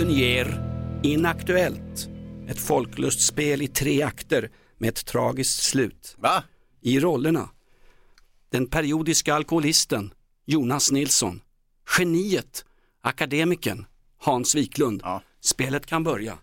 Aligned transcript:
Poddteatern 0.00 0.18
ger 0.18 0.60
Inaktuellt. 1.02 2.08
Ett 2.48 2.58
folklustspel 2.58 3.62
i 3.62 3.68
tre 3.68 4.02
akter 4.02 4.50
med 4.78 4.88
ett 4.88 5.06
tragiskt 5.06 5.62
slut. 5.62 6.16
Va? 6.18 6.42
I 6.80 7.00
rollerna 7.00 7.48
den 8.50 8.66
periodiska 8.66 9.34
alkoholisten 9.34 10.12
Jonas 10.46 10.92
Nilsson, 10.92 11.40
geniet, 11.98 12.64
akademikern 13.02 13.86
Hans 14.18 14.54
Wiklund. 14.54 15.00
Ja. 15.04 15.22
Spelet 15.40 15.86
kan 15.86 16.04
börja. 16.04 16.38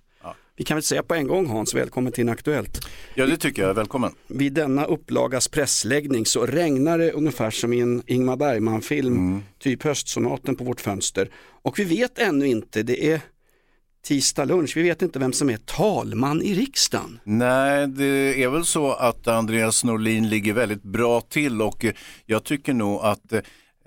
Vi 0.58 0.64
kan 0.64 0.76
väl 0.76 0.84
säga 0.84 1.04
på 1.04 1.16
en 1.16 1.28
gång 1.28 1.48
Hans, 1.48 1.74
välkommen 1.74 2.12
till 2.12 2.22
Inaktuellt. 2.22 2.88
Ja, 3.16 3.26
det 3.26 3.38
tycker 3.38 3.62
jag. 3.62 3.74
Välkommen. 3.74 4.12
Vid 4.28 4.54
denna 4.54 4.86
upplagas 4.86 5.48
pressläggning 5.48 6.26
så 6.26 6.46
regnar 6.46 6.98
det 6.98 7.12
ungefär 7.12 7.52
som 7.52 7.74
i 7.74 7.80
en 7.80 8.04
Ingmar 8.06 8.36
Bergman-film, 8.36 9.44
typ 9.60 9.84
höstsonaten 9.84 10.56
på 10.56 10.64
vårt 10.64 10.82
fönster. 10.82 11.30
Och 11.62 11.80
vi 11.80 11.84
vet 11.84 12.20
ännu 12.20 12.48
inte, 12.48 12.84
det 12.84 13.12
är 13.14 13.22
tisdag 14.08 14.46
lunch, 14.46 14.78
vi 14.78 14.82
vet 14.82 15.02
inte 15.02 15.20
vem 15.20 15.34
som 15.34 15.50
är 15.50 15.58
talman 15.58 16.42
i 16.42 16.54
riksdagen. 16.54 17.20
Nej, 17.24 17.88
det 17.88 18.44
är 18.44 18.50
väl 18.50 18.66
så 18.66 18.94
att 18.94 19.28
Andreas 19.28 19.84
Norlin 19.84 20.30
ligger 20.30 20.54
väldigt 20.54 20.84
bra 20.84 21.22
till 21.22 21.62
och 21.62 21.86
jag 22.26 22.44
tycker 22.44 22.74
nog 22.74 23.02
att 23.02 23.34
eh, 23.34 23.40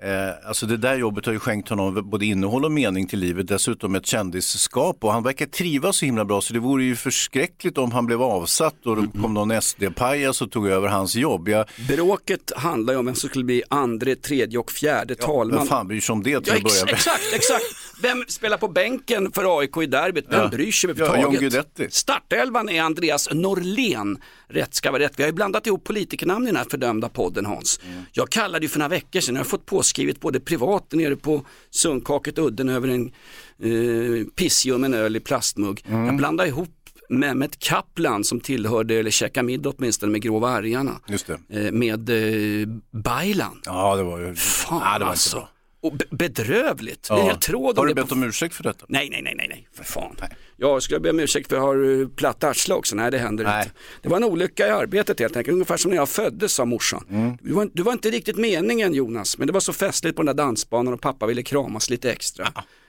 eh, 0.03 0.47
alltså 0.47 0.65
det 0.65 0.77
där 0.77 0.95
jobbet 0.95 1.25
har 1.25 1.33
ju 1.33 1.39
skänkt 1.39 1.69
honom 1.69 2.09
både 2.09 2.25
innehåll 2.25 2.65
och 2.65 2.71
mening 2.71 3.07
till 3.07 3.19
livet, 3.19 3.47
dessutom 3.47 3.95
ett 3.95 4.05
kändisskap 4.05 4.97
och 5.03 5.13
han 5.13 5.23
verkar 5.23 5.45
trivas 5.45 5.97
så 5.97 6.05
himla 6.05 6.25
bra 6.25 6.41
så 6.41 6.53
det 6.53 6.59
vore 6.59 6.83
ju 6.83 6.95
förskräckligt 6.95 7.77
om 7.77 7.91
han 7.91 8.05
blev 8.05 8.21
avsatt 8.21 8.85
och 8.85 8.95
det 9.01 9.21
kom 9.21 9.33
någon 9.33 9.61
SD-pajas 9.61 10.41
och 10.41 10.51
tog 10.51 10.67
över 10.67 10.87
hans 10.87 11.15
jobb. 11.15 11.49
Jag, 11.49 11.65
Bråket 11.87 12.51
handlar 12.55 12.93
ju 12.93 12.99
om 12.99 13.05
vem 13.05 13.15
som 13.15 13.29
skulle 13.29 13.45
bli 13.45 13.63
andre, 13.69 14.15
tredje 14.15 14.59
och 14.59 14.71
fjärde 14.71 15.15
talman. 15.15 15.57
vem 15.57 15.67
fan 15.67 15.87
bryr 15.87 16.01
sig 16.01 16.13
om 16.13 16.23
det 16.23 16.39
till 16.41 16.53
Ja, 16.53 16.57
att 16.57 16.63
börja 16.63 16.85
med? 16.85 16.93
exakt, 16.93 17.33
exakt. 17.33 17.63
Vem 18.01 18.23
spelar 18.27 18.57
på 18.57 18.67
bänken 18.67 19.31
för 19.31 19.59
AIK 19.59 19.77
i 19.77 19.85
derbyt? 19.85 20.25
Vem 20.29 20.39
Ja. 20.39 20.47
bryr 20.47 20.71
sig 20.71 20.89
Ja, 20.97 21.05
John 21.05 21.25
överhuvudtaget? 21.25 21.93
Startelvan 21.93 22.69
är 22.69 22.81
Andreas 22.81 23.29
Norlén. 23.33 24.17
Rätt 24.47 24.75
ska 24.75 24.91
vara 24.91 25.01
rätt. 25.03 25.13
Vi 25.15 25.23
har 25.23 25.27
ju 25.27 25.33
blandat 25.33 25.67
ihop 25.67 25.83
politikernamn 25.83 26.45
i 26.45 26.49
den 26.49 26.55
här 26.55 26.65
fördömda 26.71 27.09
podden 27.09 27.45
Hans. 27.45 27.79
Mm. 27.85 28.03
Jag 28.11 28.29
kallade 28.29 28.65
ju 28.65 28.69
för 28.69 28.79
några 28.79 28.89
veckor 28.89 29.19
sedan, 29.19 29.35
jag 29.35 29.39
har 29.39 29.49
fått 29.49 29.65
påskrivet 29.91 30.19
både 30.19 30.39
privat 30.39 30.93
nere 30.93 31.15
på 31.15 31.45
Sundkaket 31.69 32.39
udden 32.39 32.69
över 32.69 32.87
en 32.87 33.11
eh, 33.59 34.25
pissljum 34.35 34.83
en 34.83 34.93
öl 34.93 35.15
i 35.15 35.19
plastmugg. 35.19 35.83
Mm. 35.87 36.05
Jag 36.05 36.17
blandade 36.17 36.49
ihop 36.49 36.69
Mehmet 37.09 37.59
Kaplan 37.59 38.23
som 38.23 38.39
tillhörde, 38.39 38.95
eller 38.95 39.11
käkade 39.11 39.45
middag 39.45 39.69
åtminstone 39.69 40.11
med 40.11 40.21
Grå 40.21 40.39
Vargarna. 40.39 40.99
Just 41.07 41.27
det. 41.27 41.39
Eh, 41.49 41.71
med 41.71 42.09
eh, 42.09 42.67
Baylan. 42.91 43.61
Ja, 43.65 43.95
det 43.95 44.03
var 44.03 44.19
ju... 44.19 44.35
Fan 44.35 44.81
ja, 44.85 44.99
det 44.99 45.05
var 45.05 45.11
alltså. 45.11 45.47
Och 45.81 45.93
be- 45.93 46.05
bedrövligt. 46.11 47.09
Är 47.09 47.13
en 47.13 47.19
Ja. 47.19 47.25
hel 47.25 47.37
tråd 47.37 47.77
Har 47.77 47.85
du 47.85 47.93
bett 47.93 48.11
om 48.11 48.23
ursäkt 48.23 48.55
för 48.55 48.63
detta? 48.63 48.85
Nej, 48.89 49.09
nej, 49.09 49.21
nej, 49.21 49.33
nej, 49.37 49.47
nej, 49.49 49.67
för 49.73 49.83
fan. 49.83 50.15
Nej. 50.19 50.29
Jag 50.57 50.83
skulle 50.83 50.99
be 50.99 51.09
om 51.09 51.19
ursäkt 51.19 51.49
för 51.49 51.55
jag 51.55 51.63
har 51.63 51.75
uh, 51.77 52.07
platt 52.09 52.43
arsle 52.43 52.73
också. 52.75 52.95
Nej, 52.95 53.11
det 53.11 53.17
händer 53.17 53.43
Nej. 53.43 53.63
inte. 53.63 53.75
Det 54.01 54.09
var 54.09 54.17
en 54.17 54.23
olycka 54.23 54.67
i 54.67 54.69
arbetet 54.69 55.19
helt 55.19 55.37
enkelt, 55.37 55.53
ungefär 55.53 55.77
som 55.77 55.91
när 55.91 55.97
jag 55.97 56.09
föddes 56.09 56.53
sa 56.53 56.65
morsan. 56.65 57.05
Mm. 57.09 57.37
Du, 57.41 57.53
var, 57.53 57.69
du 57.73 57.83
var 57.83 57.93
inte 57.93 58.09
riktigt 58.09 58.37
meningen 58.37 58.93
Jonas, 58.93 59.37
men 59.37 59.47
det 59.47 59.53
var 59.53 59.59
så 59.59 59.73
festligt 59.73 60.15
på 60.15 60.23
den 60.23 60.35
där 60.37 60.43
dansbanan 60.43 60.93
och 60.93 61.01
pappa 61.01 61.25
ville 61.25 61.43
kramas 61.43 61.89
lite 61.89 62.11
extra. 62.11 62.47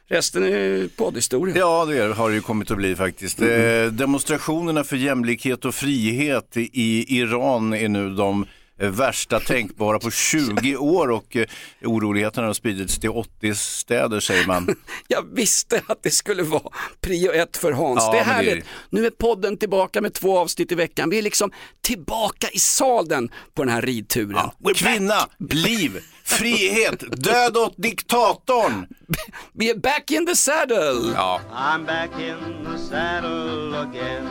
Resten 0.09 0.43
är 0.45 0.89
poddhistoria. 0.97 1.57
Ja, 1.59 1.85
det 1.85 2.15
har 2.15 2.29
det 2.29 2.35
ju 2.35 2.43
kommit 2.43 2.71
att 2.71 2.77
bli 2.77 2.97
faktiskt. 2.97 3.41
Mm. 3.41 3.87
Eh, 3.87 3.93
demonstrationerna 3.93 4.85
för 4.85 4.97
jämlikhet 4.97 5.65
och 5.65 5.75
frihet 5.75 6.57
i, 6.57 7.17
Iran 7.19 7.73
är 7.75 7.89
nu 7.89 8.11
de 8.15 8.43
eh, 8.43 8.49
värsta 8.91 9.41
tänkbara 9.41 9.99
på 9.99 10.11
20 10.11 10.77
år 10.77 11.11
och 11.11 11.37
eh, 11.37 11.45
oroligheterna 11.85 12.47
har 12.47 12.55
spridits 12.55 12.99
till 12.99 13.11
80 13.11 13.55
städer 13.55 14.21
säger 14.21 14.47
man. 14.47 14.77
Jag 15.09 15.35
visste 15.35 15.83
att 15.87 16.03
det 16.03 16.11
skulle 16.11 16.43
vara 16.43 16.73
prio 17.01 17.33
ett 17.33 17.57
för 17.57 17.73
Hans. 17.73 18.03
Ja, 18.05 18.13
det 18.13 18.19
är 18.19 18.27
men 18.27 18.29
det 18.37 18.43
är 18.43 18.47
härligt. 18.51 18.65
det. 18.65 18.71
Nu 18.91 19.07
är 19.07 19.11
podden 19.11 19.57
tillbaka 19.57 20.01
med 20.01 20.15
två 20.15 20.39
avsnitt 20.39 20.73
i 20.73 20.75
veckan. 20.75 21.11
Vi 21.11 21.19
är 21.19 21.23
liksom 21.23 21.53
tillbaka 21.81 22.49
i 22.53 22.59
sadeln 22.59 23.31
på 23.55 23.65
den 23.65 23.75
här 23.75 23.83
ridturen. 23.83 24.51
Ja. 24.65 24.73
Kvinna, 24.75 25.29
liv, 25.51 25.99
frihet, 26.25 27.23
död 27.23 27.57
åt 27.57 27.75
diktatorn! 27.77 28.87
Vi 29.53 29.71
är 29.71 29.75
back 29.75 30.11
in 30.11 30.27
the 30.27 30.37
saddle! 30.37 31.13
Ja. 31.15 31.41
I'm 31.55 31.87
back 31.87 32.11
in 32.21 32.65
the 32.65 32.79
saddle 32.79 33.75
again. 33.81 34.29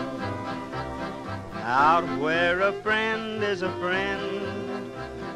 Out 1.63 2.21
where 2.23 2.69
a 2.69 2.73
friend 2.83 3.43
is 3.43 3.61
a 3.61 3.71
friend. 3.79 4.40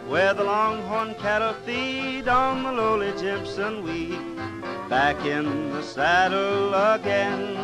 Where 0.09 0.33
the 0.33 0.43
longhorn 0.43 1.13
cattle 1.21 1.53
feed 1.66 2.27
on 2.27 2.63
the 2.63 2.71
lowly 2.71 3.11
Jimson 3.21 3.83
wheat. 3.85 4.19
Back 4.89 5.25
in 5.25 5.71
the 5.73 5.81
saddle 5.81 6.73
again. 6.75 7.57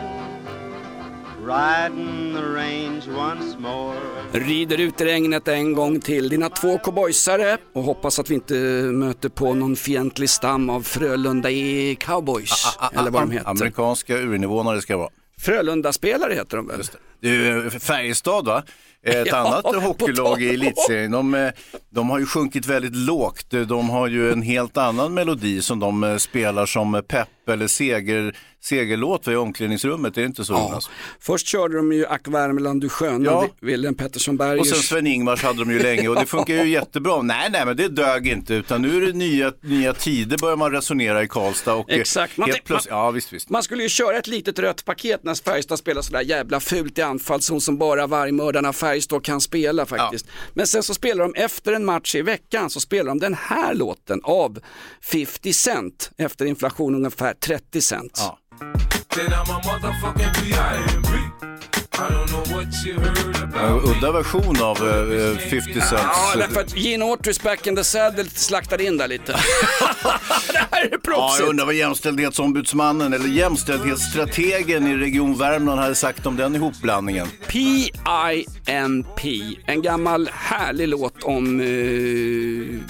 Riding 1.44 2.34
the 2.34 2.44
range 2.44 3.07
once 3.07 3.57
more. 3.59 3.96
Rider 4.31 4.80
ut 4.80 5.01
i 5.01 5.06
regnet 5.06 5.47
en 5.47 5.74
gång 5.74 6.00
till. 6.00 6.30
Dina 6.30 6.50
två 6.50 6.78
cowboysare 6.78 7.57
och 7.74 7.84
hoppas 7.84 8.19
att 8.19 8.30
vi 8.30 8.34
inte 8.35 8.53
möter 8.94 9.30
på 9.30 9.53
någon 9.53 9.75
fientlig 9.75 10.30
stam 10.30 10.69
av 10.69 10.81
Frölunda 10.81 11.50
i 11.51 11.96
cowboys. 12.00 12.78
eller 12.94 13.12
vad 13.12 13.22
de 13.22 13.31
heter. 13.31 13.50
Amerikanska 13.50 14.18
urinvånare 14.18 14.81
ska 14.81 14.97
vara. 14.97 15.09
Frölunda-spelare 15.38 16.34
heter 16.34 16.57
de 16.57 16.68
väl? 16.68 16.78
Just 16.78 16.97
det. 17.22 17.30
Är 17.30 17.80
Färjestad 17.80 18.46
va? 18.46 18.63
Ett 19.03 19.28
Ja, 19.31 19.38
annat 19.38 19.84
hockeylag 19.84 20.41
i 20.41 20.50
elitserien. 20.50 21.12
De, 21.12 21.34
eh, 21.34 21.51
de 21.89 22.09
har 22.09 22.19
ju 22.19 22.25
sjunkit 22.25 22.66
väldigt 22.66 22.95
lågt. 22.95 23.50
De 23.50 23.89
har 23.89 24.07
ju 24.07 24.31
en 24.31 24.41
helt 24.41 24.78
annan 24.78 25.13
melodi 25.13 25.62
som 25.62 25.79
de 25.79 26.03
eh, 26.03 26.17
spelar 26.17 26.66
som 26.66 27.03
pepp 27.07 27.41
eller 27.47 27.68
seger, 27.68 28.38
segerlåt 28.63 29.28
i 29.28 29.35
omklädningsrummet. 29.35 30.18
Är 30.18 30.22
det 30.22 30.28
inte 30.28 30.46
så 30.46 30.53
Ja. 30.53 30.59
Jonas? 30.69 30.90
Först 31.19 31.47
körde 31.47 31.78
de 31.78 31.91
ju 31.94 32.06
Ack 32.07 32.28
Värmeland 32.28 32.81
du 32.81 32.90
sköna, 32.90 33.25
Ja. 33.25 33.47
Wilhelm 33.62 33.96
Pettersson 33.96 34.34
Och 34.34 34.38
Bergers. 34.38 34.68
sen 34.68 34.78
Sven-Ingvars 34.78 35.44
hade 35.44 35.59
de 35.59 35.72
ju 35.72 35.80
länge 35.80 36.07
och 36.07 36.16
det 36.16 36.25
funkar 36.25 36.53
ju 36.53 36.69
jättebra. 36.69 37.22
Nej, 37.22 37.50
nej, 37.51 37.66
men 37.66 37.78
det 37.78 37.88
dög 37.88 38.28
inte 38.28 38.53
utan 38.53 38.81
nu 38.81 38.97
är 38.97 39.01
det 39.07 39.13
nya, 39.13 39.53
nya 39.62 39.94
tider 39.94 40.38
börjar 40.38 40.56
man 40.57 40.72
resonera 40.72 41.24
i 41.24 41.28
Karlstad. 41.28 41.74
Och 41.74 41.91
eh, 41.91 42.00
Exakt. 42.00 42.38
Man 42.38 42.46
helt 42.50 42.56
tänk- 42.57 42.66
plötsligt, 42.66 42.91
ja 42.91 43.12
visst, 43.12 43.34
visst. 43.34 43.50
Man 43.50 43.63
skulle 43.63 43.84
ju 43.84 43.90
köra 43.90 44.18
ett 44.18 44.28
litet 44.28 44.59
rött 44.59 44.85
paket 44.85 45.24
när 45.24 45.44
Färjestad 45.44 45.80
spelar 45.80 46.01
sådär 46.01 46.22
jävla 46.22 46.59
fult 46.59 46.97
i 46.97 47.01
anfallszon 47.01 47.62
som 47.62 47.78
bara 47.78 48.07
vargmördarna 48.07 48.74
Färjestad 48.74 49.24
kan 49.24 49.41
spela 49.41 49.85
faktiskt. 49.85 50.25
Men 50.53 50.68
sen 50.68 50.84
så 50.84 50.94
spelar 50.94 51.24
de 51.24 51.34
efter 51.35 51.74
en 51.74 51.85
match 51.85 52.16
i 52.16 52.22
veckan 52.22 52.69
så 52.69 52.80
spelar 52.80 53.06
de 53.09 53.19
den 53.19 53.34
här 53.34 53.74
låten 53.74 54.19
av 54.24 54.59
50 55.12 55.53
Cent 55.53 56.12
efter 56.18 56.46
inflation 56.46 56.96
ungefär 56.96 57.31
30 57.40 57.81
cent. 57.81 58.18
Ja. 58.18 58.38
Udda 63.84 64.12
version 64.12 64.62
av 64.62 64.78
eh, 64.78 65.38
50 65.38 65.72
Ja, 65.75 65.81
Cents. 65.81 66.34
därför 66.38 66.62
att 66.62 66.78
Gene 66.78 67.06
Autry 67.06 67.34
back 67.44 67.67
in 67.67 67.75
the 67.75 67.84
saddle 67.84 68.25
slaktade 68.29 68.84
in 68.84 68.97
där 68.97 69.07
lite. 69.07 69.31
det 70.51 70.68
här 70.71 70.81
är 70.86 70.89
Ja, 70.92 70.98
proffsigt. 71.03 71.39
jag 71.39 71.50
undrar 71.50 71.65
vad 71.65 71.75
jämställdhetsombudsmannen 71.75 73.13
eller 73.13 73.27
jämställdhetsstrategen 73.30 74.88
i 74.88 74.95
Region 74.98 75.38
Värmland 75.38 75.80
hade 75.80 75.95
sagt 75.95 76.25
om 76.25 76.38
den 76.38 76.56
ihopblandningen. 76.56 77.27
P.I.M.P. 77.48 79.42
En 79.65 79.81
gammal 79.81 80.30
härlig 80.33 80.88
låt 80.88 81.24
om, 81.24 81.59
eh, 81.59 81.65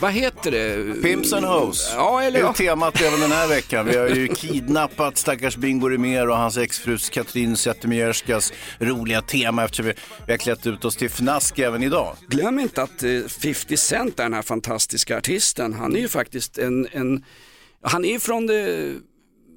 vad 0.02 0.12
heter 0.12 0.52
det? 0.52 1.02
Pimps 1.02 1.34
and 1.34 1.46
Hoes. 1.46 1.92
Ja, 1.96 2.22
eller 2.22 2.32
det 2.40 2.40
är 2.40 2.48
ja. 2.48 2.54
temat 2.54 3.02
även 3.02 3.20
den 3.20 3.32
här 3.32 3.48
veckan. 3.48 3.86
Vi 3.86 3.98
har 3.98 4.08
ju 4.08 4.28
kidnappat 4.28 5.18
stackars 5.18 5.56
Bingo 5.58 5.88
Rimér 5.90 6.28
och 6.30 6.38
hans 6.38 6.58
exfrus 6.58 7.10
Katrin 7.10 7.58
Zettermierskas 7.58 8.54
roliga 9.02 9.22
tema 9.22 9.64
eftersom 9.64 9.86
vi, 9.86 9.94
vi 10.26 10.34
har 10.34 10.38
klätt 10.38 10.68
ut 10.68 10.86
oss 10.86 10.96
till 10.96 11.08
fnask 11.10 11.60
även 11.60 11.84
idag. 11.84 12.16
Glöm 12.28 12.60
inte 12.60 12.84
att 12.84 13.04
eh, 13.04 13.22
50 13.28 13.78
Cent 13.78 14.20
är 14.20 14.24
den 14.24 14.34
här 14.34 14.42
fantastiska 14.42 15.18
artisten. 15.18 15.74
Han 15.74 15.96
är 15.96 16.00
ju 16.00 16.08
faktiskt 16.08 16.58
en, 16.58 16.88
en 16.92 17.26
han 17.84 18.06
är 18.06 18.20
från 18.20 18.48
det, 18.48 18.94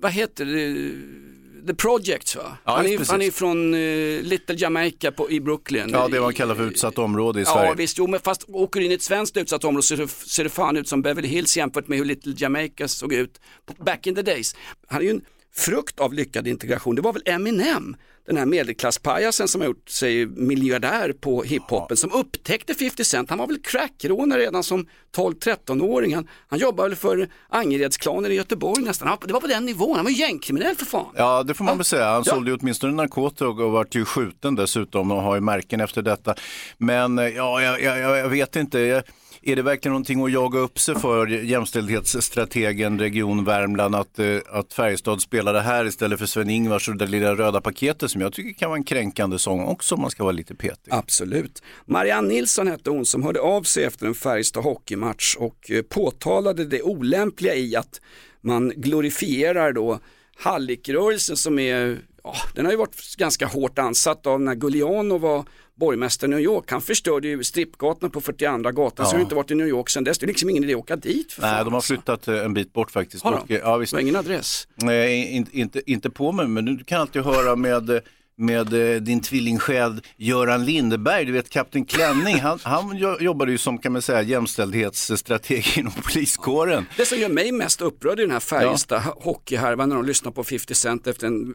vad 0.01 0.13
heter 0.13 0.45
det, 0.45 1.67
The 1.67 1.75
Projects 1.75 2.37
va? 2.37 2.57
Ja, 2.65 2.77
han, 2.77 2.87
är, 2.87 3.11
han 3.11 3.23
är 3.23 3.31
från 3.31 3.75
eh, 3.75 4.23
Little 4.23 4.57
Jamaica 4.59 5.13
på, 5.13 5.31
i 5.31 5.41
Brooklyn. 5.41 5.91
Ja, 5.93 6.09
det 6.09 6.21
man 6.21 6.35
kallar 6.35 6.55
för 6.55 6.63
utsatt 6.63 6.99
område 6.99 7.41
i 7.41 7.43
Ja 7.43 7.53
Sverige. 7.53 7.75
visst, 7.75 7.99
jo, 7.99 8.07
men 8.07 8.21
fast 8.21 8.45
åker 8.49 8.81
du 8.81 8.87
in 8.87 8.93
i 8.93 8.95
ett 8.95 9.03
svenskt 9.03 9.37
utsatt 9.37 9.65
område 9.65 9.83
så 9.83 10.07
ser 10.09 10.45
det, 10.45 10.51
fan 10.51 10.77
ut 10.77 10.89
som 10.89 11.03
Beverly 11.03 11.29
Hills 11.29 11.57
jämfört 11.57 11.89
med 11.89 11.99
hur 11.99 12.05
Little 12.05 12.35
Jamaica 12.37 12.89
såg 12.89 13.13
ut 13.13 13.41
back 13.79 14.07
in 14.07 14.15
the 14.15 14.23
days. 14.23 14.57
Han 14.89 15.01
är 15.01 15.05
ju 15.05 15.11
en 15.11 15.23
frukt 15.57 16.01
av 16.01 16.13
lyckad 16.13 16.47
integration. 16.49 16.95
Det 16.95 17.03
var 17.03 17.13
väl 17.13 17.23
Eminem, 17.27 17.97
den 18.27 18.37
här 18.37 18.47
medelklasspajasen 18.47 19.49
som 19.49 19.61
har 19.61 19.69
gjort 19.69 19.89
sig 19.89 20.27
miljardär 20.27 21.13
på 21.21 21.43
hiphopen 21.43 21.97
som 21.97 22.13
upptäckte 22.13 22.75
50 22.75 23.05
Cent. 23.05 23.31
Han 23.31 23.39
var 23.39 23.47
väl 23.47 23.59
crackrånare 23.63 24.41
redan 24.41 24.65
som 24.65 24.87
12-13-åring. 25.17 26.15
Han, 26.15 26.29
han 26.49 26.59
jobbade 26.59 26.89
väl 26.89 26.97
för 26.99 27.29
Angeredsklanen 27.49 28.33
i 28.33 28.35
Göteborg 28.35 28.83
nästan. 28.85 29.09
Han- 29.09 29.19
Det 29.27 29.33
var 29.33 29.41
på 29.41 29.47
den 29.47 29.65
nivån, 29.67 29.97
han 29.97 30.05
var 30.05 30.11
ju 30.13 30.17
gängkriminell 30.19 30.77
för 30.77 30.85
fan. 30.87 31.07
Ja, 31.17 31.43
det 31.43 31.55
får 31.55 31.65
man 31.65 31.77
väl 31.79 31.85
säga. 31.85 32.05
Han 32.05 32.23
Ja. 32.27 32.33
sålde 32.35 32.51
ju 32.51 32.57
åtminstone 32.57 32.93
narkotika 32.93 33.45
och 33.45 33.73
vart 33.73 33.95
ju 33.95 34.05
skjuten 34.05 34.55
dessutom 34.55 35.11
och 35.11 35.23
har 35.23 35.35
ju 35.35 35.41
märken 35.41 35.81
efter 35.81 36.03
detta. 36.03 36.35
Men 36.79 37.19
eh, 37.19 37.29
ja, 37.29 37.63
jag, 37.63 37.83
jag, 37.83 37.99
jag 38.19 38.29
vet 38.29 38.57
inte. 38.57 39.03
Är 39.47 39.57
det 39.57 39.63
verkligen 39.63 39.93
någonting 39.93 40.25
att 40.25 40.33
jaga 40.33 40.59
upp 40.59 40.79
sig 40.79 40.95
för 40.95 41.27
jämställdhetsstrategen 41.27 42.99
Region 42.99 43.45
Värmland 43.45 43.95
att, 43.95 44.19
eh, 44.19 44.37
att 44.51 44.73
Färjestad 44.73 45.21
spelade 45.21 45.61
här 45.61 45.85
istället 45.85 46.19
för 46.19 46.27
Sven-Ingvars 46.27 46.89
och 46.89 46.97
det 46.97 47.07
lilla 47.07 47.35
röda 47.35 47.61
paketet 47.61 48.11
som 48.11 48.21
jag 48.21 48.33
tycker 48.33 48.59
kan 48.59 48.69
vara 48.71 48.79
en 48.79 48.85
kränkande 48.85 49.39
sång 49.39 49.65
också 49.65 49.95
om 49.95 50.01
man 50.01 50.11
ska 50.11 50.23
vara 50.23 50.33
lite 50.33 50.55
petig. 50.55 50.93
Absolut. 50.93 51.63
Marianne 51.87 52.29
Nilsson 52.29 52.69
hette 52.69 52.91
hon 52.91 53.07
som 53.07 53.23
hörde 53.23 53.41
av 53.41 53.63
sig 53.63 53.85
efter 53.85 54.07
en 54.07 54.15
Färjestad 54.15 54.65
hockeymatch 54.65 55.37
och 55.37 55.71
eh, 55.71 55.83
påtalade 55.83 56.65
det 56.65 56.83
olämpliga 56.83 57.55
i 57.55 57.77
att 57.77 58.01
man 58.41 58.73
glorifierar 58.77 59.73
då 59.73 60.01
hallickrörelsen 60.37 61.37
som 61.37 61.59
är, 61.59 61.99
ja, 62.23 62.35
den 62.55 62.65
har 62.65 62.73
ju 62.73 62.79
varit 62.79 63.17
ganska 63.17 63.47
hårt 63.47 63.79
ansatt 63.79 64.27
av 64.27 64.41
när 64.41 64.55
Gugliano 64.55 65.19
var 65.19 65.45
borgmästare 65.77 66.31
i 66.31 66.35
New 66.35 66.41
York. 66.41 66.71
Han 66.71 66.81
förstörde 66.81 67.29
ju 67.29 67.45
strippgatorna 67.45 68.11
på 68.11 68.21
42 68.21 68.71
gatan 68.71 69.07
så 69.07 69.17
har 69.17 69.21
inte 69.21 69.35
varit 69.35 69.51
i 69.51 69.55
New 69.55 69.67
York 69.69 69.91
sedan 69.91 70.05
dess. 70.05 70.19
Det 70.19 70.25
är 70.25 70.29
liksom 70.29 70.51
ingen 70.51 70.65
idé 70.65 70.73
att 70.75 70.79
åka 70.79 70.97
dit. 70.97 71.33
För 71.33 71.43
Nej, 71.43 71.51
fan, 71.51 71.65
de 71.65 71.73
har 71.73 71.79
alltså. 71.79 71.95
flyttat 71.95 72.29
eh, 72.29 72.45
en 72.45 72.55
bit 72.55 72.73
bort 72.73 72.91
faktiskt. 72.91 73.25
Har 73.25 73.31
de? 73.33 73.39
Och, 73.39 73.51
eh, 73.51 73.59
ja, 73.59 73.77
visst. 73.77 73.93
Det 73.93 73.97
var 73.97 74.01
ingen 74.03 74.17
adress. 74.17 74.69
Nej, 74.75 75.31
inte, 75.37 75.59
inte, 75.59 75.91
inte 75.91 76.11
på 76.11 76.33
mig, 76.33 76.49
men 76.49 76.65
du 76.65 76.85
kan 76.85 77.01
alltid 77.01 77.23
höra 77.23 77.57
med, 77.57 78.01
med 78.37 78.95
eh, 78.95 79.01
din 79.01 79.21
tvillingsjäl 79.21 80.01
Göran 80.17 80.65
Lindeberg, 80.65 81.25
du 81.25 81.33
vet 81.33 81.51
Kapten 81.51 81.85
Klänning, 81.85 82.41
han, 82.41 82.59
han 82.63 82.97
jo- 82.97 83.17
jobbade 83.21 83.53
ju 83.53 83.59
som 83.59 83.79
kan 83.79 83.93
man 83.93 84.03
säga 84.03 84.23
jämställdhetsstrateg 84.23 85.65
inom 85.79 85.93
poliskåren. 85.93 86.87
Det 86.97 87.07
som 87.07 87.19
gör 87.19 87.29
mig 87.29 87.53
mest 87.53 87.81
upprörd 87.81 88.19
i 88.19 88.23
den 88.23 88.31
här 88.31 88.41
Färjestad 88.41 89.01
hockeyhärvan 89.03 89.89
när 89.89 89.97
de 89.97 90.05
lyssnar 90.05 90.33
på 90.33 90.45
50 90.45 90.75
Cent 90.75 91.07
efter 91.07 91.27
en, 91.27 91.55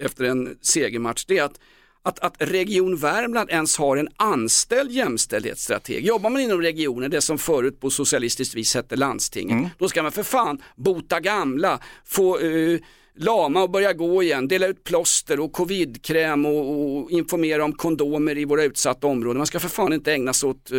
efter 0.00 0.24
en 0.24 0.56
segermatch, 0.62 1.24
det 1.24 1.38
är 1.38 1.42
att 1.44 1.60
att, 2.06 2.18
att 2.18 2.34
Region 2.38 2.96
Värmland 2.96 3.50
ens 3.50 3.78
har 3.78 3.96
en 3.96 4.08
anställd 4.16 4.90
jämställdhetsstrateg. 4.90 6.06
Jobbar 6.06 6.30
man 6.30 6.42
inom 6.42 6.62
regionen, 6.62 7.10
det 7.10 7.20
som 7.20 7.38
förut 7.38 7.80
på 7.80 7.90
socialistiskt 7.90 8.54
vis 8.54 8.74
hette 8.74 8.96
landstinget, 8.96 9.72
då 9.78 9.88
ska 9.88 10.02
man 10.02 10.12
för 10.12 10.22
fan 10.22 10.62
bota 10.76 11.20
gamla, 11.20 11.80
få 12.04 12.38
eh, 12.38 12.78
lama 13.18 13.62
och 13.62 13.70
börja 13.70 13.92
gå 13.92 14.22
igen, 14.22 14.48
dela 14.48 14.66
ut 14.66 14.84
plåster 14.84 15.40
och 15.40 15.52
covidkräm 15.52 16.46
och, 16.46 16.96
och 16.98 17.10
informera 17.10 17.64
om 17.64 17.72
kondomer 17.72 18.38
i 18.38 18.44
våra 18.44 18.64
utsatta 18.64 19.06
områden. 19.06 19.38
Man 19.38 19.46
ska 19.46 19.60
för 19.60 19.68
fan 19.68 19.92
inte 19.92 20.12
ägna 20.12 20.32
sig 20.32 20.48
åt, 20.48 20.70
eh, 20.70 20.76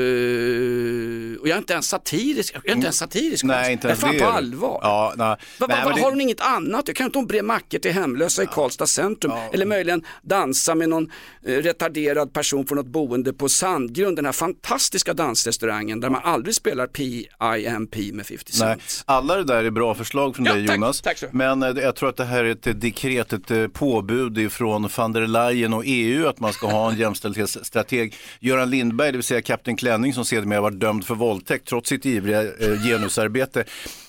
och 1.42 1.48
jag 1.48 1.54
är 1.54 1.58
inte 1.58 1.74
ens 1.74 1.88
satirisk, 1.90 2.56
jag 2.56 2.68
är 2.70 2.72
inte 2.74 2.86
ens 2.86 2.98
satirisk. 2.98 3.44
Nej, 3.44 3.72
inte 3.74 3.88
jag 3.88 3.98
är 3.98 4.02
fan 4.02 4.18
på 4.20 4.26
allvar. 4.26 4.80
Ja, 4.84 5.14
nej. 5.18 5.28
Va, 5.28 5.36
va, 5.60 5.66
Nej, 5.70 5.86
va, 5.86 5.92
det- 5.96 6.02
Har 6.02 6.10
hon 6.12 6.22
inget 6.22 6.42
annat? 6.42 6.84
Jag 6.88 6.96
kan 6.96 7.06
inte 7.06 7.18
hon 7.20 7.28
bre 7.28 7.42
mackor 7.42 7.80
till 7.80 7.92
hemlösa 7.92 8.44
i 8.44 8.46
Karlstad 8.46 8.88
centrum? 8.88 9.34
Eller 9.54 9.66
möjligen 9.66 10.04
dansa 10.22 10.76
med 10.76 10.90
någon 10.90 11.12
eh, 11.46 11.52
retarderad 11.52 12.34
person 12.34 12.66
från 12.68 12.76
något 12.78 12.88
boende 12.88 13.34
på 13.34 13.50
Sandgrund, 13.50 14.16
den 14.18 14.26
här 14.26 14.32
fantastiska 14.32 15.14
dansrestaurangen 15.14 16.00
där 16.00 16.10
man 16.10 16.22
aldrig 16.24 16.56
spelar 16.56 16.88
PIMP 16.88 18.14
med 18.14 18.26
50 18.26 18.36
Nej, 18.36 18.44
Cent. 18.52 19.04
alla 19.06 19.36
det 19.38 19.44
där 19.44 19.64
är 19.64 19.70
bra 19.72 19.96
förslag 19.96 20.36
från 20.36 20.46
Ja, 20.46 20.54
dig 20.54 20.68
tack, 20.68 20.76
Jonas. 20.76 21.02
tack 21.02 21.18
så. 21.18 21.26
Men 21.32 21.64
eh, 21.64 21.70
jag 21.84 21.96
tror 21.96 22.10
att 22.10 22.18
det 22.18 22.26
här 22.28 22.44
är 22.44 22.52
ett 22.52 22.82
dekret, 22.82 23.34
ett 23.34 23.52
eh, 23.52 23.68
påbud 23.68 24.52
från 24.52 24.90
van 24.98 25.14
der 25.14 25.28
Leyen 25.28 25.74
och 25.74 25.84
EU 25.86 26.28
att 26.28 26.40
man 26.40 26.54
ska 26.54 26.68
ha 26.68 26.92
en 26.92 26.98
jämställdhetsstrateg. 27.00 28.16
Göran 28.40 28.70
Lindberg, 28.70 29.12
det 29.12 29.18
vill 29.18 29.24
säga 29.24 29.42
Kapten 29.42 29.76
Klänning 29.78 30.14
som 30.14 30.26
sedermera 30.26 30.62
var 30.62 30.72
dömd 30.72 31.06
för 31.06 31.16
våldtäkt 31.16 31.68
trots 31.68 31.90
sitt 31.90 32.06
ivriga 32.06 32.42
eh, 32.42 32.84
genusarbete. 32.84 33.64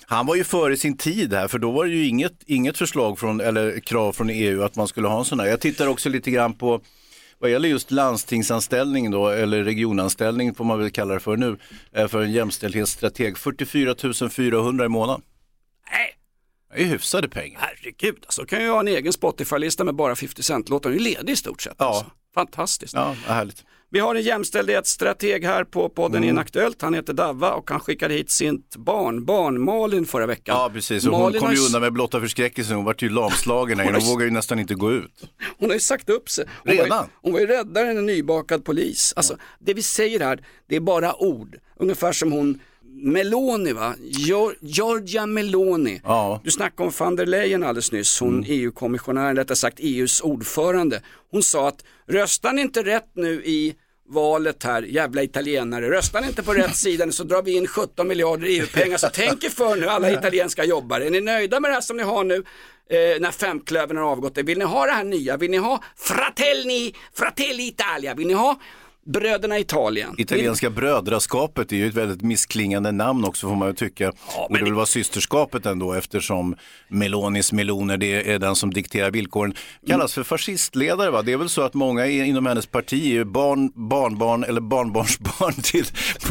Han 0.07 0.27
var 0.27 0.35
ju 0.35 0.45
före 0.45 0.77
sin 0.77 0.97
tid 0.97 1.33
här 1.33 1.49
för 1.49 1.59
då 1.59 1.71
var 1.71 1.85
det 1.85 1.91
ju 1.91 2.07
inget, 2.07 2.43
inget 2.47 2.79
förslag 2.79 3.19
från, 3.19 3.41
eller 3.41 3.81
krav 3.81 4.13
från 4.13 4.31
EU 4.31 4.63
att 4.63 4.77
man 4.77 4.89
skulle 4.89 5.09
ha 5.09 5.19
en 5.19 5.25
sån 5.25 5.41
här. 5.41 5.47
Jag 5.47 5.61
tittar 5.61 5.87
också 5.87 6.09
lite 6.09 6.31
grann 6.31 6.55
på 6.55 6.81
vad 7.39 7.51
gäller 7.51 7.69
just 7.69 7.91
landstingsanställning 7.91 9.11
då, 9.11 9.29
eller 9.29 9.65
regionanställning 9.65 10.55
får 10.55 10.65
man 10.65 10.79
väl 10.79 10.91
kalla 10.91 11.15
det 11.15 11.21
för 11.21 11.37
nu, 11.37 11.59
eh, 11.93 12.09
för 12.09 12.23
en 12.23 12.33
jämställdhetsstrateg. 12.33 13.39
44 13.39 13.95
400 14.31 14.85
i 14.85 14.89
månaden. 14.89 15.23
Nej, 15.91 16.15
Det 16.77 16.83
är 16.83 16.87
hyfsade 16.87 17.29
pengar. 17.29 17.61
herregud, 17.61 18.19
alltså 18.23 18.45
kan 18.45 18.65
jag 18.65 18.73
ha 18.73 18.81
en 18.81 18.89
egen 18.89 19.13
Spotify-lista 19.13 19.85
med 19.85 19.95
bara 19.95 20.17
50 20.17 20.43
Cent-låtar. 20.43 20.91
Den 20.91 20.99
är 20.99 21.03
ledig 21.03 21.33
i 21.33 21.37
stort 21.37 21.63
sett. 21.63 21.75
Ja. 21.79 21.85
Alltså. 21.85 22.07
Fantastiskt. 22.35 22.95
Ja, 22.95 23.17
härligt. 23.27 23.65
Vi 23.91 24.01
har 24.01 24.15
en 24.15 24.23
jämställdhetsstrateg 24.23 25.45
här 25.45 25.65
på 25.65 25.89
podden 25.89 26.17
Mm. 26.17 26.29
Inaktuellt. 26.29 26.83
Han 26.83 26.95
heter 26.95 27.13
Davva 27.13 27.53
och 27.53 27.71
han 27.71 27.81
skickade 27.81 28.15
hit 28.15 28.31
sitt 28.31 28.77
barnbarn 28.77 29.61
Malin 29.65 30.07
förra 30.07 30.27
veckan. 30.27 30.57
Ja, 30.59 30.71
precis. 30.75 31.07
Och 31.07 31.13
hon 31.13 31.23
Malin 31.23 31.41
kom 31.41 31.49
har 31.49 31.55
ju 31.55 31.61
undan 31.61 31.81
med 31.81 31.93
blotta 31.93 32.21
förskräckelsen. 32.21 32.77
Hon 32.77 32.85
vart 32.85 33.03
ju 33.03 33.09
lamslagen. 33.09 33.81
Hon 33.81 33.95
Hon 33.95 34.05
vågar 34.05 34.25
ju 34.25 34.31
nästan 34.31 34.59
inte 34.59 34.75
gå 34.75 34.93
ut. 34.93 35.25
Hon 35.59 35.69
har 35.71 35.75
ju 35.75 35.81
sagt 35.81 36.09
upp 36.11 36.31
sig. 36.31 36.45
Hon 36.65 36.77
Var 36.77 36.85
Redan? 36.85 37.05
ju, 37.05 37.11
hon 37.23 37.33
var 37.33 37.41
ju 37.41 37.47
räddare 37.47 37.91
än 37.91 37.99
en 37.99 38.07
nybakad 38.07 38.65
polis. 38.65 39.13
Alltså, 39.17 39.37
det 39.59 39.75
vi 39.75 39.83
säger 39.83 40.21
här, 40.21 40.45
det 40.69 40.77
är 40.77 40.81
bara 40.81 41.23
ord. 41.23 41.57
Ungefär 41.77 42.13
som 42.13 42.33
hon 42.33 42.61
Meloni 42.99 43.73
va? 43.73 43.95
Giorgia 44.61 45.27
Meloni. 45.27 46.01
Ja. 46.05 46.41
Du 46.45 46.51
snackade 46.51 46.87
om 46.87 46.93
van 46.99 47.17
der 47.17 47.27
Leyen 47.27 47.63
alldeles 47.63 47.93
nyss, 47.93 48.21
hon 48.21 48.45
EU-kommissionären, 48.49 49.37
rättare 49.37 49.57
sagt 49.57 49.79
EUs 49.81 50.21
ordförande. 50.21 51.03
Hon 51.31 51.43
sa 51.43 51.69
att 51.69 51.85
röstar 52.09 52.53
ni 52.53 52.63
inte 52.63 52.83
rätt 52.83 53.11
nu 53.15 53.33
i 53.45 53.75
valet 54.09 54.65
här, 54.65 54.83
jävla 54.83 55.23
italienare, 55.23 55.91
röstar 55.91 56.21
ni 56.21 56.27
inte 56.27 56.43
på 56.43 56.55
rätt 56.55 56.77
sida 56.87 57.13
så 57.13 57.25
drar 57.25 57.43
vi 57.43 57.57
in 57.57 57.67
17 57.67 58.09
miljarder 58.09 58.47
EU-pengar. 58.47 58.97
Så 58.97 59.09
tänk 59.13 59.45
er 59.45 59.51
för 59.51 59.77
nu 59.77 59.87
alla 59.87 60.11
italienska 60.19 60.65
jobbare. 60.65 61.07
Är 61.07 61.11
ni 61.11 61.21
nöjda 61.21 61.61
med 61.61 61.71
det 61.71 61.75
här 61.75 61.81
som 61.81 61.97
ni 61.97 62.03
har 62.03 62.25
nu? 62.25 62.45
Eh, 62.91 63.21
när 63.21 63.31
femklövern 63.31 63.97
har 63.97 64.05
avgått. 64.05 64.39
Vill 64.39 64.59
ni 64.59 64.65
ha 64.65 64.87
det 64.87 64.93
här 64.93 65.05
nya? 65.05 65.37
Vill 65.37 65.51
ni 65.51 65.57
ha 65.57 65.83
Fratelli, 65.97 66.95
Fratelli 67.15 67.69
Italia? 67.69 68.15
Vill 68.15 68.27
ni 68.27 68.35
ha 68.35 68.59
Bröderna 69.09 69.59
Italien? 69.59 70.15
Italienska 70.19 70.71
brödraskapet 70.71 71.73
är 71.73 71.77
ju 71.77 71.89
ett 71.89 71.95
väldigt 71.95 72.23
missklingande 72.23 72.93
namn 72.93 73.25
också 73.25 73.49
får 73.49 73.57
man 73.57 73.69
ju 73.69 73.75
tycka. 73.75 74.13
Borde 74.49 74.65
väl 74.65 74.75
vara 74.75 74.87
systerskapet 74.87 75.67
ändå 75.67 75.93
eftersom 75.93 76.57
Melonis 76.89 77.53
meloner 77.53 77.97
det 77.97 78.33
är 78.33 78.39
den 78.39 78.57
som 78.57 78.75
dikterar 78.75 79.11
villkoren. 79.11 79.55
Kallas 79.87 80.15
för 80.15 80.23
fascistledare 80.23 81.11
va? 81.11 81.23
Det 81.23 81.33
är 81.33 81.37
väl 81.37 81.49
så 81.49 81.63
att 81.63 81.75
många 81.75 82.07
inom 82.07 82.47
hennes 82.47 82.67
parti 82.67 83.17
är 83.17 83.25
barn, 83.25 83.73
barnbarn 83.89 84.45
eller 84.45 84.61
barnbarnsbarn 84.61 85.53
till 85.63 85.85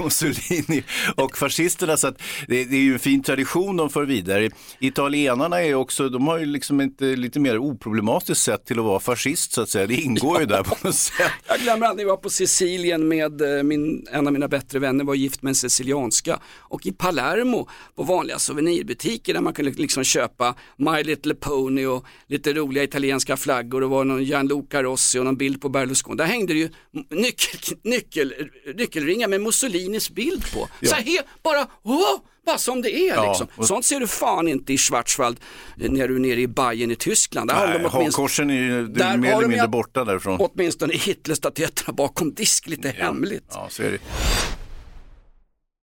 Mussolini 0.04 0.84
och 1.16 1.38
fascisterna. 1.38 1.98
Så 1.98 2.08
att 2.08 2.22
det, 2.48 2.66
det 2.66 2.76
är 2.76 2.82
ju 2.82 2.94
en 2.94 3.00
fin 3.00 3.24
tradition 3.24 3.78
de 3.78 3.90
för 3.90 4.06
vidare. 4.06 4.50
Italienarna 4.80 5.64
är 5.64 5.74
också, 5.74 6.10
de 6.10 6.28
har 6.28 6.38
ju 6.38 6.46
liksom 6.46 6.82
inte 6.82 7.06
lite 7.06 7.40
mer 7.40 7.58
oproblematiskt 7.58 8.44
sätt 8.44 8.66
till 8.66 8.80
att 8.80 8.86
vara 8.86 9.00
fascist 9.00 9.52
så 9.52 9.62
att 9.62 9.70
säga. 9.70 9.88
Det 9.88 9.96
ingår 9.96 10.40
ju 10.40 10.46
där 10.46 10.64
på 10.64 10.76
något 10.88 10.96
sätt. 10.96 11.32
Jag 11.48 11.60
glömmer 11.60 11.88
aldrig, 11.88 12.06
jag 12.06 12.10
var 12.10 12.18
på 12.18 12.30
Sicilien 12.30 12.67
med 13.08 13.42
eh, 13.42 13.64
min, 13.64 14.08
en 14.12 14.28
av 14.28 14.34
mina 14.34 14.48
bättre 14.48 14.80
vänner 14.80 15.04
var 15.04 15.16
gift 15.16 15.42
med 15.42 15.50
en 15.52 15.56
sicilianska 15.56 16.40
och 16.58 16.86
i 16.86 16.92
Palermo 16.92 17.68
på 17.96 18.04
vanliga 18.04 18.40
souvenirbutiker 18.40 19.34
där 19.34 19.42
man 19.42 19.54
kunde 19.54 19.72
liksom 19.72 20.04
köpa 20.04 20.56
My 20.78 21.04
Little 21.04 21.36
Pony 21.36 21.86
och 21.86 22.06
lite 22.28 22.54
roliga 22.54 22.84
italienska 22.84 23.38
flaggor 23.38 23.84
och 23.84 23.90
var 23.90 24.04
någon 24.04 24.24
Gianluca 24.24 24.84
Rossi 24.84 25.20
och 25.20 25.26
någon 25.26 25.38
bild 25.38 25.62
på 25.62 25.70
Berlusconi. 25.70 26.18
Där 26.18 26.26
hängde 26.26 26.54
det 26.54 26.60
ju 26.60 26.70
nyckel, 27.10 27.78
nyckel, 27.84 28.34
nyckelringar 28.76 29.28
med 29.28 29.42
Mussolinis 29.42 30.10
bild 30.10 30.54
på. 30.54 30.70
Så 30.82 30.96
här, 30.96 31.22
bara, 31.44 31.68
åh, 31.84 32.20
bara 32.48 32.58
som 32.58 32.82
det 32.82 32.96
är 32.96 33.16
Ja, 33.16 33.28
liksom. 33.30 33.48
och- 33.56 33.68
Sånt 33.68 33.86
ser 33.86 34.00
du 34.00 34.08
fan 34.08 34.48
inte 34.48 34.74
i 34.74 34.78
Schwarzwald 34.78 35.40
eh, 35.82 35.92
när 35.92 36.08
du 36.08 36.16
är 36.16 36.20
nere 36.20 36.42
i 36.42 36.48
Bayern 36.48 36.92
i 36.92 36.96
Tyskland. 36.96 37.50
Där 37.50 37.56
har 37.56 37.68
de 37.68 37.74
Nej, 37.74 37.88
åtminstone- 37.94 38.54
är 38.54 38.62
ju 38.62 38.88
det 38.88 38.94
Där 39.00 39.14
är 39.14 39.18
mer 39.18 39.32
eller 39.34 39.48
mindre 39.48 39.68
borta 39.68 40.06
därifrån. 40.06 40.38
åtminstone 40.40 40.94
Hitlerstatyetterna 40.94 41.94
bakom 41.94 42.34
disk 42.34 42.68
lite 42.68 42.90
hemligt. 42.90 43.48
Ja, 43.54 43.68
så 43.70 43.84
är 43.84 43.92
det. 43.92 43.98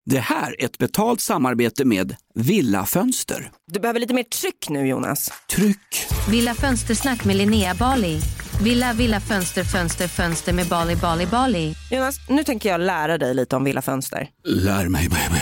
Det 0.05 0.19
här 0.19 0.55
är 0.61 0.65
ett 0.65 0.77
betalt 0.77 1.21
samarbete 1.21 1.85
med 1.85 2.15
Villa 2.35 2.85
Fönster. 2.85 3.51
Du 3.71 3.79
behöver 3.79 3.99
lite 3.99 4.13
mer 4.13 4.23
tryck 4.23 4.69
nu 4.69 4.87
Jonas. 4.87 5.31
Tryck! 5.49 6.05
Villa 6.29 6.53
Fönstersnack 6.55 7.25
med 7.25 7.35
Linnea 7.35 7.73
Bali. 7.75 8.19
Villa, 8.63 8.93
villa, 8.93 9.19
fönster, 9.19 9.63
fönster, 9.63 10.07
fönster 10.07 10.53
med 10.53 10.67
Bali, 10.67 10.95
Bali, 10.95 11.25
Bali. 11.25 11.75
Jonas, 11.91 12.15
nu 12.29 12.43
tänker 12.43 12.69
jag 12.69 12.81
lära 12.81 13.17
dig 13.17 13.33
lite 13.35 13.55
om 13.55 13.63
Villa 13.63 13.81
Fönster. 13.81 14.29
Lär 14.43 14.87
mig 14.87 15.09
baby. 15.09 15.41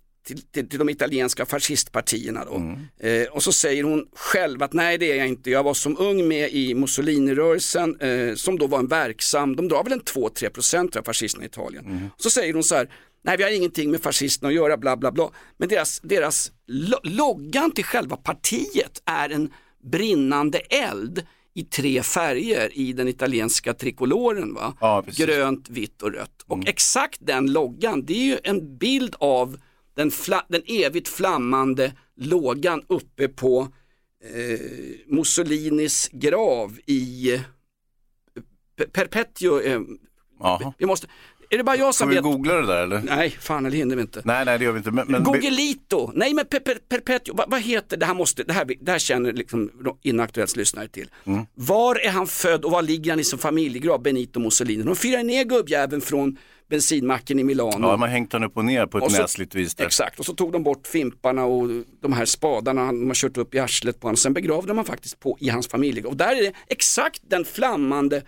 till, 0.31 0.41
till, 0.41 0.69
till 0.69 0.79
de 0.79 0.89
italienska 0.89 1.45
fascistpartierna 1.45 2.45
då. 2.45 2.77
Eh, 3.07 3.27
och 3.27 3.43
så 3.43 3.51
säger 3.51 3.83
hon 3.83 4.05
själv 4.15 4.63
att 4.63 4.73
nej 4.73 4.97
det 4.97 5.11
är 5.11 5.15
jag 5.15 5.27
inte, 5.27 5.49
jag 5.49 5.63
var 5.63 5.73
som 5.73 5.97
ung 5.99 6.27
med 6.27 6.51
i 6.51 6.73
Mussolini-rörelsen 6.73 7.99
eh, 7.99 8.35
som 8.35 8.57
då 8.57 8.67
var 8.67 8.79
en 8.79 8.87
verksam, 8.87 9.55
de 9.55 9.67
drar 9.67 9.83
väl 9.83 9.93
en 9.93 10.01
2-3 10.01 10.49
procent 10.49 10.95
av 10.95 11.03
fascisterna 11.03 11.43
i 11.43 11.47
Italien. 11.47 12.09
Och 12.15 12.21
så 12.21 12.29
säger 12.29 12.53
hon 12.53 12.63
så 12.63 12.75
här, 12.75 12.89
nej 13.23 13.37
vi 13.37 13.43
har 13.43 13.51
ingenting 13.51 13.91
med 13.91 14.01
fascisterna 14.01 14.49
att 14.49 14.55
göra, 14.55 14.77
bla 14.77 14.97
bla 14.97 15.11
bla. 15.11 15.29
Men 15.57 15.69
deras, 15.69 15.99
deras 16.03 16.51
lo 16.67 16.97
loggan 17.03 17.71
till 17.71 17.85
själva 17.85 18.15
partiet 18.15 19.01
är 19.05 19.29
en 19.29 19.53
brinnande 19.83 20.59
eld 20.59 21.25
i 21.53 21.63
tre 21.63 22.03
färger 22.03 22.69
i 22.73 22.93
den 22.93 23.07
italienska 23.07 23.73
trikoloren. 23.73 24.53
Va? 24.53 24.73
Ja. 24.79 25.03
Grönt, 25.07 25.69
vitt 25.69 26.01
och 26.01 26.13
rött. 26.13 26.41
Och 26.47 26.67
exakt 26.67 27.17
den 27.21 27.51
loggan, 27.51 28.05
det 28.05 28.13
är 28.13 28.25
ju 28.25 28.37
en 28.43 28.77
bild 28.77 29.15
av 29.19 29.57
den, 29.95 30.09
fla- 30.11 30.45
den 30.49 30.61
evigt 30.65 31.07
flammande 31.07 31.93
lågan 32.15 32.83
uppe 32.87 33.27
på 33.27 33.67
eh, 34.23 34.59
Mussolinis 35.07 36.09
grav 36.11 36.79
i 36.85 37.33
eh, 37.33 37.41
Perpetuo. 38.93 39.61
Eh, 39.61 39.79
vi 40.77 40.85
måste, 40.85 41.07
är 41.49 41.57
det 41.57 41.63
bara 41.63 41.75
jag 41.75 41.95
Ska 41.95 42.03
som 42.03 42.09
vi 42.09 42.15
vet? 42.15 42.23
googla 42.23 42.53
det 42.55 42.67
där 42.67 42.83
eller? 42.83 43.01
Nej, 43.01 43.29
fan 43.29 43.65
eller 43.65 43.77
hinner 43.77 43.95
vi 43.95 44.01
inte. 44.01 44.21
Nej, 44.25 44.45
nej 44.45 44.59
det 44.59 44.65
gör 44.65 44.71
vi 44.71 44.77
inte. 44.77 44.91
Men, 44.91 45.07
men, 45.07 45.23
Gogelito, 45.23 46.11
nej 46.15 46.33
men 46.33 46.45
per, 46.45 46.59
per, 46.59 46.75
Perpetuo, 46.89 47.35
vad, 47.35 47.51
vad 47.51 47.61
heter 47.61 47.97
det 47.97 48.05
här 48.05 48.13
måste, 48.13 48.43
det 48.43 48.53
här, 48.53 48.65
det 48.81 48.91
här 48.91 48.99
känner 48.99 49.33
liksom 49.33 49.71
Inaktuellts 50.01 50.55
lyssnare 50.55 50.87
till. 50.87 51.09
Mm. 51.25 51.45
Var 51.53 51.95
är 51.95 52.09
han 52.09 52.27
född 52.27 52.65
och 52.65 52.71
var 52.71 52.81
ligger 52.81 53.11
han 53.11 53.19
i 53.19 53.23
sin 53.23 53.39
familjegrav, 53.39 54.01
Benito 54.01 54.39
Mussolini? 54.39 54.83
De 54.83 54.95
firar 54.95 55.23
ner 55.23 55.43
gubbjäveln 55.43 56.01
från 56.01 56.37
bensinmacken 56.71 57.39
i 57.39 57.43
Milano. 57.43 57.87
ja, 57.87 57.97
man 57.97 58.09
hängt 58.09 58.33
honom 58.33 58.49
upp 58.49 58.57
och 58.57 58.65
ner 58.65 58.85
på 58.85 58.97
ett 58.97 59.03
Och 59.03 59.11
så- 59.11 59.21
näsligt 59.21 59.55
vis 59.55 59.75
där. 59.75 59.85
Exakt, 59.85 60.19
och 60.19 60.25
så 60.25 60.33
tog 60.33 60.51
de 60.51 60.63
bort 60.63 60.87
fimparna 60.87 61.45
och 61.45 61.69
de 62.01 62.13
här 62.13 62.25
spadarna 62.25 62.85
de 62.85 63.07
har 63.07 63.13
kört 63.15 63.37
upp 63.37 63.55
i 63.55 63.59
arslet 63.59 63.99
på 63.99 64.07
honom. 64.07 64.17
Sen 64.17 64.33
begravde 64.33 64.73
man 64.73 64.85
faktiskt 64.85 65.19
på, 65.19 65.37
i 65.39 65.49
hans 65.49 65.67
familjegrav. 65.67 66.11
Och 66.11 66.17
där 66.17 66.35
är 66.35 66.41
det 66.43 66.53
exakt 66.67 67.21
den 67.27 67.45
flammande, 67.45 68.23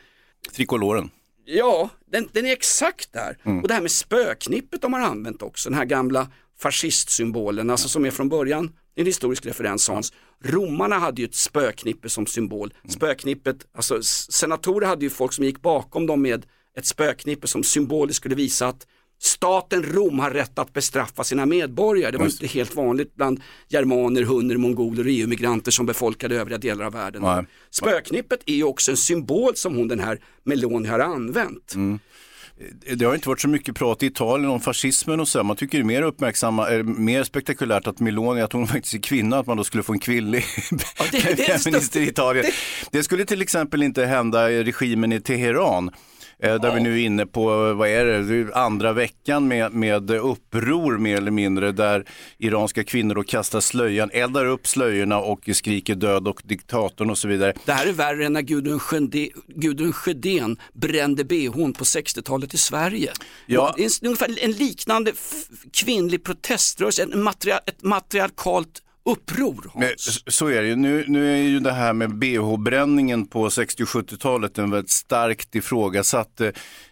Trikoloren. 0.55 1.09
ja, 1.45 1.89
den, 2.11 2.27
den 2.31 2.45
är 2.45 2.51
exakt 2.53 3.13
där. 3.13 3.37
Mm. 3.43 3.61
Och 3.61 3.67
det 3.67 3.73
här 3.73 3.81
med 3.81 3.91
spöknippet 3.91 4.81
de 4.81 4.93
har 4.93 4.99
använt 5.01 5.41
också, 5.41 5.69
den 5.69 5.77
här 5.77 5.85
gamla 5.85 6.27
fascistsymbolen, 6.59 7.69
alltså 7.69 7.89
som 7.89 8.05
är 8.05 8.11
från 8.11 8.29
början 8.29 8.71
en 8.95 9.05
historisk 9.05 9.45
referens 9.45 9.87
Hans. 9.89 10.13
Romarna 10.43 10.99
hade 10.99 11.21
ju 11.21 11.25
ett 11.25 11.35
spöknippe 11.35 12.09
som 12.09 12.25
symbol. 12.25 12.73
Mm. 12.83 12.91
Spöknippet, 12.91 13.55
alltså 13.77 14.03
senatorer 14.03 14.87
hade 14.87 15.05
ju 15.05 15.09
folk 15.09 15.33
som 15.33 15.45
gick 15.45 15.61
bakom 15.61 16.05
dem 16.07 16.21
med 16.21 16.45
ett 16.77 16.85
spöknippe 16.85 17.47
som 17.47 17.63
symboliskt 17.63 18.17
skulle 18.17 18.35
visa 18.35 18.67
att 18.67 18.87
staten 19.21 19.83
Rom 19.83 20.19
har 20.19 20.31
rätt 20.31 20.59
att 20.59 20.73
bestraffa 20.73 21.23
sina 21.23 21.45
medborgare. 21.45 22.11
Det 22.11 22.17
var 22.17 22.25
Just 22.25 22.41
inte 22.43 22.53
helt 22.53 22.75
vanligt 22.75 23.15
bland 23.15 23.41
germaner, 23.69 24.21
hunner, 24.23 24.57
mongoler 24.57 25.03
och 25.03 25.09
EU-migranter 25.11 25.71
som 25.71 25.85
befolkade 25.85 26.35
övriga 26.35 26.57
delar 26.57 26.85
av 26.85 26.93
världen. 26.93 27.21
Nej. 27.21 27.45
Spöknippet 27.71 28.39
är 28.45 28.53
ju 28.55 28.63
också 28.63 28.91
en 28.91 28.97
symbol 28.97 29.55
som 29.55 29.75
hon 29.75 29.87
den 29.87 29.99
här 29.99 30.19
Meloni 30.43 30.87
har 30.87 30.99
använt. 30.99 31.73
Mm. 31.75 31.99
Det 32.95 33.05
har 33.05 33.15
inte 33.15 33.29
varit 33.29 33.41
så 33.41 33.47
mycket 33.47 33.75
prat 33.75 34.03
i 34.03 34.05
Italien 34.05 34.49
om 34.49 34.59
fascismen 34.61 35.19
och 35.19 35.27
så. 35.27 35.43
Man 35.43 35.55
tycker 35.55 35.77
det 35.77 35.81
är 35.81 35.85
mer 35.85 36.01
uppmärksamma, 36.01 36.69
är 36.69 36.83
mer 36.83 37.23
spektakulärt 37.23 37.87
att 37.87 37.99
Meloni, 37.99 38.41
att 38.41 38.53
hon 38.53 38.67
faktiskt 38.67 38.93
är 38.95 38.99
kvinna, 38.99 39.39
att 39.39 39.47
man 39.47 39.57
då 39.57 39.63
skulle 39.63 39.83
få 39.83 39.93
en 39.93 39.99
kvinnlig 39.99 40.45
det- 40.71 40.77
det 41.11 41.17
det 41.17 41.35
premiärminister 41.35 41.99
i 41.99 42.07
Italien. 42.07 42.45
Det 42.91 43.03
skulle 43.03 43.25
till 43.25 43.41
exempel 43.41 43.83
inte 43.83 44.05
hända 44.05 44.51
i 44.51 44.63
regimen 44.63 45.11
i 45.13 45.21
Teheran. 45.21 45.91
Eh, 46.43 46.55
Där 46.55 46.73
vi 46.75 46.81
nu 46.81 46.93
är 47.01 47.05
inne 47.05 47.25
på, 47.25 47.73
vad 47.73 47.89
är 47.89 48.05
det, 48.05 48.55
andra 48.55 48.93
veckan 48.93 49.47
med, 49.47 49.73
med 49.73 50.11
uppror 50.11 50.97
mer 50.97 51.17
eller 51.17 51.31
mindre 51.31 51.71
där 51.71 52.05
iranska 52.37 52.83
kvinnor 52.83 53.15
då 53.15 53.23
kastar 53.23 53.59
slöjan, 53.59 54.09
eldar 54.13 54.45
upp 54.45 54.67
slöjorna 54.67 55.19
och 55.19 55.49
skriker 55.53 55.95
död 55.95 56.27
och 56.27 56.41
diktatorn 56.45 57.09
och 57.09 57.17
så 57.17 57.27
vidare. 57.27 57.53
Det 57.65 57.71
här 57.71 57.87
är 57.87 57.91
värre 57.93 58.25
än 58.25 58.33
när 58.33 58.41
Gudrun 58.41 58.79
Sjödén, 58.79 59.29
Gudrun 59.47 59.93
Sjödén 59.93 60.57
brände 60.73 61.23
bhn 61.23 61.73
på 61.73 61.83
60-talet 61.83 62.53
i 62.53 62.57
Sverige. 62.57 63.11
Ja. 63.45 63.75
En- 63.77 63.89
ungefär 64.07 64.43
en 64.43 64.51
liknande 64.51 65.11
kvinnlig 65.73 66.23
proteströrelse, 66.23 67.03
en 67.03 67.23
materia, 67.23 67.59
ett 67.65 67.83
matriarkalt 67.83 68.81
uppror. 69.05 69.71
Men, 69.75 69.89
s- 69.95 70.19
så 70.35 70.47
är 70.47 70.61
det 70.61 70.67
ju. 70.67 70.75
Nu, 70.75 71.05
nu 71.07 71.33
är 71.33 71.37
ju 71.37 71.59
det 71.59 71.71
här 71.71 71.93
med 71.93 72.09
bh-bränningen 72.15 73.25
på 73.27 73.49
60 73.49 73.83
och 73.83 73.89
70-talet 73.89 74.57
en 74.57 74.71
väldigt 74.71 74.91
starkt 74.91 75.55
ifrågasatt 75.55 76.41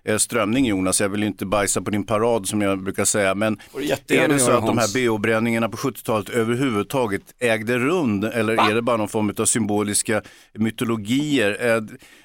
eh, 0.03 0.17
strömning 0.17 0.65
Jonas. 0.65 1.01
Jag 1.01 1.09
vill 1.09 1.21
ju 1.21 1.27
inte 1.27 1.45
bajsa 1.45 1.81
på 1.81 1.91
din 1.91 2.03
parad 2.05 2.47
som 2.47 2.61
jag 2.61 2.83
brukar 2.83 3.05
säga. 3.05 3.35
Men 3.35 3.59
är 4.07 4.27
det 4.27 4.39
så 4.39 4.51
att 4.51 4.65
de 4.65 4.77
Hans. 4.77 4.93
här 4.95 5.01
bh-bränningarna 5.01 5.69
på 5.69 5.77
70-talet 5.77 6.29
överhuvudtaget 6.29 7.21
ägde 7.39 7.77
rum? 7.77 8.23
Eller 8.33 8.69
är 8.71 8.75
det 8.75 8.81
bara 8.81 8.97
någon 8.97 9.07
form 9.09 9.33
av 9.37 9.45
symboliska 9.45 10.21
mytologier? 10.53 11.75
Eh, 11.75 11.81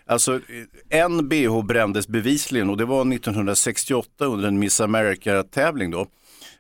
Alltså, 0.09 0.41
en 0.89 1.29
bh 1.29 1.63
brändes 1.63 2.09
bevisligen 2.09 2.71
och 2.71 2.77
det 2.77 2.85
var 2.85 3.01
1968 3.15 4.25
under 4.25 4.49
en 4.49 4.59
Miss 4.59 4.81
America-tävling 4.81 5.91
då. 5.91 6.07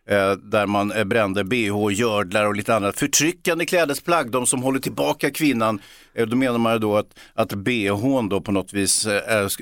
Eh, 0.08 0.32
där 0.32 0.66
man 0.66 0.92
eh, 0.92 1.04
brände 1.04 1.44
bh, 1.44 1.92
gördlar 1.92 2.46
och 2.46 2.56
lite 2.56 2.74
annat 2.76 2.98
förtryckande 2.98 3.66
klädesplagg, 3.66 4.30
de 4.30 4.46
som 4.46 4.62
håller 4.62 4.80
tillbaka 4.80 5.30
kvinnan. 5.30 5.80
Eh, 6.14 6.26
då 6.26 6.36
menar 6.36 6.58
man 6.58 6.72
ju 6.72 6.78
då 6.78 6.96
att, 6.96 7.18
att 7.34 7.52
bhn 7.52 8.28
då 8.28 8.40
på 8.40 8.52
något 8.52 8.72
vis 8.72 9.06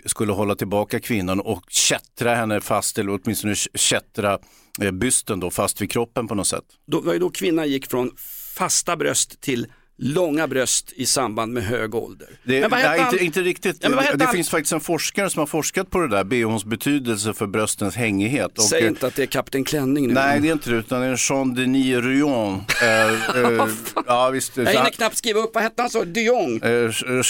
skulle 0.05 0.33
hålla 0.33 0.55
tillbaka 0.55 1.01
kvinnan 1.01 1.41
och 1.41 1.65
kättra 1.69 2.35
henne 2.35 2.61
fast, 2.61 2.99
eller 2.99 3.21
åtminstone 3.23 3.55
kättra 3.75 4.39
bysten 4.93 5.41
då 5.41 5.51
fast 5.51 5.83
vid 5.83 5.91
kroppen 5.91 6.29
på 6.29 6.35
något 6.35 6.47
sätt. 6.47 6.65
Då 6.87 7.01
var 7.01 7.13
ju 7.13 7.19
då 7.19 7.31
kvinnan 7.31 7.69
gick 7.69 7.91
från 7.91 8.11
fasta 8.57 8.97
bröst 8.97 9.41
till 9.41 9.67
långa 9.97 10.49
bröst 10.49 10.93
i 10.97 11.07
samband 11.07 11.53
med 11.53 11.65
hög 11.65 11.95
ålder. 11.95 12.29
Det, 12.45 12.61
Men 12.61 12.71
vad 12.71 12.81
nej, 12.81 13.01
han? 13.01 13.13
inte, 13.13 13.25
inte 13.25 13.41
riktigt. 13.41 13.77
Ja, 13.81 13.89
det 13.89 14.25
han? 14.25 14.35
finns 14.35 14.51
faktiskt 14.51 14.73
en 14.73 14.81
forskare 14.81 15.31
som 15.31 15.41
har 15.41 15.47
forskat 15.47 15.91
på 15.91 16.01
det 16.01 16.09
där, 16.09 16.25
bhns 16.25 16.65
betydelse 16.65 17.35
för 17.35 17.47
bröstens 17.47 17.97
hängighet. 17.97 18.51
Säg 18.71 18.87
inte 18.87 19.07
att 19.07 19.15
det 19.15 19.23
är 19.23 19.27
Kapten 19.27 19.65
Klänning 19.65 20.09
nu. 20.09 20.15
Nej, 20.15 20.41
det 20.41 20.49
är 20.49 20.53
inte 20.53 20.71
det, 20.71 20.77
utan 20.77 21.01
det 21.01 21.07
är 21.07 21.17
Jean-Denis 21.17 22.03
Rion. 22.03 22.63
Eh, 22.83 23.37
eh, 23.61 23.69
ja, 24.07 24.31
visst. 24.31 24.57
Jag 24.57 24.67
hinner 24.67 24.91
knappt 24.91 25.17
skriva 25.17 25.41
upp, 25.41 25.51
vad 25.55 25.63
hette 25.63 25.83
han 25.83 25.91
så? 25.91 26.05
Dion? 26.05 26.63
Eh, 26.63 26.71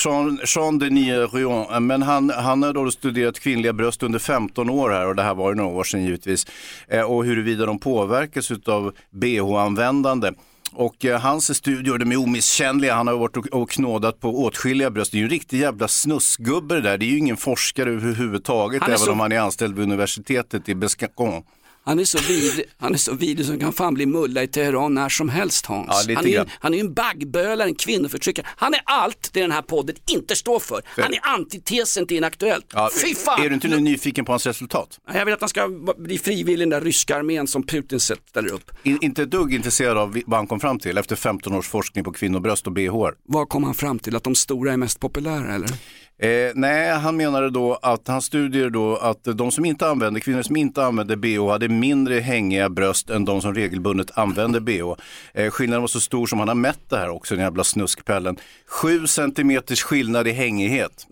Jean, 0.05 0.41
Jean-Denis 0.45 1.35
Rion, 1.35 1.65
Eh, 1.75 1.81
men 1.81 2.03
han, 2.03 2.31
han 2.31 2.63
har 2.63 2.73
då 2.73 2.91
studerat 2.91 3.41
kvinnliga 3.41 3.73
bröst 3.73 4.03
under 4.03 4.19
15 4.19 4.71
år 4.71 4.91
här 4.91 5.07
och 5.07 5.17
det 5.17 5.23
här 5.23 5.35
var 5.35 5.51
ju 5.51 5.57
några 5.57 5.71
år 5.71 5.85
sedan 5.85 6.05
givetvis. 6.05 6.47
Eh, 6.89 7.03
och 7.03 7.25
huruvida 7.25 7.67
de 7.67 7.79
påverkas 7.79 8.51
av 8.67 8.93
bh-användande. 9.11 10.33
Och 10.77 11.05
eh, 11.05 11.21
hans 11.21 11.57
studier, 11.57 11.99
de 11.99 12.13
är 12.13 12.17
omisskännliga. 12.17 12.95
Han 12.95 13.07
har 13.07 13.15
varit 13.17 13.37
och, 13.37 13.47
och 13.47 13.71
knådat 13.71 14.21
på 14.21 14.43
åtskilliga 14.45 14.91
bröst. 14.91 15.13
Det 15.13 15.17
är 15.17 15.19
ju 15.19 15.25
en 15.25 15.31
riktig 15.31 15.61
jävla 15.61 15.89
snuskgubbe 15.89 16.75
det 16.75 16.81
där. 16.81 16.99
Det 16.99 17.05
är 17.05 17.09
ju 17.09 17.19
ingen 17.19 17.37
forskare 17.37 17.91
överhuvudtaget, 17.91 18.83
även 18.83 18.99
så- 18.99 19.13
om 19.13 19.21
han 19.21 19.33
är 19.33 19.39
anställd 19.41 19.75
vid 19.75 19.83
universitetet 19.83 20.69
i 20.69 20.75
Bescacon. 20.75 21.43
Han 21.87 21.99
är 21.99 22.05
så 22.05 22.19
vidrig, 22.19 22.65
han 22.79 22.95
är 22.95 22.99
så 22.99 23.15
vidrig 23.15 23.47
som 23.47 23.59
kan 23.59 23.73
fan 23.73 23.95
bli 23.95 24.07
mulla 24.07 24.43
i 24.43 24.49
Teheran 24.49 24.95
när 24.95 25.09
som 25.09 25.29
helst 25.29 25.67
Hans. 25.67 26.05
Ja, 26.09 26.15
han, 26.17 26.27
är 26.27 26.51
han 26.61 26.75
är 26.75 26.81
en 26.81 26.95
baggbölare, 26.95 27.69
en 27.69 27.75
kvinnoförtryckare. 27.75 28.47
Han 28.57 28.75
är 28.75 28.81
allt 28.85 29.31
det 29.33 29.41
den 29.41 29.53
här 29.53 29.63
podden 29.63 29.97
inte 30.11 30.37
står 30.37 30.61
för. 30.61 30.83
Han 30.87 31.15
är 31.15 31.21
antitesen 31.23 32.07
till 32.07 32.17
Inaktuellt. 32.17 32.67
Ja, 32.73 32.91
Fy 33.03 33.15
fan! 33.15 33.45
Är 33.45 33.49
du 33.49 33.55
inte 33.55 33.69
nu 33.69 33.81
nyfiken 33.81 34.25
på 34.25 34.33
hans 34.33 34.47
resultat? 34.47 35.01
Jag 35.15 35.25
vill 35.25 35.35
att 35.35 35.41
han 35.41 35.49
ska 35.49 35.69
bli 35.99 36.19
frivillig 36.19 36.53
i 36.53 36.57
den 36.57 36.71
där 36.71 36.81
ryska 36.81 37.17
armén 37.17 37.47
som 37.47 37.63
Putin 37.63 38.01
ställer 38.01 38.53
upp. 38.53 38.71
In, 38.83 38.99
inte 39.01 39.23
ett 39.23 39.31
dugg 39.31 39.55
intresserad 39.55 39.99
av 39.99 40.21
vad 40.27 40.39
han 40.39 40.47
kom 40.47 40.61
fram 40.61 40.79
till 40.79 40.99
efter 40.99 41.17
15 41.17 41.55
års 41.55 41.69
forskning 41.69 42.05
på 42.05 42.13
kvinnobröst 42.13 42.67
och 42.67 42.73
bh. 42.73 43.09
Vad 43.23 43.49
kom 43.49 43.65
han 43.65 43.75
fram 43.75 43.99
till? 43.99 44.17
Att 44.17 44.25
de 44.25 44.35
stora 44.35 44.73
är 44.73 44.77
mest 44.77 45.01
populära 45.01 45.55
eller? 45.55 45.69
Eh, 46.19 46.53
nej, 46.55 46.91
han 46.91 47.17
menade 47.17 47.51
då 47.51 47.79
att 47.83 48.09
hans 48.09 48.25
studier 48.25 48.71
då 48.71 48.97
att 48.97 49.25
de 49.25 49.51
som 49.51 49.65
inte 49.65 49.89
använde, 49.89 50.21
kvinnor 50.21 50.43
som 50.43 50.57
inte 50.57 50.85
använde 50.85 51.17
bh 51.17 51.49
hade 51.49 51.69
mindre 51.69 52.21
hängiga 52.21 52.69
bröst 52.69 53.11
än 53.11 53.25
de 53.25 53.43
som 53.43 53.55
regelbundet 53.55 54.19
använde 54.19 54.61
bh. 54.61 54.93
Eh, 55.35 55.51
skillnaden 55.51 55.81
var 55.81 55.89
så 55.89 56.01
stor 56.01 56.27
som 56.27 56.39
han 56.39 56.49
har 56.49 56.55
mätt 56.55 56.91
det 56.91 56.97
här 56.97 57.09
också, 57.09 57.35
den 57.35 57.45
jävla 57.45 57.65
snuskpellen. 57.65 58.37
7 58.67 59.07
centimeters 59.07 59.83
skillnad 59.83 60.29
i 60.29 60.33
hängighet. 60.33 61.07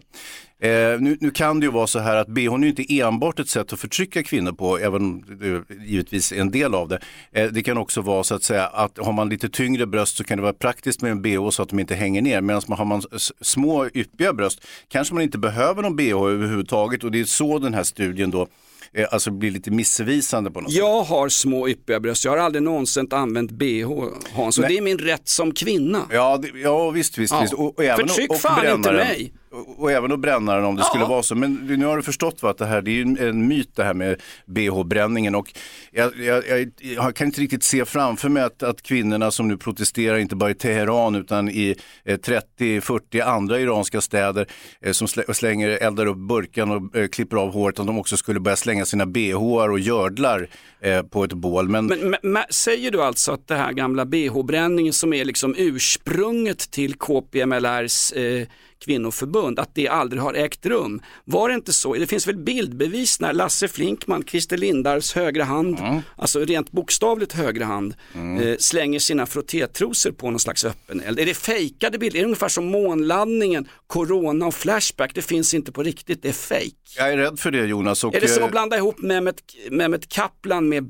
Eh, 0.63 1.01
nu, 1.01 1.17
nu 1.21 1.31
kan 1.31 1.61
det 1.61 1.67
ju 1.67 1.73
vara 1.73 1.87
så 1.87 1.99
här 1.99 2.17
att 2.17 2.29
bh 2.29 2.55
är 2.55 2.59
ju 2.59 2.69
inte 2.69 3.01
enbart 3.01 3.39
ett 3.39 3.49
sätt 3.49 3.73
att 3.73 3.81
förtrycka 3.81 4.23
kvinnor 4.23 4.53
på, 4.53 4.79
även 4.79 5.03
om 5.03 5.25
det 5.41 5.77
givetvis 5.87 6.33
är 6.33 6.41
en 6.41 6.51
del 6.51 6.75
av 6.75 6.89
det. 6.89 7.01
Eh, 7.33 7.49
det 7.53 7.63
kan 7.63 7.79
också 7.79 8.01
vara 8.01 8.25
så 8.25 8.35
att 8.35 8.43
säga 8.43 8.67
att 8.67 8.99
har 8.99 9.13
man 9.13 9.29
lite 9.29 9.49
tyngre 9.49 9.87
bröst 9.87 10.17
så 10.17 10.25
kan 10.25 10.39
det 10.39 10.43
vara 10.43 10.53
praktiskt 10.53 11.03
med 11.03 11.11
en 11.11 11.23
bh 11.23 11.51
så 11.51 11.63
att 11.63 11.69
de 11.69 11.79
inte 11.79 11.95
hänger 11.95 12.23
ner. 12.23 12.41
Medan 12.41 12.63
man 12.67 12.79
har 12.79 12.85
man 12.85 13.03
små 13.41 13.89
yppiga 13.95 14.33
bröst 14.33 14.67
kanske 14.89 15.15
man 15.15 15.23
inte 15.23 15.39
behöver 15.39 15.83
någon 15.83 15.97
bh 15.97 16.13
överhuvudtaget 16.13 17.05
och 17.05 17.11
det 17.11 17.21
är 17.21 17.25
så 17.25 17.59
den 17.59 17.75
här 17.75 17.83
studien 17.83 18.31
då 18.31 18.47
eh, 18.93 19.07
alltså 19.11 19.31
blir 19.31 19.51
lite 19.51 19.71
missvisande 19.71 20.51
på 20.51 20.61
något 20.61 20.71
sätt. 20.71 20.79
Jag 20.79 21.03
har 21.03 21.29
små 21.29 21.69
yppiga 21.69 22.01
bröst, 22.01 22.25
jag 22.25 22.33
har 22.33 22.39
aldrig 22.39 22.63
någonsin 22.63 23.09
använt 23.11 23.51
bh 23.51 23.87
Hans 24.35 24.59
och 24.59 24.63
Nej. 24.63 24.73
det 24.73 24.79
är 24.79 24.83
min 24.83 24.99
rätt 24.99 25.29
som 25.29 25.53
kvinna. 25.53 26.03
Ja, 26.11 26.37
det, 26.37 26.49
ja 26.61 26.91
visst, 26.91 27.19
visst. 27.19 27.33
Ja. 27.33 27.41
visst. 27.41 27.55
Och, 27.55 27.79
och 27.79 27.85
även, 27.85 28.09
Förtryck 28.09 28.31
och, 28.31 28.37
och 28.37 28.41
fan 28.41 28.59
inte 28.59 28.89
brännaren. 28.89 28.97
mig. 28.97 29.33
Och, 29.53 29.81
och 29.83 29.93
även 29.93 30.13
att 30.13 30.21
bränna 30.21 30.57
den 30.57 30.65
om 30.65 30.77
det 30.77 30.83
Ja. 30.83 30.87
skulle 30.87 31.05
vara 31.05 31.23
så. 31.23 31.35
Men 31.35 31.55
nu 31.55 31.87
har 31.87 31.97
du 31.97 32.03
förstått 32.03 32.43
va, 32.43 32.51
att 32.51 32.59
det 32.59 32.67
här 32.67 32.83
det 32.83 32.91
är 32.91 32.93
ju 32.93 33.03
en, 33.03 33.19
en 33.19 33.49
myt 33.49 33.71
det 33.77 33.85
här 33.85 33.95
med 33.95 34.21
bh-bränningen. 34.47 35.35
Och 35.35 35.53
jag, 35.91 36.17
jag, 36.17 36.49
jag, 36.49 36.71
jag 36.79 37.17
kan 37.17 37.27
inte 37.27 37.41
riktigt 37.41 37.63
se 37.63 37.85
framför 37.85 38.29
mig 38.29 38.43
att, 38.43 38.63
att 38.63 38.83
kvinnorna 38.83 39.31
som 39.31 39.49
nu 39.49 39.57
protesterar, 39.57 40.19
inte 40.19 40.37
bara 40.37 40.51
i 40.51 40.55
Teheran 40.55 41.15
utan 41.15 41.49
i 41.49 41.77
eh, 42.05 42.19
30-40 42.19 43.23
andra 43.25 43.61
iranska 43.61 44.01
städer 44.01 44.47
eh, 44.81 44.93
som 44.93 45.09
slä, 45.09 45.35
slänger, 45.35 45.69
eldar 45.69 46.07
upp 46.07 46.17
burkan 46.17 46.71
och 46.71 46.97
eh, 46.97 47.09
klipper 47.09 47.37
av 47.37 47.53
håret, 47.53 47.79
att 47.79 47.87
de 47.87 47.99
också 47.99 48.17
skulle 48.17 48.41
börja 48.41 48.57
slänga 48.57 48.85
sina 48.85 49.07
bhar 49.07 49.69
och 49.69 49.79
gördlar 49.79 50.49
eh, 50.81 51.03
på 51.03 51.25
ett 51.25 51.33
bål. 51.33 51.69
Men, 51.69 51.87
Men, 51.87 52.11
men, 52.11 52.19
men 52.23 52.43
säger 52.51 52.91
du 52.91 53.03
alltså 53.03 53.33
att 53.33 53.49
det 53.49 53.55
här 53.57 53.73
gamla 53.73 54.05
bh-bränningen 54.05 54.93
som 54.93 55.13
är 55.13 55.25
liksom 55.25 55.55
ursprunget 55.59 56.59
till 56.71 56.95
KPMLRs 56.95 58.13
eh, 58.13 58.47
kvinnoförbund, 58.85 59.59
att 59.59 59.75
det 59.75 59.89
aldrig 59.89 60.23
har 60.23 60.35
ägt 60.35 60.67
rum. 60.67 61.01
Var 61.25 61.49
det 61.49 61.55
inte 61.55 61.73
så? 61.73 61.95
Det 61.95 62.07
finns 62.07 62.29
väl 62.29 62.37
bildbevis 62.37 63.21
när 63.21 63.33
Lasse 63.33 63.69
Flinkman, 63.69 64.25
Christer 64.25 64.57
Lindarws 64.57 65.13
högra 65.13 65.45
hand, 65.45 65.79
alltså 66.17 66.41
rent 66.41 66.71
bokstavligt 66.73 67.33
högra 67.33 67.65
hand, 67.65 67.95
eh, 68.15 68.57
slänger 68.59 68.99
sina 68.99 69.27
frottétrosor 69.27 70.13
på 70.13 70.31
någon 70.31 70.41
slags 70.41 70.65
öppen 70.65 71.01
eld. 71.01 71.19
Är 71.19 71.27
det 71.27 71.35
fejkade 71.35 71.99
bilder? 71.99 72.19
Är 72.19 72.23
det 72.23 72.27
ungefär 72.27 72.49
som 72.49 72.65
månlandningen, 72.65 73.69
corona 73.87 74.47
och 74.47 74.55
flashback? 74.55 75.15
Det 75.15 75.23
finns 75.23 75.55
inte 75.55 75.73
på 75.73 75.83
riktigt, 75.83 76.23
det 76.23 76.29
är 76.29 76.33
fejk. 76.33 76.75
jag 76.97 77.13
är 77.13 77.17
rädd 77.17 77.39
för 77.39 77.51
det 77.51 77.67
Jonas. 77.67 78.05
Och, 78.05 78.15
Är 78.15 78.21
det 78.21 78.29
som 78.29 78.43
eh, 78.43 78.45
att 78.45 78.51
blanda 78.51 78.77
ihop 78.77 79.03
Mehmet, 79.03 79.43
Mehmet 79.71 80.09
Kaplan 80.09 80.69
med 80.69 80.85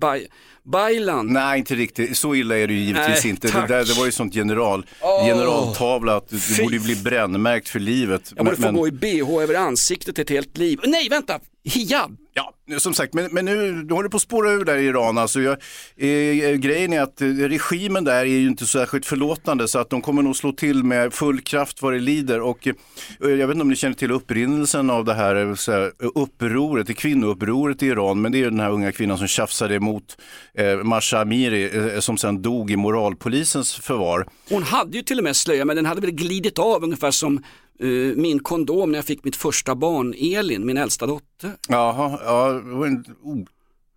Baylan? 0.65 1.27
Nej, 1.27 1.59
inte 1.59 1.75
riktigt. 1.75 2.17
Så 2.19 2.35
illa 2.35 2.59
är 2.59 2.67
det 2.67 2.75
ju 2.75 2.81
givetvis 2.81 3.25
Nej, 3.25 3.31
inte. 3.31 3.49
Det, 3.49 3.67
där, 3.67 3.85
det 3.85 3.93
var 3.99 4.07
ju 4.07 4.13
sånt 4.13 4.35
general, 4.35 4.87
Åh. 5.01 5.27
generaltavla 5.27 6.17
att 6.17 6.29
du, 6.29 6.39
du 6.57 6.63
borde 6.63 6.77
ju 6.77 6.83
bli 6.83 6.97
brännmärkt 6.97 7.69
för 7.69 7.81
livet. 7.81 8.33
Jag 8.37 8.45
borde 8.45 8.57
få 8.57 8.71
gå 8.73 8.89
i 8.89 8.93
bh 8.93 9.43
över 9.43 9.55
ansiktet 9.55 10.19
ett 10.19 10.31
helt 10.31 10.59
liv. 10.59 10.81
Nej, 10.85 11.09
vänta! 11.09 11.41
Hijab! 11.65 12.17
Ja, 12.35 12.55
som 12.79 12.95
sagt, 12.95 13.15
men, 13.15 13.29
men 13.33 13.45
nu 13.45 13.83
du 13.83 13.95
håller 13.95 14.09
på 14.09 14.17
att 14.17 14.23
spåra 14.23 14.51
ur 14.51 14.65
där 14.65 14.77
i 14.77 14.85
Iran. 14.85 15.19
Alltså, 15.19 15.41
jag, 15.41 15.53
eh, 15.97 16.55
grejen 16.55 16.93
är 16.93 17.01
att 17.01 17.21
eh, 17.21 17.27
regimen 17.27 18.05
där 18.05 18.21
är 18.21 18.25
ju 18.25 18.47
inte 18.47 18.67
särskilt 18.67 19.07
förlåtande 19.07 19.69
så 19.69 19.79
att 19.79 19.91
de 19.91 20.03
kommer 20.03 20.23
nog 20.23 20.37
slå 20.37 20.53
till 20.53 20.85
med 20.85 21.15
full 21.15 21.41
kraft 21.41 21.83
vad 21.83 21.93
det 21.93 21.99
lider. 21.99 22.41
Och, 22.41 22.67
eh, 22.67 22.75
jag 23.21 23.47
vet 23.47 23.55
inte 23.55 23.63
om 23.63 23.69
ni 23.69 23.77
känner 23.77 23.95
till 23.95 24.11
upprinnelsen 24.11 24.91
av 24.91 25.05
det 25.05 25.15
här, 25.15 25.37
eh, 25.37 25.55
så 25.55 25.73
här 25.73 25.93
upproret, 26.15 26.87
det 26.87 26.95
kvinnoupproret 26.95 27.83
i 27.83 27.87
Iran. 27.87 28.21
Men 28.21 28.33
det 28.33 28.39
är 28.39 28.41
ju 28.41 28.51
den 28.51 28.61
här 28.61 28.71
unga 28.71 28.93
kvinnan 28.93 29.19
som 29.19 29.29
tjafsade 29.29 29.75
emot 29.75 30.17
eh, 30.55 30.77
Masha 30.77 31.21
Amiri 31.21 31.95
eh, 31.95 32.01
som 32.01 32.17
sen 32.17 32.43
dog 32.43 32.71
i 32.71 32.77
moralpolisens 32.77 33.75
förvar. 33.75 34.27
Hon 34.49 34.63
hade 34.63 34.97
ju 34.97 35.03
till 35.03 35.19
och 35.19 35.25
med 35.25 35.37
slöja 35.37 35.65
men 35.65 35.77
den 35.77 35.87
hade 35.87 36.01
väl 36.01 36.11
glidit 36.11 36.59
av 36.59 36.85
ungefär 36.85 37.11
som 37.11 37.43
eh, 37.81 37.89
min 38.17 38.41
kondom 38.41 38.91
när 38.91 38.99
jag 38.99 39.05
fick 39.05 39.25
mitt 39.25 39.37
första 39.37 39.75
barn, 39.75 40.15
Elin, 40.19 40.67
min 40.67 40.77
äldsta 40.77 41.07
dotter. 41.07 41.53
Jaha, 41.69 42.19
ja, 42.25 42.53
det 42.53 42.75
var 42.75 42.87
en 42.87 43.05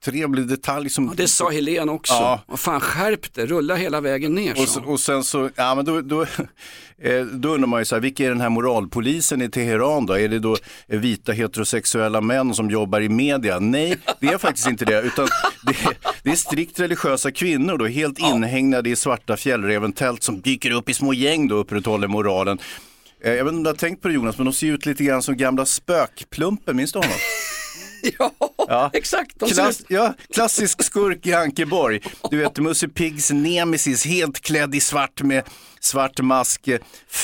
otrevlig 0.05 0.47
detalj 0.47 0.89
som... 0.89 1.05
Ja, 1.05 1.13
det 1.17 1.27
sa 1.27 1.49
Helene 1.49 1.91
också. 1.91 2.13
Ja. 2.13 2.57
Fan 2.57 2.79
skärp 2.79 3.33
det, 3.33 3.45
rulla 3.45 3.75
hela 3.75 4.01
vägen 4.01 4.35
ner. 4.35 4.61
Och, 4.61 4.67
så. 4.67 4.83
och 4.83 4.99
sen 4.99 5.23
så, 5.23 5.49
ja 5.55 5.75
men 5.75 5.85
då, 5.85 6.01
då, 6.01 6.21
eh, 7.01 7.25
då 7.25 7.49
undrar 7.49 7.67
man 7.67 7.81
ju 7.81 7.85
så 7.85 7.95
här, 7.95 8.01
vilka 8.01 8.25
är 8.25 8.29
den 8.29 8.41
här 8.41 8.49
moralpolisen 8.49 9.41
i 9.41 9.49
Teheran 9.49 10.05
då? 10.05 10.13
Är 10.13 10.27
det 10.27 10.39
då 10.39 10.57
vita 10.87 11.31
heterosexuella 11.31 12.21
män 12.21 12.53
som 12.53 12.69
jobbar 12.69 13.01
i 13.01 13.09
media? 13.09 13.59
Nej, 13.59 13.97
det 14.19 14.27
är 14.27 14.37
faktiskt 14.37 14.67
inte 14.67 14.85
det, 14.85 15.01
utan 15.01 15.27
det, 15.65 15.75
det 16.23 16.29
är 16.29 16.35
strikt 16.35 16.79
religiösa 16.79 17.31
kvinnor 17.31 17.77
då, 17.77 17.85
helt 17.85 18.19
inhägnade 18.19 18.89
i 18.89 18.95
svarta 18.95 19.37
fjällräventält 19.37 20.23
som 20.23 20.41
dyker 20.41 20.71
upp 20.71 20.89
i 20.89 20.93
små 20.93 21.13
gäng 21.13 21.47
då 21.47 21.55
och 21.55 21.61
upprätthåller 21.61 22.07
moralen. 22.07 22.59
Eh, 23.25 23.33
Jag 23.33 23.45
vet 23.45 23.51
inte 23.51 23.57
om 23.57 23.63
du 23.63 23.69
har 23.69 23.75
tänkt 23.75 24.01
på 24.01 24.07
det 24.07 24.13
Jonas, 24.13 24.37
men 24.37 24.45
de 24.45 24.53
ser 24.53 24.67
ut 24.67 24.85
lite 24.85 25.03
grann 25.03 25.21
som 25.23 25.37
gamla 25.37 25.65
spökplumpen, 25.65 26.75
minns 26.75 26.91
du 26.91 26.99
honom? 26.99 27.13
ja, 28.67 28.89
exakt. 28.93 29.39
De 29.39 29.49
ser 29.49 29.55
Klass, 29.55 29.81
ja, 29.87 30.13
klassisk 30.33 30.83
skurk 30.83 31.25
i 31.27 31.33
Ankeborg. 31.33 31.99
Du 32.31 32.37
vet 32.37 32.57
Musse 32.59 32.87
Piggs 32.87 33.31
nemesis, 33.31 34.05
helt 34.05 34.39
klädd 34.41 34.75
i 34.75 34.79
svart 34.79 35.21
med 35.21 35.43
svart 35.85 36.19
mask. 36.21 36.69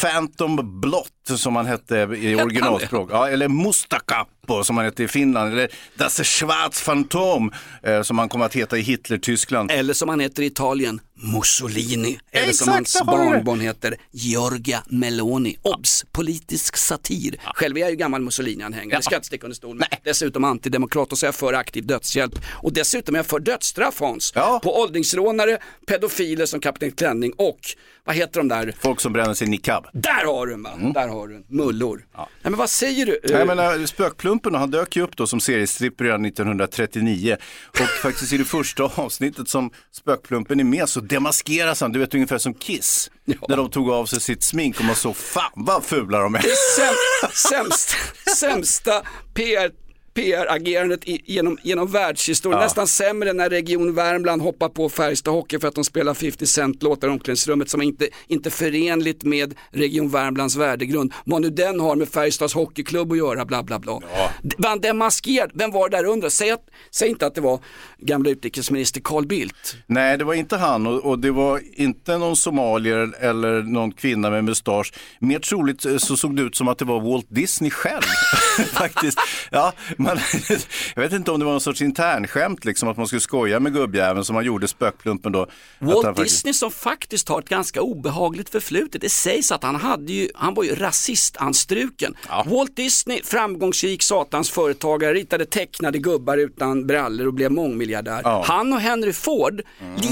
Phantom 0.02 0.82
Blott 0.82 1.08
som 1.40 1.56
han 1.56 1.66
hette 1.66 1.96
i 1.96 2.36
originalspråk. 2.36 3.10
Ja, 3.12 3.30
eller 3.30 3.48
Mustakappo 3.48 4.64
som 4.64 4.78
han 4.78 4.86
hette 4.86 5.04
i 5.04 5.08
Finland. 5.08 5.54
Eller 5.54 5.72
Das 5.98 6.24
Schwarz 6.24 6.84
Phantom 6.86 7.52
eh, 7.84 8.02
som 8.02 8.20
han 8.20 8.30
kommer 8.30 8.46
att 8.46 8.56
heta 8.56 8.78
i 8.78 8.82
Hitler-Tyskland. 8.82 9.72
Eller 9.72 9.94
som 9.94 10.10
han 10.10 10.20
heter 10.20 10.44
i 10.44 10.46
Italien, 10.46 11.02
Mussolini. 11.16 12.20
Eller 12.32 12.48
Exakt, 12.48 12.58
som 12.58 12.74
hans 12.74 12.94
där 12.94 13.06
barnbarn 13.06 13.60
heter, 13.60 13.96
Giorgia 14.12 14.84
Meloni. 14.90 15.58
Obs! 15.62 16.06
Politisk 16.12 16.78
satir. 16.78 17.36
Själv 17.56 17.78
är 17.78 17.82
jag 17.82 17.90
ju 17.90 17.96
gammal 17.96 18.22
Mussolini-anhängare, 18.22 18.98
det 18.98 19.04
ska 19.04 19.14
jag 19.14 19.20
inte 19.20 19.28
sticka 19.28 19.46
under 19.46 19.56
stol 19.56 19.78
med. 19.78 19.88
Dessutom 20.04 20.44
antidemokrat 20.44 21.12
och 21.12 21.18
så 21.18 21.26
är 21.26 21.28
jag 21.28 21.36
för 21.36 21.54
aktiv 21.54 21.86
dödshjälp. 21.86 22.34
Och 22.50 22.74
dessutom 22.74 23.16
är 23.16 23.20
jag 23.20 23.26
för 23.26 23.40
dödsstraff 23.40 24.00
Hans. 24.00 24.32
På 24.64 24.82
åldringsrånare, 24.82 25.58
pedofiler 25.88 26.46
som 26.46 26.60
Kapten 26.60 26.92
Klänning 26.92 27.34
och 27.38 27.60
vad 28.04 28.16
heter 28.16 28.40
de 28.40 28.48
där. 28.52 28.74
Folk 28.80 29.00
som 29.00 29.14
bränner 29.14 29.34
sin 29.34 29.52
niqab. 29.52 29.88
Där 29.94 30.26
har 30.26 30.46
du 30.46 30.52
den 30.52 30.64
va? 30.64 30.70
Där 30.94 31.08
har 31.08 31.28
du 31.28 31.34
den. 31.34 31.44
Mullor. 31.48 32.06
Nej 32.18 32.28
men 32.44 32.56
vad 32.56 32.70
säger 32.70 33.06
du? 33.06 33.20
Nej, 33.24 33.46
men, 33.46 33.60
äh, 33.60 33.86
Spökplumpen, 33.86 34.56
han 34.56 34.72
dök 34.72 34.96
ju 34.96 35.04
upp 35.04 35.18
då 35.18 35.28
som 35.28 35.40
seriestripper 35.40 36.06
redan 36.06 36.26
1939 36.26 37.38
och 37.70 37.78
faktiskt 38.02 38.34
i 38.34 38.38
det 38.38 38.46
första 38.46 38.84
avsnittet 38.84 39.50
som 39.50 39.72
Spökplumpen 39.92 40.60
är 40.60 40.64
med 40.64 40.90
så 40.90 41.00
demaskeras 41.00 41.82
han, 41.82 41.92
du 41.92 42.00
vet 42.00 42.14
ungefär 42.14 42.38
som 42.38 42.54
Kiss. 42.54 43.12
När 43.48 43.58
de 43.58 43.70
tog 43.70 43.90
av 43.90 44.06
sig 44.06 44.22
sitt 44.22 44.44
smink 44.44 44.80
och 44.80 44.86
man 44.86 44.96
såg 44.96 45.16
fan 45.16 45.52
vad 45.56 45.84
fula 45.84 46.20
de 46.20 46.36
är. 46.36 46.42
Det 46.42 46.56
säm, 46.78 47.30
sämsta, 47.34 47.98
sämsta 48.36 49.02
PR 49.34 49.72
PR-agerandet 50.14 51.00
genom, 51.06 51.58
genom 51.64 51.88
världshistorien. 51.92 52.60
Ja. 52.60 52.66
Nästan 52.66 52.88
sämre 52.88 53.34
när 53.34 53.50
Region 53.50 53.96
Värmland 53.96 54.42
hoppar 54.42 54.70
på 54.70 54.90
Färjestad 54.90 55.34
Hockey 55.34 55.60
för 55.60 55.68
att 55.68 55.76
de 55.76 55.84
spelar 55.84 56.14
50 56.14 56.46
Cent-låtar 56.46 57.08
i 57.08 57.12
omklädningsrummet 57.12 57.70
som 57.70 57.82
är 57.82 57.86
inte, 57.86 58.08
inte 58.28 58.50
förenligt 58.50 59.24
med 59.24 59.56
Region 59.72 60.10
Värmlands 60.10 60.56
värdegrund. 60.56 61.14
Vad 61.26 61.42
nu 61.42 61.50
den 61.50 61.80
har 61.80 61.96
med 61.96 62.10
Färjestads 62.10 62.54
Hockeyklubb 62.54 63.12
att 63.12 63.18
göra, 63.18 63.46
bla 63.46 63.64
bla 63.64 63.80
bla. 63.80 64.00
D- 64.42 64.56
Var 64.58 64.70
han 64.70 64.80
demaskerad? 64.82 65.52
Vem 65.54 65.72
var 65.72 65.90
det 65.90 65.98
där 65.98 66.06
under? 66.06 66.30
Säg, 66.30 66.52
att, 66.52 66.66
säg 66.92 67.10
inte 67.10 67.26
att 67.28 67.36
det 67.36 67.42
var 67.42 67.60
gamla 67.98 68.30
utrikesminister 68.30 69.02
Carl 69.04 69.28
Bildt. 69.28 69.76
Nej, 69.88 70.18
det 70.18 70.24
var 70.24 70.34
inte 70.34 70.58
han 70.58 70.88
och, 70.88 71.06
och 71.06 71.20
det 71.20 71.32
var 71.32 71.62
inte 71.74 72.18
någon 72.18 72.36
somalier 72.36 73.14
eller 73.20 73.62
någon 73.62 73.92
kvinna 73.92 74.30
med 74.30 74.44
mustasch. 74.44 74.94
Mer 75.20 75.40
troligt 75.40 75.86
eh, 75.86 75.98
så 75.98 76.18
såg 76.18 76.36
det 76.36 76.42
ut 76.42 76.56
som 76.56 76.68
att 76.68 76.78
det 76.78 76.86
var 76.86 77.00
Walt 77.12 77.26
Disney 77.30 77.72
själv. 77.72 78.02
Faktiskt. 78.74 79.18
Ja, 79.52 79.74
man, 80.04 80.18
jag 80.96 81.02
vet 81.04 81.14
inte 81.14 81.32
om 81.32 81.40
det 81.40 81.46
var 81.46 81.52
någon 81.52 81.62
sorts 81.62 81.82
internskämt, 81.82 82.66
liksom, 82.66 82.90
att 82.90 82.98
man 82.98 83.08
skulle 83.08 83.22
skoja 83.22 83.60
med 83.60 83.74
gubbjäveln 83.74 84.26
som 84.26 84.34
man 84.34 84.46
gjorde 84.46 84.68
spökplumpen 84.68 85.32
då. 85.32 85.48
Walt 85.80 86.06
faktiskt- 86.06 86.36
Disney 86.36 86.54
som 86.54 86.72
faktiskt 86.72 87.30
har 87.30 87.40
ett 87.40 87.50
ganska 87.50 87.82
obehagligt 87.82 88.50
förflutet. 88.50 89.02
Det 89.02 89.10
sägs 89.10 89.52
att 89.52 89.64
han, 89.64 89.76
hade 89.76 90.14
ju, 90.14 90.30
han 90.36 90.54
var 90.54 90.64
ju 90.64 90.76
rasistanstruken. 90.76 92.16
Walt 92.46 92.76
Disney, 92.76 93.22
framgångsrik 93.24 94.04
satans 94.04 94.50
företagare, 94.50 95.14
ritade 95.14 95.46
tecknade 95.46 95.98
gubbar 96.00 96.38
utan 96.38 96.88
brallor 96.88 97.28
och 97.28 97.34
blev 97.34 97.52
mångmiljardär. 97.52 98.22
Ja. 98.24 98.44
Han 98.48 98.74
och 98.74 98.80
Henry 98.80 99.14
Ford 99.14 99.62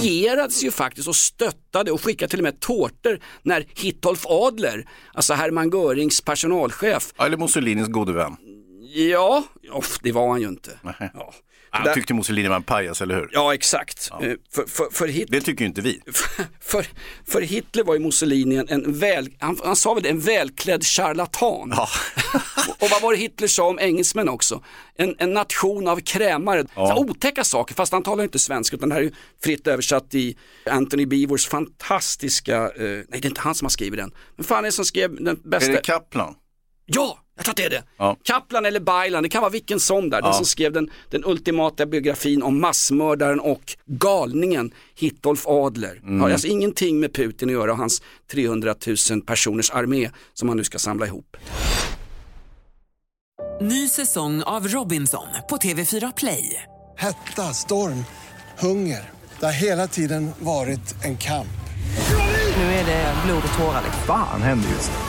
lierades 0.01 0.63
ju 0.63 0.71
faktiskt 0.71 1.07
och 1.07 1.15
stöttade 1.15 1.91
och 1.91 2.01
skickade 2.03 2.29
till 2.29 2.39
och 2.39 2.43
med 2.43 2.59
tårtor 2.59 3.19
när 3.43 3.65
Hitolf 3.75 4.25
Adler, 4.25 4.85
alltså 5.13 5.33
Hermann 5.33 5.69
Görings 5.69 6.21
personalchef, 6.21 7.13
Ja, 7.17 7.25
Eller 7.25 7.37
Mussolinis 7.37 7.87
gode 7.87 8.13
vän. 8.13 8.35
Ja, 8.93 9.43
off, 9.71 9.99
det 10.03 10.11
var 10.11 10.29
han 10.29 10.41
ju 10.41 10.47
inte. 10.47 10.79
Ja. 11.13 11.33
Han 11.71 11.83
Där- 11.83 11.93
tyckte 11.93 12.13
Mussolini 12.13 12.47
var 12.47 12.55
en 12.55 12.63
pajas, 12.63 13.01
eller 13.01 13.15
hur? 13.15 13.29
Ja, 13.31 13.53
exakt. 13.53 14.09
Eh, 14.11 14.17
För, 14.55 14.65
för, 14.67 14.87
för 14.91 15.07
Hitler 15.07 15.39
Det 15.39 15.45
tycker 15.45 15.61
ju 15.61 15.67
inte 15.67 15.81
vi. 15.81 16.01
för, 16.61 16.85
för 17.27 17.41
Hitler 17.41 17.83
var 17.83 17.93
ju 17.93 17.99
Mussolini 17.99 18.55
en, 18.55 18.69
en 18.69 18.99
väl, 18.99 19.29
han, 19.39 19.59
han 19.63 19.75
sa 19.75 19.93
väl 19.93 20.03
det, 20.03 20.09
en 20.09 20.19
välklädd 20.19 20.83
charlatan. 20.85 21.71
och, 21.71 21.79
och 22.83 22.89
vad 22.91 23.01
var 23.01 23.11
det 23.13 23.17
Hitler 23.19 23.47
sa 23.47 23.67
om 23.67 23.79
engelsmän 23.79 24.29
också? 24.29 24.63
En, 24.95 25.15
en 25.17 25.33
nation 25.33 25.87
av 25.87 25.99
krämare. 25.99 26.65
Ja. 26.75 26.95
Otäcka 26.99 27.43
saker, 27.43 27.75
fast 27.75 27.91
han 27.93 28.03
talar 28.03 28.23
inte 28.23 28.39
svenska 28.39 28.75
utan 28.75 28.89
det 28.89 28.95
här 28.95 29.01
är 29.01 29.11
fritt 29.43 29.67
översatt 29.67 30.15
i 30.15 30.37
Anthony 30.69 31.05
Beavers 31.05 31.47
fantastiska, 31.47 32.55
eh, 32.57 32.69
nej 32.79 33.05
det 33.09 33.25
är 33.25 33.25
inte 33.25 33.41
han 33.41 33.55
som 33.55 33.65
har 33.65 33.69
skrivit 33.69 33.99
den, 33.99 34.11
men 34.35 34.43
fan 34.45 34.57
är 34.59 34.63
det 34.67 34.71
som 34.71 34.85
skrev 34.85 35.23
den 35.23 35.39
bästa? 35.43 35.71
Är 35.71 35.75
det 35.75 35.81
Kaplan? 35.81 36.35
Ja, 36.85 37.19
jag 37.39 37.45
tror 37.45 37.51
att 37.53 37.57
det 37.57 37.65
är 37.65 37.69
det. 37.69 37.83
Ja. 37.97 38.17
Kaplan 38.23 38.65
eller 38.65 38.79
Baylan, 38.79 39.23
det 39.23 39.29
kan 39.29 39.41
vara 39.41 39.51
vilken 39.51 39.79
som 39.79 40.09
där. 40.09 40.21
Den 40.21 40.29
Ja. 40.29 40.33
som 40.33 40.45
skrev 40.45 40.73
den, 40.73 40.89
den 41.09 41.25
ultimata 41.25 41.85
biografin 41.85 42.43
om 42.43 42.61
massmördaren 42.61 43.39
och 43.39 43.75
galningen 43.85 44.71
Hitolf 44.95 45.47
Adler. 45.47 45.99
Mm. 46.03 46.21
Har 46.21 46.29
alltså 46.29 46.47
ingenting 46.47 46.99
med 46.99 47.13
Putin 47.13 47.49
att 47.49 47.53
göra 47.53 47.71
och 47.71 47.77
hans 47.77 48.01
300 48.31 48.75
000 49.09 49.21
personers 49.21 49.71
armé 49.71 50.09
som 50.33 50.47
han 50.49 50.57
nu 50.57 50.63
ska 50.63 50.79
samla 50.79 51.05
ihop. 51.05 51.37
Ny 53.61 53.87
säsong 53.87 54.43
av 54.43 54.67
Robinson 54.67 55.27
på 55.49 55.57
TV4 55.57 56.13
Play. 56.17 56.63
Hetta, 56.97 57.53
storm, 57.53 58.05
hunger. 58.59 59.09
Det 59.39 59.45
har 59.45 59.53
hela 59.53 59.87
tiden 59.87 60.31
varit 60.39 60.95
en 61.03 61.17
kamp. 61.17 61.47
Nu 62.57 62.63
är 62.63 62.85
det 62.85 63.13
blod 63.25 63.43
och 63.51 63.57
tårar. 63.59 63.81
liksom. 63.85 64.03
Fan 64.07 64.41
händer 64.41 64.69
just 64.69 64.91
nu. 64.91 65.08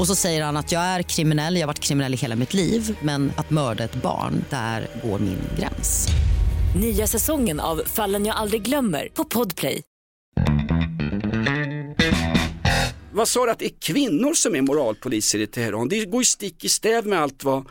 Och 0.00 0.06
så 0.06 0.14
säger 0.14 0.42
han 0.42 0.56
att 0.56 0.72
jag 0.72 0.82
är 0.82 1.02
kriminell, 1.02 1.54
jag 1.54 1.62
har 1.62 1.66
varit 1.66 1.80
kriminell 1.80 2.14
i 2.14 2.16
hela 2.16 2.36
mitt 2.36 2.54
liv 2.54 2.98
men 3.02 3.32
att 3.36 3.50
mörda 3.50 3.84
ett 3.84 4.02
barn, 4.02 4.44
där 4.50 4.86
går 5.04 5.18
min 5.18 5.38
gräns. 5.58 6.08
Nya 6.80 7.06
säsongen 7.06 7.60
av 7.60 7.82
Fallen 7.86 8.26
jag 8.26 8.36
aldrig 8.36 8.62
glömmer 8.62 9.08
på 9.14 9.24
Podplay. 9.24 9.82
Vad 13.12 13.28
sa 13.28 13.44
du 13.44 13.50
att 13.50 13.58
det 13.58 13.64
är 13.64 13.80
kvinnor 13.80 14.34
som 14.34 14.54
är 14.54 14.62
moralpoliser 14.62 15.38
i 15.38 15.46
Teheran? 15.46 15.88
Det 15.88 16.04
går 16.04 16.20
ju 16.20 16.24
stick 16.24 16.64
i 16.64 16.68
stäv 16.68 17.06
med 17.06 17.20
allt 17.20 17.44
vad 17.44 17.64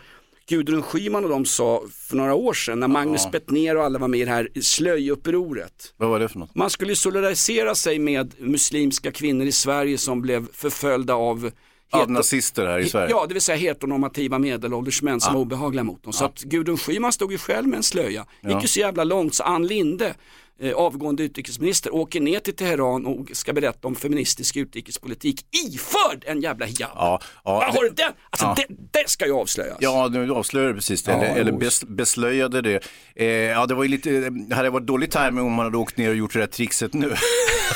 Gudrun 0.50 0.82
Schyman 0.82 1.24
och 1.24 1.30
de 1.30 1.46
sa 1.46 1.84
för 1.92 2.16
några 2.16 2.34
år 2.34 2.54
sedan 2.54 2.80
när 2.80 2.88
Magnus 2.88 3.32
Bettner 3.32 3.78
och 3.78 3.84
alla 3.84 4.00
var 4.00 4.08
med 4.08 4.20
i 4.20 4.26
det 4.26 4.32
här 4.32 4.50
slöjupproret. 4.62 5.94
Vad 5.98 6.10
var 6.10 6.20
det 6.20 6.30
för 6.30 6.40
något? 6.40 6.56
Man 6.56 6.70
skulle 6.70 6.96
solidarisera 6.96 7.76
sig 7.76 8.00
med 8.00 8.34
muslimska 8.38 9.12
kvinnor 9.12 9.46
i 9.48 9.52
Sverige 9.52 9.98
som 9.98 10.22
blev 10.22 10.48
förföljda 10.54 11.14
av 11.14 11.52
Heter- 11.94 12.08
nazister 12.12 12.66
här 12.68 12.80
i 12.80 12.90
Sverige. 12.90 13.10
Ja, 13.10 13.26
det 13.28 13.34
vill 13.34 13.42
säga 13.44 13.58
heteronormativa 13.58 14.40
medelålders 14.40 15.02
män 15.02 15.22
som 15.22 15.34
var 15.34 15.42
obehagliga 15.42 15.84
mot 15.84 16.04
dem. 16.04 16.14
Så 16.14 16.26
att 16.26 16.42
Gudrun 16.42 16.78
Schyman 16.78 17.14
stod 17.14 17.32
ju 17.32 17.38
själv 17.38 17.68
med 17.68 17.78
en 17.78 17.84
slöja. 17.84 18.26
Ja. 18.42 18.50
Gick 18.50 18.62
ju 18.62 18.68
så 18.68 18.80
jävla 18.80 19.04
långt 19.04 19.36
så 19.36 19.44
Ann 19.44 19.68
Linde, 19.68 20.14
eh, 20.62 20.74
avgående 20.74 21.24
utrikesminister, 21.24 21.94
åker 21.96 22.20
ner 22.22 22.40
till 22.40 22.56
Teheran 22.56 23.06
och 23.06 23.28
ska 23.34 23.54
berätta 23.54 23.88
om 23.88 23.96
feministisk 23.96 24.56
utrikespolitik 24.58 25.46
iförd 25.74 26.24
en 26.28 26.42
jävla 26.42 26.66
hijab. 26.66 26.92
Ja, 26.96 27.20
ja, 27.46 27.64
Ja, 27.66 27.72
har 27.76 27.84
du 27.84 27.90
den? 27.90 28.12
Alltså 28.30 28.46
Ja. 28.46 28.56
det, 28.58 29.00
det 29.00 29.10
ska 29.10 29.26
ju 29.26 29.34
avslöjas. 29.34 29.78
Ja, 29.80 30.10
du 30.10 30.74
precis 30.74 31.04
det, 31.04 31.12
Ja, 31.12 31.18
eller, 31.18 31.42
eller 31.42 31.52
bes, 31.52 31.84
beslöjade 31.84 32.62
det. 32.62 32.80
Eh, 33.16 33.26
ja, 33.28 33.66
det 33.66 33.76
var 33.76 33.84
ju 33.84 33.90
lite, 33.90 34.30
det 34.30 34.56
hade 34.56 34.70
varit 34.70 34.88
dålig 34.88 35.12
timing 35.12 35.40
om 35.40 35.52
man 35.54 35.66
hade 35.66 35.78
åkt 35.78 35.98
ner 35.98 36.10
och 36.10 36.16
gjort 36.16 36.34
det 36.34 36.40
där 36.40 36.48
trixet 36.48 36.94
nu. 36.94 37.14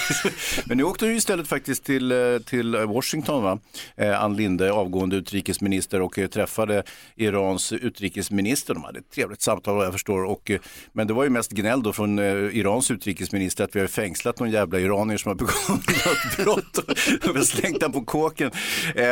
Men 0.65 0.77
nu 0.77 0.83
åkte 0.83 1.05
du 1.05 1.15
istället 1.15 1.47
faktiskt 1.47 1.83
till, 1.83 2.11
eh, 2.11 2.17
till 2.45 2.75
Washington, 2.75 3.43
va? 3.43 3.59
Eh, 3.97 4.23
Ann 4.23 4.35
Linde, 4.35 4.71
avgående 4.71 5.15
utrikesminister 5.15 6.01
och 6.01 6.19
eh, 6.19 6.27
träffade 6.27 6.83
Irans 7.15 7.73
utrikesminister. 7.73 8.73
De 8.73 8.83
hade 8.83 8.99
ett 8.99 9.11
trevligt 9.11 9.41
samtal 9.41 9.75
vad 9.75 9.85
jag 9.85 9.93
förstår. 9.93 10.23
Och, 10.23 10.51
men 10.93 11.07
det 11.07 11.13
var 11.13 11.23
ju 11.23 11.29
mest 11.29 11.51
gnäll 11.51 11.83
då 11.83 11.93
från 11.93 12.19
Irans 12.19 12.91
utrikesminister 12.91 13.63
att 13.63 13.75
vi 13.75 13.79
har 13.79 13.87
fängslat 13.87 14.39
någon 14.39 14.51
jävla 14.51 14.79
iranier 14.79 15.17
som 15.17 15.29
har 15.29 15.35
begått 15.35 15.67
något 16.05 16.37
brott 16.37 16.77
och, 16.77 16.89
och 17.29 17.35
vi 17.35 17.39
har 17.39 17.45
slängt 17.45 17.79
den 17.79 17.91
på 17.91 18.01
kåken. 18.01 18.51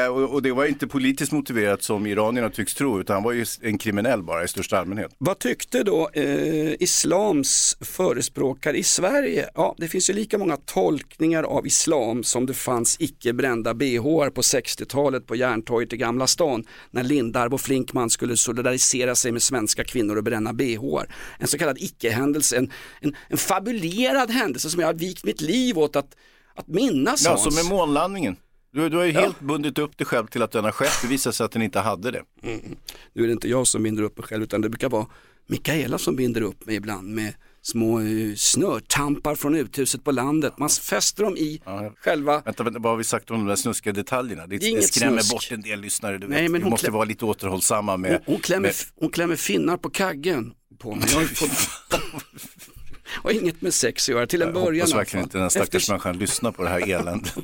Och, 0.10 0.34
och 0.34 0.42
det 0.42 0.52
var 0.52 0.66
inte 0.66 0.88
politiskt 0.88 1.32
motiverat 1.32 1.84
som 1.84 2.08
iranierna 2.08 2.50
tycks 2.50 2.74
tro, 2.74 3.00
utan 3.00 3.14
han 3.14 3.24
var 3.24 3.32
ju 3.32 3.46
en 3.62 3.78
kriminell 3.78 4.24
bara 4.24 4.44
i 4.44 4.48
största 4.48 4.80
allmänhet. 4.80 5.12
Vad 5.18 5.40
tyckte 5.40 5.84
då 5.84 6.10
eh, 6.14 6.74
islams 6.80 7.78
förespråkare 7.82 8.78
i 8.78 8.84
Sverige? 8.84 9.50
Ja, 9.56 9.76
det 9.78 9.88
finns 9.88 10.10
ju 10.10 10.14
lika 10.14 10.38
många 10.38 10.58
tolkningar 10.74 11.44
av 11.44 11.68
islam 11.68 12.24
som 12.24 12.46
det 12.46 12.54
fanns 12.54 12.98
icke 13.00 13.34
brända 13.34 13.74
bh 13.74 14.02
på 14.30 14.42
60-talet 14.42 15.28
på 15.28 15.36
Järntorget 15.36 15.94
i 15.94 15.98
Gamla 15.98 16.28
stan 16.28 16.64
när 16.92 17.04
Lindarw 17.04 17.54
och 17.54 17.62
Flinkman 17.62 18.10
skulle 18.10 18.38
solidarisera 18.38 19.16
sig 19.16 19.32
med 19.32 19.42
svenska 19.42 19.84
kvinnor 19.84 20.16
och 20.18 20.24
bränna 20.24 20.54
bh 20.54 20.80
En 21.40 21.48
så 21.48 21.58
kallad 21.58 21.78
icke-händelse, 21.80 22.58
en, 22.58 22.72
en, 23.02 23.16
en 23.28 23.38
fabulerad 23.38 24.32
händelse 24.32 24.70
som 24.70 24.80
jag 24.80 24.88
har 24.88 24.94
vikt 24.94 25.24
mitt 25.24 25.42
liv 25.42 25.78
åt 25.80 25.96
att, 25.96 26.16
att 26.56 26.68
minnas 26.68 27.26
Ja, 27.26 27.38
som 27.38 27.56
med 27.56 27.66
månlandningen. 27.66 28.36
Du, 28.74 28.90
du 28.90 28.98
har 28.98 29.04
ju 29.06 29.12
Ja. 29.12 29.22
helt 29.22 29.40
bundit 29.40 29.78
upp 29.80 29.98
dig 29.98 30.08
själv 30.08 30.28
till 30.28 30.42
att 30.42 30.52
den 30.52 30.64
har 30.64 30.72
skett. 30.72 31.00
Det 31.02 31.08
visar 31.08 31.32
sig 31.32 31.46
att 31.46 31.52
den 31.52 31.62
inte 31.62 31.80
hade 31.80 32.12
det. 32.12 32.24
Nu 33.14 33.24
är 33.24 33.28
det 33.28 33.34
inte 33.34 33.50
jag 33.50 33.68
som 33.68 33.84
binder 33.84 34.04
upp 34.04 34.18
mig 34.18 34.28
själv 34.28 34.44
utan 34.44 34.62
det 34.62 34.70
brukar 34.70 34.90
vara 34.90 35.06
Mikaela 35.48 35.98
som 35.98 36.16
binder 36.16 36.42
upp 36.42 36.66
mig 36.66 36.76
ibland 36.76 37.08
med 37.16 37.34
små 37.64 38.00
eh, 38.00 38.36
snörtampar 38.36 39.36
från 39.36 39.56
uthuset 39.56 40.04
på 40.04 40.12
landet. 40.12 40.54
Man 40.58 40.70
fäster 40.70 41.24
dem 41.24 41.38
i 41.38 41.62
själva 42.02 42.42
Vänta, 42.46 42.64
vänta, 42.64 42.80
vad 42.80 42.92
har 42.92 42.98
vi 42.98 43.04
sagt 43.04 43.32
om 43.32 43.38
de 43.38 43.48
där 43.48 43.56
snuskiga 43.56 43.94
detaljerna? 43.94 44.48
Det, 44.48 44.58
Det 44.58 44.82
skrämmer 44.82 45.18
snusk. 45.22 45.32
bort 45.32 45.48
en 45.52 45.62
del 45.62 45.82
lyssnare. 45.82 46.18
Du 46.18 46.28
Nej, 46.28 46.42
vet. 46.42 46.52
men 46.52 46.60
vi 46.62 46.64
hon 46.64 46.72
måste 46.72 46.88
klä- 46.88 46.92
vara 46.94 47.06
lite 47.06 47.26
återhållsamma 47.26 47.98
med... 47.98 48.12
hon, 48.12 48.20
hon, 48.26 48.40
klämmer, 48.42 48.62
med 48.68 48.74
hon 48.96 49.10
klämmer 49.10 49.36
finnar 49.36 49.78
på 49.78 49.90
kaggen 49.90 50.54
på 50.80 50.96
mig. 50.96 51.08
Har, 53.24 53.32
inget 53.32 53.62
med 53.62 53.74
sex 53.74 54.10
att 54.10 54.16
göra 54.16 54.28
till 54.28 54.42
en 54.42 54.48
jag 54.48 54.54
början. 54.56 54.82
hoppas 54.88 54.96
verkligen 55.00 55.24
inte 55.24 55.38
den 55.38 55.50
stackars 55.50 55.76
Efter- 55.76 55.92
människan 55.94 56.18
lyssnar 56.18 56.52
på 56.52 56.64
det 56.64 56.70
här 56.70 56.90
eländet. 56.90 57.36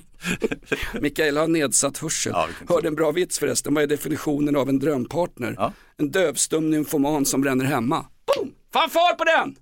Mikaela 1.02 1.40
har 1.42 1.48
nedsatt 1.48 1.98
hörsel. 1.98 2.34
Hörde 2.70 2.88
en 2.88 2.96
bra 2.96 3.12
vits 3.12 3.40
förresten, 3.40 3.74
vad 3.74 3.84
är 3.84 3.88
definitionen 3.88 4.56
av 4.56 4.70
en 4.70 4.80
drömpartner? 4.80 5.72
En 5.98 6.12
dövstum 6.12 6.70
nymfoman 6.70 7.26
som 7.26 7.42
bränner 7.42 7.66
hemma. 7.66 8.06
Boom! 8.36 8.52
Fanfar 8.74 9.16
på 9.16 9.24
den! 9.24 9.56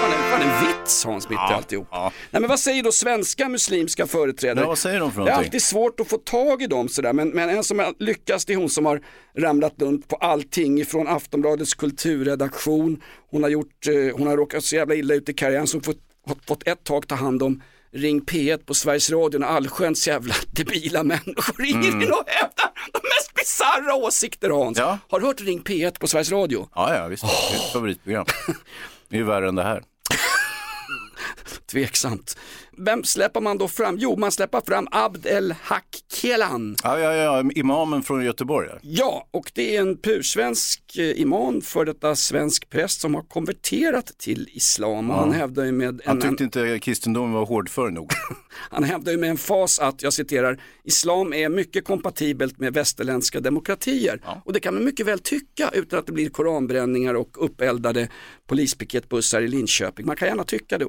Fan 0.00 0.12
en, 0.12 0.30
fan 0.30 0.42
en 0.42 0.66
vits 0.66 1.04
Hans 1.04 1.28
mitt 1.28 1.36
i 1.36 1.52
alltihop. 1.54 1.86
Nej 1.92 2.10
men 2.30 2.48
vad 2.48 2.60
säger 2.60 2.82
då 2.82 2.92
svenska 2.92 3.48
muslimska 3.48 4.06
företrädare? 4.06 4.64
Ja, 4.64 4.68
vad 4.68 4.78
säger 4.78 5.00
de 5.00 5.12
för 5.12 5.20
Det 5.20 5.22
är 5.22 5.30
någonting? 5.30 5.46
alltid 5.46 5.62
svårt 5.62 6.00
att 6.00 6.08
få 6.08 6.16
tag 6.16 6.62
i 6.62 6.66
dem 6.66 6.88
sådär 6.88 7.12
men, 7.12 7.28
men 7.28 7.48
en 7.48 7.64
som 7.64 7.78
har 7.78 7.94
lyckats 7.98 8.44
det 8.44 8.52
är 8.52 8.56
hon 8.56 8.70
som 8.70 8.86
har 8.86 9.00
ramlat 9.38 9.74
runt 9.78 10.08
på 10.08 10.16
allting 10.16 10.80
ifrån 10.80 11.08
Aftonbladets 11.08 11.74
kulturredaktion. 11.74 13.02
Hon 13.30 13.42
har, 13.42 13.50
gjort, 13.50 13.86
eh, 13.86 14.16
hon 14.16 14.26
har 14.26 14.36
råkat 14.36 14.64
så 14.64 14.76
jävla 14.76 14.94
illa 14.94 15.14
ut 15.14 15.28
i 15.28 15.34
karriären 15.34 15.66
som 15.66 15.80
fått, 15.80 15.98
har 16.26 16.36
fått 16.46 16.68
ett 16.68 16.84
tag 16.84 17.08
ta 17.08 17.14
hand 17.14 17.42
om 17.42 17.62
Ring 17.92 18.20
P1 18.22 18.64
på 18.64 18.74
Sveriges 18.74 19.10
Radio 19.10 19.38
när 19.38 19.46
allsköns 19.46 20.08
jävla 20.08 20.34
debila 20.50 21.02
människor 21.02 21.62
ringer 21.62 21.88
Mm. 21.88 22.02
in 22.02 22.12
och 22.12 22.24
hävdar 22.26 22.70
de 22.92 22.98
mest 23.02 23.34
bisarra 23.34 23.94
åsikter 23.94 24.50
Hans. 24.50 24.78
Har 24.78 25.20
du 25.20 25.26
hört 25.26 25.40
Ring 25.40 25.62
P1 25.62 25.98
på 26.00 26.06
Sveriges 26.06 26.30
Radio? 26.32 26.68
Ja, 26.74 26.94
ja 26.94 27.06
visst. 27.08 27.22
Det 27.22 27.28
är 27.54 27.58
ett 27.66 27.72
favoritprogram. 27.72 28.26
Det 29.08 29.16
är 29.16 29.18
ju 29.20 29.24
värre 29.24 29.48
än 29.48 29.54
det 29.54 29.62
här. 29.62 29.82
Tveksamt. 31.70 32.36
Vem 32.80 33.04
släpper 33.04 33.40
man 33.40 33.58
då 33.58 33.68
fram? 33.68 33.96
Jo, 33.98 34.16
man 34.16 34.32
släpper 34.32 34.60
fram 34.66 34.88
Abd 34.90 35.26
El 35.26 35.54
Hak 35.62 35.84
Kelan. 36.12 36.76
Ja, 36.82 36.98
ja, 36.98 37.12
ja, 37.14 37.50
imamen 37.54 38.02
från 38.02 38.24
Göteborg. 38.24 38.68
ja. 38.72 38.78
Ja, 38.82 39.28
och 39.30 39.50
det 39.54 39.76
är 39.76 39.80
en 39.80 39.96
pursvensk 39.96 40.96
eh, 40.96 41.20
imam, 41.20 41.60
för 41.60 41.84
detta 41.84 42.16
svensk 42.16 42.70
präst 42.70 43.00
som 43.00 43.14
har 43.14 43.22
konverterat 43.22 44.06
till 44.18 44.48
islam. 44.52 45.08
Ja. 45.08 45.16
Han 45.16 45.32
hävdar 45.32 45.64
ju 45.64 45.72
med 45.72 46.00
Han 46.04 46.16
en, 46.16 46.22
tyckte 46.22 46.44
inte 46.44 46.78
kristendomen 46.78 47.32
var 47.32 47.46
hårdför 47.46 47.90
nog. 47.90 48.10
han 48.70 48.84
hävdar 48.84 49.12
ju 49.12 49.18
med 49.18 49.30
en 49.30 49.36
fas 49.36 49.78
att, 49.78 50.02
jag 50.02 50.12
citerar, 50.12 50.60
islam 50.84 51.32
är 51.32 51.48
mycket 51.48 51.84
kompatibelt 51.84 52.58
med 52.58 52.74
västerländska 52.74 53.40
demokratier. 53.40 54.20
Och 54.44 54.52
det 54.52 54.60
kan 54.60 54.74
man 54.74 54.84
mycket 54.84 55.06
väl 55.06 55.18
tycka 55.18 55.70
utan 55.72 55.98
att 55.98 56.06
det 56.06 56.12
blir 56.12 56.28
koranbränningar 56.30 57.14
och 57.14 57.44
uppeldade 57.44 58.08
polispiketbussar 58.46 59.42
i 59.42 59.48
Linköping. 59.48 60.06
Man 60.06 60.16
kan 60.16 60.28
gärna 60.28 60.44
tycka 60.44 60.78
det. 60.78 60.86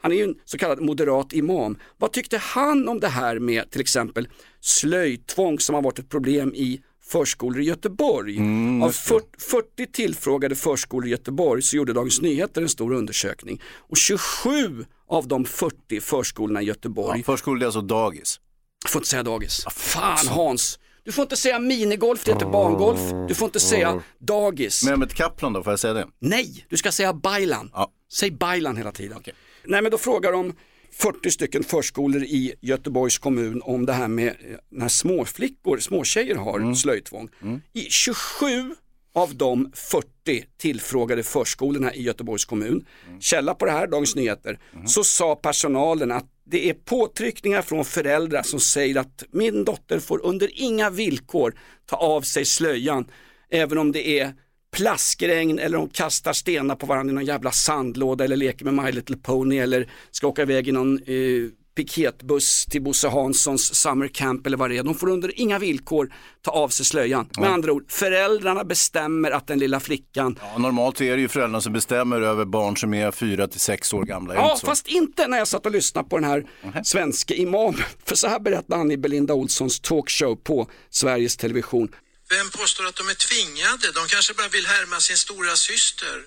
Han 0.00 0.12
är 0.12 0.16
ju 0.16 0.22
en 0.24 0.34
så 0.44 0.58
kallad 0.58 0.80
moderat 0.80 1.32
imam. 1.32 1.78
Vad 1.98 2.12
tyckte 2.12 2.38
han 2.38 2.88
om 2.88 3.00
det 3.00 3.08
här 3.08 3.38
med 3.38 3.70
till 3.70 3.80
exempel 3.80 4.28
slöjtvång 4.60 5.58
som 5.58 5.74
har 5.74 5.82
varit 5.82 5.98
ett 5.98 6.08
problem 6.08 6.54
i 6.54 6.80
förskolor 7.02 7.60
i 7.60 7.64
Göteborg. 7.64 8.38
Av 8.82 8.90
40, 8.90 9.26
40 9.38 9.86
tillfrågade 9.92 10.54
förskolor 10.54 11.06
i 11.06 11.10
Göteborg 11.10 11.62
så 11.62 11.76
gjorde 11.76 11.92
Dagens 11.92 12.20
Nyheter 12.20 12.62
en 12.62 12.68
stor 12.68 12.92
undersökning 12.92 13.62
och 13.76 13.96
27 13.96 14.84
av 15.08 15.28
de 15.28 15.44
40 15.44 16.00
förskolorna 16.00 16.62
i 16.62 16.64
Göteborg 16.64 17.22
Förskolor 17.22 17.62
är 17.62 17.66
alltså 17.66 17.80
dagis. 17.80 18.40
jag 18.84 18.90
får 18.90 18.98
inte 18.98 19.08
säga 19.08 19.22
dagis. 19.22 19.64
Fan 19.70 20.26
Hans, 20.28 20.78
du 21.04 21.12
får 21.12 21.22
inte 21.22 21.36
säga 21.36 21.58
minigolf, 21.58 22.24
det 22.24 22.32
heter 22.32 22.46
barngolf. 22.46 23.00
Du 23.28 23.34
får 23.34 23.46
inte 23.46 23.60
säga 23.60 24.02
dagis. 24.18 24.84
Mehmet 24.84 25.14
Kaplan 25.14 25.52
då, 25.52 25.62
får 25.62 25.72
jag 25.72 25.80
säga 25.80 25.94
det? 25.94 26.06
Nej, 26.18 26.66
du 26.68 26.76
ska 26.76 26.92
säga 26.92 27.12
Baylan. 27.12 27.70
Säg 28.12 28.30
Baylan 28.30 28.76
hela 28.76 28.92
tiden. 28.92 29.22
Nej 29.64 29.82
men 29.82 29.90
då 29.90 29.98
frågar 29.98 30.32
de 30.32 30.52
40 30.92 31.30
stycken 31.30 31.64
förskolor 31.64 32.22
i 32.22 32.54
Göteborgs 32.60 33.18
kommun 33.18 33.62
om 33.64 33.86
det 33.86 33.92
här 33.92 34.08
med 34.08 34.28
eh, 34.28 34.34
när 34.70 34.88
småflickor, 34.88 35.78
småtjejer 35.78 36.34
har 36.36 36.74
slöjtvång. 36.74 37.28
I 37.72 37.80
27 37.82 38.74
av 39.14 39.34
de 39.34 39.72
40 39.74 40.44
tillfrågade 40.58 41.22
förskolorna 41.22 41.94
i 41.94 42.02
Göteborgs 42.02 42.44
kommun, 42.44 42.86
källa 43.20 43.54
på 43.54 43.64
det 43.64 43.70
här, 43.70 43.86
Dagens 43.86 44.16
Nyheter, 44.16 44.58
så 44.86 45.04
sa 45.04 45.36
personalen 45.36 46.10
att 46.12 46.26
det 46.44 46.68
är 46.70 46.74
påtryckningar 46.74 47.62
från 47.62 47.84
föräldrar 47.84 48.42
som 48.42 48.60
säger 48.60 49.00
att 49.00 49.24
min 49.30 49.64
dotter 49.64 49.98
får 49.98 50.24
under 50.24 50.50
inga 50.54 50.90
villkor 50.90 51.54
ta 51.86 51.96
av 51.96 52.22
sig 52.22 52.44
slöjan, 52.44 53.04
även 53.50 53.78
om 53.78 53.92
det 53.92 54.18
är 54.20 54.34
plaskregn 54.70 55.58
eller 55.58 55.78
de 55.78 55.88
kastar 55.88 56.32
stenar 56.32 56.74
på 56.76 56.86
varandra 56.86 57.10
i 57.10 57.14
någon 57.14 57.24
jävla 57.24 57.52
sandlåda 57.52 58.24
eller 58.24 58.36
leker 58.36 58.64
med 58.64 58.84
My 58.84 58.92
Little 58.92 59.16
Pony 59.16 59.58
eller 59.58 59.88
ska 60.10 60.26
åka 60.26 60.42
iväg 60.42 60.68
i 60.68 60.72
någon 60.72 60.98
eh, 60.98 61.50
piketbuss 61.74 62.66
till 62.70 62.82
Bosse 62.82 63.08
Hanssons 63.08 63.74
summer 63.74 64.08
camp 64.08 64.46
eller 64.46 64.56
vad 64.56 64.70
det 64.70 64.76
är. 64.76 64.82
De 64.82 64.94
får 64.94 65.08
under 65.10 65.40
inga 65.40 65.58
villkor 65.58 66.12
ta 66.42 66.50
av 66.50 66.68
sig 66.68 66.86
slöjan. 66.86 67.28
Med 67.38 67.50
andra 67.50 67.72
ord, 67.72 67.84
föräldrarna 67.88 68.64
bestämmer 68.64 69.30
att 69.30 69.46
den 69.46 69.58
lilla 69.58 69.80
flickan 69.80 70.38
Ja, 70.42 70.58
normalt 70.58 71.00
är 71.00 71.16
det 71.16 71.22
ju 71.22 71.28
föräldrarna 71.28 71.60
som 71.60 71.72
bestämmer 71.72 72.20
över 72.20 72.44
barn 72.44 72.76
som 72.76 72.94
är 72.94 73.10
4 73.10 73.48
till 73.48 73.60
6 73.60 73.94
år 73.94 74.04
gamla. 74.04 74.34
Ja, 74.34 74.52
inte 74.52 74.66
fast 74.66 74.88
inte 74.88 75.26
när 75.28 75.38
jag 75.38 75.48
satt 75.48 75.66
och 75.66 75.72
lyssnade 75.72 76.08
på 76.08 76.18
den 76.18 76.24
här 76.30 76.46
svenska 76.82 77.34
imamen. 77.34 77.80
För 78.04 78.14
så 78.14 78.28
här 78.28 78.40
berättade 78.40 78.76
han 78.76 78.90
i 78.90 78.96
Belinda 78.96 79.34
Olssons 79.34 79.80
talkshow 79.80 80.36
på 80.36 80.70
Sveriges 80.90 81.36
Television. 81.36 81.88
Vem 82.30 82.50
påstår 82.50 82.86
att 82.86 82.96
de 82.96 83.08
är 83.08 83.14
tvingade? 83.14 83.92
De 83.92 84.08
kanske 84.08 84.34
bara 84.34 84.48
vill 84.48 84.66
härma 84.66 85.00
sin 85.00 85.16
stora 85.16 85.56
syster. 85.56 86.22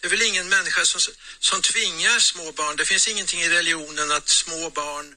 Det 0.00 0.06
är 0.06 0.10
väl 0.10 0.22
ingen 0.22 0.48
människa 0.48 0.84
som, 0.84 1.00
som 1.38 1.62
tvingar 1.62 2.18
små 2.18 2.52
barn. 2.52 2.76
Det 2.76 2.84
finns 2.84 3.08
ingenting 3.08 3.40
i 3.40 3.48
religionen 3.48 4.12
att 4.12 4.28
små 4.28 4.70
barn 4.70 5.16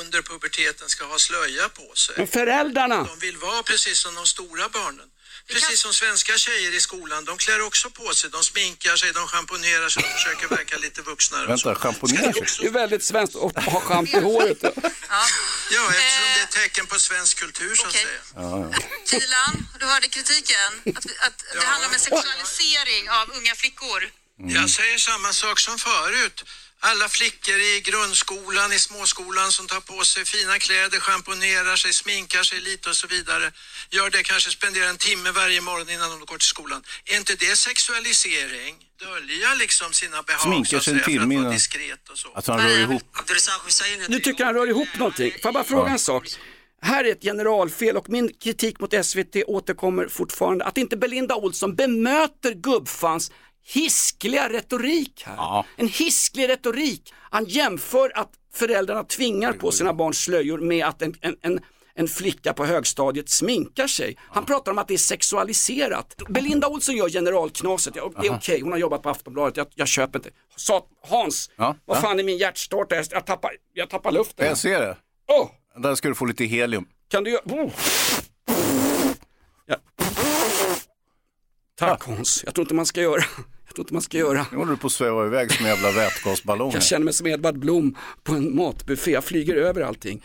under 0.00 0.22
puberteten 0.22 0.88
ska 0.88 1.04
ha 1.04 1.18
slöja 1.18 1.68
på 1.68 1.94
sig. 1.94 2.14
Men 2.18 2.26
föräldrarna, 2.26 3.04
De 3.04 3.18
vill 3.18 3.36
vara 3.36 3.62
precis 3.62 3.98
som 3.98 4.14
de 4.14 4.26
stora 4.26 4.68
barnen. 4.68 5.08
Precis 5.52 5.80
som 5.80 5.94
svenska 5.94 6.32
tjejer 6.38 6.74
i 6.74 6.80
skolan. 6.80 7.24
De 7.24 7.36
klär 7.38 7.60
också 7.60 7.90
på 7.90 8.14
sig. 8.14 8.30
De 8.30 8.44
sminkar 8.44 8.96
sig, 8.96 9.12
de 9.12 9.26
schamponerar 9.26 9.88
sig, 9.88 10.02
de 10.02 10.08
försöker 10.08 10.48
verka 10.48 10.76
lite 10.76 11.02
vuxnare. 11.02 11.46
Vänta, 11.46 11.74
schamponera 11.74 12.32
sig? 12.32 12.46
det 12.60 12.66
är 12.66 12.70
väldigt 12.70 13.04
svenskt 13.04 13.36
att 13.36 13.64
ha 13.64 13.80
schampo 13.80 14.16
i 14.18 14.20
håret. 14.20 14.58
Ja, 14.62 15.90
eftersom 15.90 16.24
det 16.34 16.40
är 16.40 16.44
ett 16.44 16.50
tecken 16.50 16.86
på 16.86 16.98
svensk 16.98 17.38
kultur 17.38 17.74
så 17.74 17.86
att 17.86 17.92
säga. 17.92 18.20
Tilan, 19.04 19.68
du 19.80 19.86
hörde 19.86 20.08
kritiken. 20.08 20.72
Att, 20.96 21.06
att 21.26 21.44
det 21.52 21.64
handlar 21.64 21.88
om 21.88 21.94
en 21.94 22.00
sexualisering 22.00 23.10
av 23.10 23.30
unga 23.36 23.54
flickor. 23.54 24.10
Jag 24.38 24.70
säger 24.70 24.98
samma 24.98 25.32
sak 25.32 25.60
som 25.60 25.78
förut. 25.78 26.44
Alla 26.90 27.08
flickor 27.08 27.58
i 27.70 27.80
grundskolan, 27.90 28.72
i 28.72 28.78
småskolan 28.78 29.52
som 29.52 29.66
tar 29.66 29.80
på 29.80 30.04
sig 30.04 30.24
fina 30.24 30.58
kläder, 30.58 30.98
schamponerar 31.00 31.76
sig, 31.76 31.92
sminkar 31.92 32.42
sig 32.42 32.60
lite 32.60 32.88
och 32.90 32.96
så 32.96 33.06
vidare. 33.06 33.52
Gör 33.90 34.10
det, 34.10 34.22
kanske 34.22 34.50
spenderar 34.50 34.88
en 34.88 34.96
timme 34.96 35.30
varje 35.30 35.60
morgon 35.60 35.90
innan 35.90 36.10
de 36.10 36.20
går 36.30 36.38
till 36.38 36.48
skolan. 36.54 36.82
Är 37.04 37.16
inte 37.16 37.34
det 37.34 37.56
sexualisering? 37.56 38.74
Dölja 39.00 39.54
liksom 39.54 39.92
sina 39.92 40.22
behag 40.22 40.40
Sminkar 40.40 40.78
sig 40.80 40.92
en 40.94 41.00
timme 41.04 41.34
innan. 41.34 41.52
diskret 41.52 42.08
och 42.12 42.18
så. 42.18 42.28
Att 42.34 42.46
han 42.46 42.60
rör 42.68 42.78
ihop. 42.78 43.02
Nu 44.08 44.18
tycker 44.20 44.44
han 44.44 44.54
rör 44.54 44.66
ihop 44.68 44.88
någonting. 44.98 45.30
Får 45.30 45.40
jag 45.42 45.54
bara 45.54 45.64
fråga 45.64 45.86
Ja. 45.88 45.92
en 45.92 45.98
sak? 45.98 46.28
Här 46.82 47.04
är 47.04 47.12
ett 47.12 47.22
generalfel 47.22 47.96
och 47.96 48.08
min 48.08 48.34
kritik 48.44 48.80
mot 48.80 48.94
SVT 49.06 49.36
återkommer 49.46 50.08
fortfarande. 50.08 50.64
Att 50.64 50.78
inte 50.78 50.96
Belinda 50.96 51.34
Olsson 51.34 51.74
bemöter 51.76 52.54
gubbfans 52.54 53.30
hiskliga 53.66 54.48
retorik 54.48 55.22
här. 55.26 55.64
En 55.76 55.88
hisklig 55.88 56.48
retorik. 56.48 57.14
Han 57.30 57.44
jämför 57.44 58.18
att 58.18 58.30
föräldrarna 58.54 59.04
tvingar 59.04 59.52
på 59.52 59.70
sina 59.70 59.94
barn 59.94 60.14
slöjor 60.14 60.58
med 60.58 60.86
att 60.86 61.02
en, 61.02 61.14
en, 61.20 61.36
en 61.42 61.60
en 61.94 62.08
flicka 62.08 62.52
på 62.52 62.64
högstadiet 62.64 63.28
sminkar 63.28 63.86
sig. 63.86 64.16
Han 64.20 64.44
pratar 64.44 64.72
om 64.72 64.78
att 64.78 64.88
det 64.88 64.94
är 64.94 64.98
sexualiserat. 64.98 66.16
Belinda 66.28 66.68
Olsson 66.68 66.96
gör 66.96 67.08
generalknaset, 67.08 67.96
Ja, 67.96 68.12
det 68.20 68.26
är 68.26 68.34
okej, 68.34 68.60
hon 68.60 68.72
har 68.72 68.78
jobbat 68.78 69.02
på 69.02 69.10
Aftonbladet, 69.10 69.56
jag, 69.56 69.66
jag 69.74 69.88
köper 69.88 70.18
inte. 70.18 70.30
Sa, 70.56 70.86
Hans, 71.08 71.50
Ja, 71.56 71.76
vad 71.84 71.96
ja. 71.96 72.00
fan 72.00 72.18
är 72.18 72.24
min 72.24 72.38
hjärtstartare? 72.38 73.04
Jag, 73.10 73.26
tappar, 73.26 73.50
jag 73.72 73.90
tappar 73.90 74.12
luften. 74.12 74.46
Jag 74.46 74.58
ser 74.58 74.80
det. 74.80 74.96
Åh! 75.28 75.50
Där 75.76 75.94
ska 75.94 76.08
du 76.08 76.14
få 76.14 76.24
lite 76.24 76.44
helium. 76.44 76.86
Kan 77.08 77.24
du 77.24 77.30
göra... 77.30 77.42
Oh. 77.44 77.70
Ja. 79.66 79.76
Tack 81.78 82.04
Hans, 82.04 82.42
jag 82.44 82.54
tror 82.54 82.64
inte 82.64 82.74
man 82.74 82.86
ska 82.86 83.00
göra. 83.00 83.22
Jag 83.74 83.76
tror 83.76 83.84
inte 83.84 83.94
man 83.94 84.02
ska 84.02 84.18
göra. 84.18 84.46
Nu 84.52 84.58
håller 84.58 84.70
du 84.70 84.76
på 84.76 84.86
att 84.86 84.92
sväva 84.92 85.26
iväg 85.26 85.52
som 85.52 85.66
en 85.66 85.72
jävla 85.72 85.90
vätgasballong. 85.90 86.70
Jag 86.72 86.82
känner 86.82 87.04
mig 87.04 87.14
som 87.14 87.26
Edvard 87.26 87.58
Blom 87.58 87.96
på 88.22 88.32
en 88.34 88.56
matbuffé, 88.56 89.10
jag 89.10 89.24
flyger 89.24 89.56
över 89.56 89.80
allting. 89.80 90.22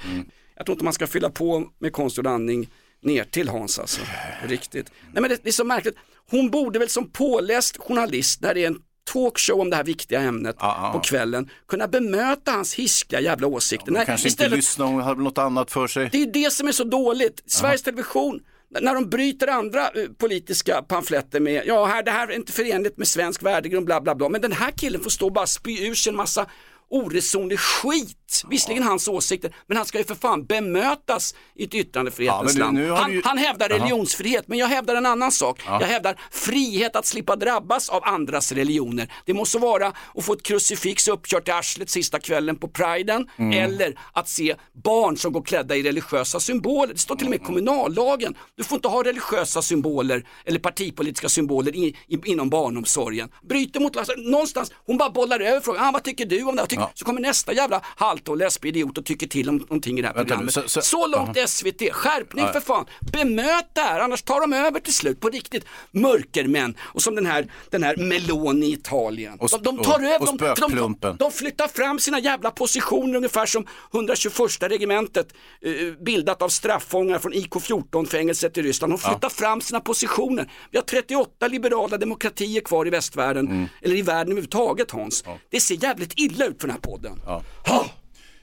Jag 0.57 0.65
tror 0.65 0.73
inte 0.75 0.83
man 0.83 0.93
ska 0.93 1.07
fylla 1.07 1.29
på 1.29 1.67
med 1.79 1.93
konstgjord 1.93 2.27
andning 2.27 2.69
ner 3.03 3.23
till 3.23 3.49
Hans 3.49 3.79
alltså, 3.79 4.01
riktigt. 4.47 4.91
Nej 5.13 5.21
men 5.21 5.29
det, 5.29 5.37
det 5.43 5.49
är 5.49 5.53
så 5.53 5.63
märkligt, 5.63 5.95
hon 6.31 6.49
borde 6.49 6.79
väl 6.79 6.89
som 6.89 7.09
påläst 7.09 7.77
journalist 7.77 8.41
när 8.41 8.53
det 8.53 8.63
är 8.63 8.67
en 8.67 8.77
talkshow 9.13 9.59
om 9.61 9.69
det 9.69 9.75
här 9.75 9.83
viktiga 9.83 10.19
ämnet 10.21 10.55
på 10.93 10.99
kvällen 11.03 11.49
kunna 11.67 11.87
bemöta 11.87 12.51
hans 12.51 12.73
hiskliga 12.73 13.21
jävla 13.21 13.47
åsikter. 13.47 13.91
Nej, 13.91 14.05
Kanske 14.05 14.29
inte 14.29 14.49
lyssna, 14.49 14.85
hon 14.85 15.01
hade 15.01 15.21
något 15.21 15.37
annat 15.37 15.71
för 15.71 15.87
sig. 15.87 16.09
det 16.11 16.21
är 16.21 16.31
det 16.31 16.53
som 16.53 16.67
är 16.67 16.71
så 16.71 16.83
dåligt. 16.83 17.43
Sveriges 17.45 17.83
Television, 17.83 18.35
n- 18.35 18.41
när 18.69 18.95
de 18.95 19.09
bryter 19.09 19.47
andra 19.47 19.81
eh, 19.87 20.09
politiska 20.17 20.81
pamfletter 20.81 21.39
med, 21.39 21.63
ja 21.65 21.85
här, 21.85 22.03
det 22.03 22.11
här 22.11 22.27
är 22.27 22.35
inte 22.35 22.51
förenligt 22.51 22.97
med 22.97 23.07
svensk 23.07 23.43
värdegrund, 23.43 23.85
bla 23.85 24.01
bla 24.01 24.15
bla. 24.15 24.29
Men 24.29 24.41
den 24.41 24.51
här 24.51 24.71
killen 24.71 25.01
får 25.01 25.09
stå 25.09 25.25
och 25.25 25.33
bara 25.33 25.47
spy 25.47 25.87
ur 25.87 25.93
sig 25.93 26.09
en 26.09 26.15
massa 26.15 26.45
oresonlig 26.89 27.59
skit. 27.59 28.15
Visserligen 28.49 28.83
hans 28.83 29.07
åsikter, 29.07 29.55
men 29.67 29.77
han 29.77 29.85
ska 29.85 29.97
ju 29.97 30.03
för 30.03 30.15
fan 30.15 30.45
bemötas 30.45 31.35
i 31.55 31.63
ett 31.63 31.73
yttrandefrihetens 31.73 32.55
Ja, 32.57 32.65
har 32.65 32.95
Han, 32.95 33.11
ju- 33.11 33.21
han 33.25 33.37
hävdar 33.37 33.69
Jaha. 33.69 33.79
religionsfrihet, 33.79 34.47
men 34.47 34.57
jag 34.57 34.67
hävdar 34.67 34.95
en 34.95 35.05
annan 35.05 35.31
sak. 35.31 35.61
Ja. 35.65 35.77
Jag 35.81 35.87
hävdar 35.87 36.19
frihet 36.31 36.95
att 36.95 37.05
slippa 37.05 37.35
drabbas 37.35 37.89
av 37.89 38.01
andras 38.05 38.51
religioner. 38.51 39.11
Det 39.25 39.33
måste 39.33 39.57
vara 39.57 39.93
att 40.15 40.25
få 40.25 40.33
ett 40.33 40.43
krucifix 40.43 41.07
uppkört 41.07 41.47
i 41.47 41.51
arslet 41.51 41.89
sista 41.89 42.19
kvällen 42.19 42.55
på 42.55 42.67
priden 42.67 43.27
Mm. 43.37 43.63
eller 43.63 43.99
att 44.13 44.29
se 44.29 44.55
barn 44.83 45.17
som 45.17 45.31
går 45.33 45.41
klädda 45.41 45.75
i 45.75 45.83
religiösa 45.83 46.39
symboler. 46.39 46.93
Det 46.93 46.99
står 46.99 47.15
till 47.15 47.27
och 47.27 47.31
med 47.31 47.41
i 47.41 47.43
kommunallagen. 47.43 48.35
Du 48.55 48.63
får 48.63 48.75
inte 48.75 48.87
ha 48.87 49.03
religiösa 49.03 49.61
symboler 49.61 50.27
eller 50.45 50.59
partipolitiska 50.59 51.29
symboler 51.29 51.75
i, 51.75 51.95
i, 52.07 52.19
inom 52.25 52.49
barnomsorgen. 52.49 53.29
Bryter 53.49 53.79
mot, 53.79 53.97
alltså, 53.97 54.13
någonstans, 54.17 54.71
hon 54.85 54.97
bara 54.97 55.09
bollar 55.09 55.39
över 55.39 55.61
frågan, 55.61 55.85
ah, 55.85 55.91
vad 55.91 56.03
tycker 56.03 56.25
du 56.25 56.43
om 56.43 56.55
det? 56.55 56.78
Ja. 56.79 56.91
Så 56.93 57.05
kommer 57.05 57.21
nästa 57.21 57.53
jävla 57.53 57.81
halt 57.83 58.27
och 58.27 58.37
lesbig 58.37 58.69
idiot 58.69 58.97
och 58.97 59.05
tycker 59.05 59.27
till 59.27 59.49
om 59.49 59.57
någonting 59.57 59.99
i 59.99 60.01
det 60.01 60.07
här 60.07 60.15
Vänta 60.15 60.27
programmet. 60.29 60.53
så- 60.53 60.63
Så, 60.69 60.81
så- 60.81 61.07
långt 61.07 61.37
Aha. 61.37 61.47
SVT, 61.47 61.91
skärpning 61.91 62.45
Ja. 62.45 62.53
för 62.53 62.59
fan. 62.59 62.85
Bemöt 63.13 63.65
det 63.75 63.81
här, 63.81 63.99
annars 63.99 64.21
tar 64.21 64.41
de 64.41 64.53
över 64.53 64.79
till 64.79 64.93
slut 64.93 65.19
på 65.19 65.29
riktigt. 65.29 65.65
Mörkermän 65.91 66.75
och 66.79 67.01
som 67.01 67.15
den 67.15 67.25
här, 67.25 67.47
den 67.69 67.83
här 67.83 67.95
Meloni 67.97 68.65
i 68.65 68.73
Italien. 68.73 69.39
Och 69.39 69.49
de, 69.49 69.63
de 69.63 69.77
tar 69.77 69.93
och- 69.93 70.03
över, 70.05 70.29
och 70.29 70.37
de, 70.37 70.53
de, 70.75 70.97
de, 71.01 71.15
de 71.17 71.31
flyttar 71.31 71.67
fram 71.67 71.99
sina 71.99 72.19
jävla 72.19 72.51
positioner 72.51 73.15
ungefär 73.15 73.45
som 73.45 73.65
121 73.93 74.63
regementet 74.71 75.33
eh, 75.61 75.71
bildat 76.05 76.41
av 76.41 76.49
strafffångar 76.49 77.19
från 77.19 77.33
IK14 77.33 78.05
fängelset 78.05 78.57
i 78.57 78.61
Ryssland. 78.61 78.93
De 78.93 78.97
flyttar 78.97 79.29
fram 79.29 79.61
sina 79.61 79.79
positioner. 79.79 80.51
Vi 80.71 80.77
har 80.77 80.85
38 80.85 81.47
liberala 81.47 81.97
demokratier 81.97 82.61
kvar 82.61 82.87
i 82.87 82.89
västvärlden, 82.89 83.47
Mm. 83.47 83.67
eller 83.81 83.95
i 83.95 84.01
världen 84.01 84.31
överhuvudtaget 84.31 84.91
Hans. 84.91 85.23
Det 85.51 85.59
ser 85.59 85.83
jävligt 85.83 86.13
illa 86.15 86.45
ut 86.45 86.61
för 86.61 86.67
den 86.69 86.73
här 86.83 86.91
podden. 86.91 87.21
Ja. 87.25 87.43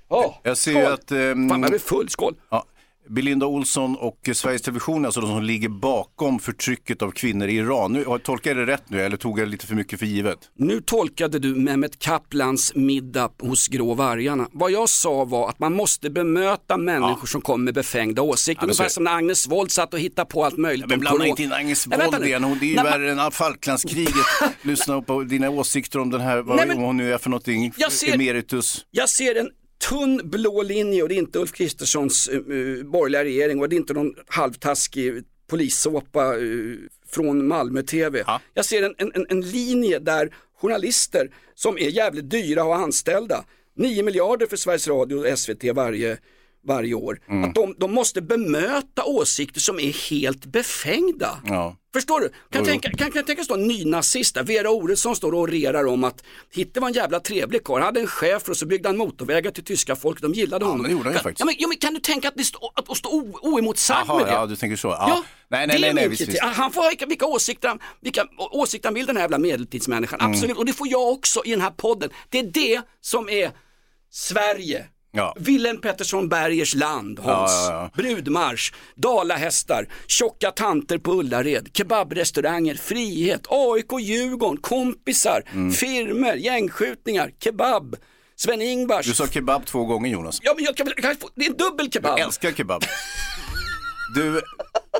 Ja. 0.09 0.41
Jag 0.43 0.57
ser 0.57 0.71
Skål. 0.73 0.83
ju 0.83 0.89
att... 0.89 1.13
ehm, 1.13 1.49
Fan, 1.49 1.61
jag 1.63 1.71
blir 1.71 1.81
full, 1.81 2.09
skål. 2.09 2.35
Ja, 2.51 2.65
Belinda 3.09 3.47
Olsson 3.47 3.97
och 3.97 4.29
Sveriges 4.35 4.63
Television 4.63 5.05
alltså 5.05 5.21
de 5.21 5.27
som 5.31 5.43
ligger 5.43 5.69
bakom 5.69 6.39
förtrycket 6.39 7.03
av 7.03 7.11
kvinnor 7.11 7.49
i 7.49 7.57
Iran. 7.57 7.93
Nu, 7.93 8.05
tolkar 8.23 8.51
jag 8.51 8.67
det 8.67 8.73
rätt 8.73 8.91
nu 8.91 9.03
eller 9.03 9.17
tog 9.17 9.39
jag 9.39 9.49
lite 9.49 9.67
för 9.67 9.75
mycket 9.75 9.99
för 9.99 10.07
givet? 10.07 10.39
Nu 10.59 10.81
tolkade 10.81 11.39
du 11.39 11.55
Mehmet 11.55 11.99
Kaplans 11.99 12.75
middag 12.75 13.31
hos 13.43 13.69
Grå 13.69 13.95
vargarna. 13.95 14.49
Vad 14.53 14.71
jag 14.71 14.89
sa 14.89 15.25
var 15.25 15.49
att 15.49 15.59
man 15.59 15.73
måste 15.73 16.11
bemöta 16.11 16.77
människor 16.77 17.27
som 17.27 17.41
kommer 17.41 17.65
med 17.65 17.75
befängda 17.75 18.23
åsikter. 18.23 18.63
Ja, 18.63 18.67
men 18.67 18.71
Ungefär 18.71 18.89
som 18.89 19.05
när 19.05 19.15
Agnes 19.15 19.49
Wold 19.49 19.71
satt 19.71 19.95
och 19.95 20.01
hittade 20.01 20.27
på 20.27 20.45
allt 20.45 20.57
möjligt 20.57 20.87
Men 20.87 20.95
om 20.95 21.01
blanda 21.01 21.27
inte 21.27 21.43
in 21.43 21.53
Agnes 21.53 21.87
Wold 21.87 22.27
igen, 22.27 22.45
hon, 22.45 22.59
det 22.59 22.67
är 22.67 22.69
ju 22.69 22.75
värre 22.75 23.11
än 23.11 23.31
Falklandskriget. 23.31 24.15
Lyssna 24.63 25.03
på 25.03 25.23
dina 25.23 25.51
åsikter 25.51 25.99
om 25.99 26.11
den 26.11 26.21
här, 26.21 26.43
vad 26.43 26.57
Nej, 26.57 26.67
men- 26.67 26.79
hon 26.79 26.97
nu 26.97 27.13
är 27.13 27.19
för 27.19 27.31
någonting, 27.31 27.73
Jag 27.77 27.93
ser- 27.93 28.15
emeritus. 28.15 28.87
Jag 28.91 29.09
ser 29.09 29.35
en 29.41 29.51
tunn 29.79 30.21
blå 30.31 30.63
linje 30.63 31.03
och 31.03 31.09
det 31.09 31.15
är 31.15 31.19
inte 31.19 31.39
Ulf 31.39 31.53
Kristerssons 31.53 32.29
uh, 32.29 32.85
borgerliga 32.85 33.25
regering 33.25 33.61
och 33.61 33.69
det 33.69 33.75
är 33.77 33.79
inte 33.79 33.95
någon 33.95 34.15
halvtaskig 34.27 35.25
polissåpa 35.47 36.37
uh, 36.37 36.77
från 37.09 37.47
Malmö 37.49 37.83
TV. 37.83 38.23
Jag 38.55 38.65
ser 38.65 38.83
en, 38.83 38.95
en, 38.99 39.13
en- 39.15 39.27
en 39.29 39.41
linje 39.41 39.99
där 39.99 40.35
journalister 40.61 41.31
som 41.55 41.79
är 41.79 41.89
jävligt 41.89 42.31
dyra 42.31 42.65
och 42.65 42.77
anställda, 42.77 43.45
9 43.77 44.03
miljarder 44.03 44.47
för 44.47 44.57
Sveriges 44.57 44.89
Radio 44.89 45.17
och 45.33 45.39
SVT 45.39 45.65
varje, 45.75 46.19
varje 46.67 46.95
år, 46.95 47.19
att 47.45 47.55
de, 47.55 47.75
de 47.79 47.93
måste 47.93 48.23
bemöta 48.23 49.05
åsikter 49.05 49.61
som 49.61 49.81
är 49.81 50.11
helt 50.11 50.47
befängda. 50.47 51.39
Ja. 51.47 51.77
Förstår 51.95 52.21
du? 52.21 52.29
Kan, 52.29 52.39
jo. 52.53 52.65
tänka, 52.65 52.91
kan, 52.91 53.11
kan 53.11 53.25
tänka 53.25 53.45
stå 53.45 53.55
en 53.55 53.67
nynazist 53.67 54.35
där, 54.35 54.43
Vera 54.43 54.71
Oredsson 54.71 55.17
står 55.17 55.33
och 55.33 55.41
orerar 55.41 55.87
om 55.87 56.05
att 56.05 56.25
Hitler 56.55 56.81
var 56.81 56.89
en 56.89 56.95
jävla 56.95 57.21
trevlig 57.21 57.65
karl, 57.65 57.75
han 57.77 57.83
hade 57.87 58.01
en 58.01 58.07
chef 58.07 58.49
och 58.49 58.57
så 58.57 58.67
byggde 58.67 58.89
han 58.89 58.97
motorvägar 58.97 59.51
till 59.51 59.65
tyska 59.65 59.97
folk, 59.97 60.21
de 60.21 60.33
gillade 60.33 60.65
honom. 60.65 60.83
men 60.83 60.91
det 60.91 60.93
gjorde 60.93 61.05
han 61.05 61.13
ju 61.13 61.17
kan, 61.19 61.23
faktiskt. 61.23 61.41
Ja, 61.41 61.47
men, 61.47 61.55
ja, 61.59 61.69
men 61.69 61.77
kan 61.77 61.95
du 61.95 62.01
tänka 62.01 62.29
att, 62.29 62.35
det 62.37 62.45
stå, 62.45 62.73
att, 62.75 62.91
att 62.91 62.97
stå 62.97 63.09
o, 63.11 63.39
oemotsagd 63.43 64.09
med 64.09 64.27
det? 64.27 64.31
ja 64.33 64.47
du 64.47 64.57
tänker 64.57 64.77
så. 64.77 64.89
Ja. 64.89 65.07
Ja, 65.09 65.25
nej, 65.49 65.67
nej, 65.67 65.77
det 65.77 65.81
nej, 65.81 65.91
är 65.91 65.95
nej, 65.95 66.05
min 66.05 66.11
visst, 66.11 66.29
visst. 66.29 66.43
Han 66.43 66.73
får 66.73 66.83
ha 66.83 66.89
vilka, 66.89 67.07
vilka 67.07 67.27
åsikter, 67.27 67.79
vilka 68.01 68.27
åsikter 68.39 68.89
han 68.89 68.95
vill 68.95 69.07
den 69.07 69.17
här 69.17 69.23
jävla 69.23 69.39
medeltidsmänniskan, 69.39 70.21
Mm. 70.21 70.33
absolut. 70.33 70.57
Och 70.57 70.65
det 70.67 70.73
får 70.73 70.89
jag 70.89 71.09
också 71.13 71.43
i 71.45 71.51
den 71.51 71.61
här 71.61 71.71
podden. 71.71 72.11
Det 72.29 72.39
är 72.39 72.43
det 72.45 72.83
som 73.01 73.29
är 73.29 73.51
Sverige. 74.11 74.87
Ja. 75.13 75.35
Wilhelm 75.39 75.81
Pettersson 75.81 76.29
Bergers 76.29 76.75
land, 76.75 77.19
Hans. 77.19 77.51
Ja, 77.53 77.91
ja, 77.95 78.03
Brudmarsch, 78.03 78.73
dalahästar, 78.95 79.89
tjocka 80.07 80.51
tanter 80.51 80.99
på 80.99 81.13
Ullared, 81.13 81.69
kebabrestauranger, 81.77 82.75
frihet, 82.75 83.43
AIK, 83.49 83.93
Djurgården, 84.01 84.57
kompisar, 84.57 85.43
Mm. 85.53 85.73
firmer, 85.73 86.37
gängskjutningar, 86.37 87.31
kebab, 87.45 87.97
Sven-Ingvars. 88.37 89.07
Du 89.07 89.15
sa 89.15 89.27
kebab 89.27 89.67
två 89.67 89.85
gånger 89.85 90.11
Jonas. 90.11 90.39
Ja, 90.43 90.53
men 90.57 90.65
jag 90.65 90.77
kan, 90.77 90.87
kan 90.87 91.11
jag 91.11 91.21
få, 91.21 91.29
det 91.35 91.45
är 91.47 91.51
en 91.51 91.57
dubbel 91.57 91.93
kebab. 91.93 92.19
Jag 92.19 92.27
älskar 92.27 92.53
kebab. 92.53 92.83
Du, 94.15 94.41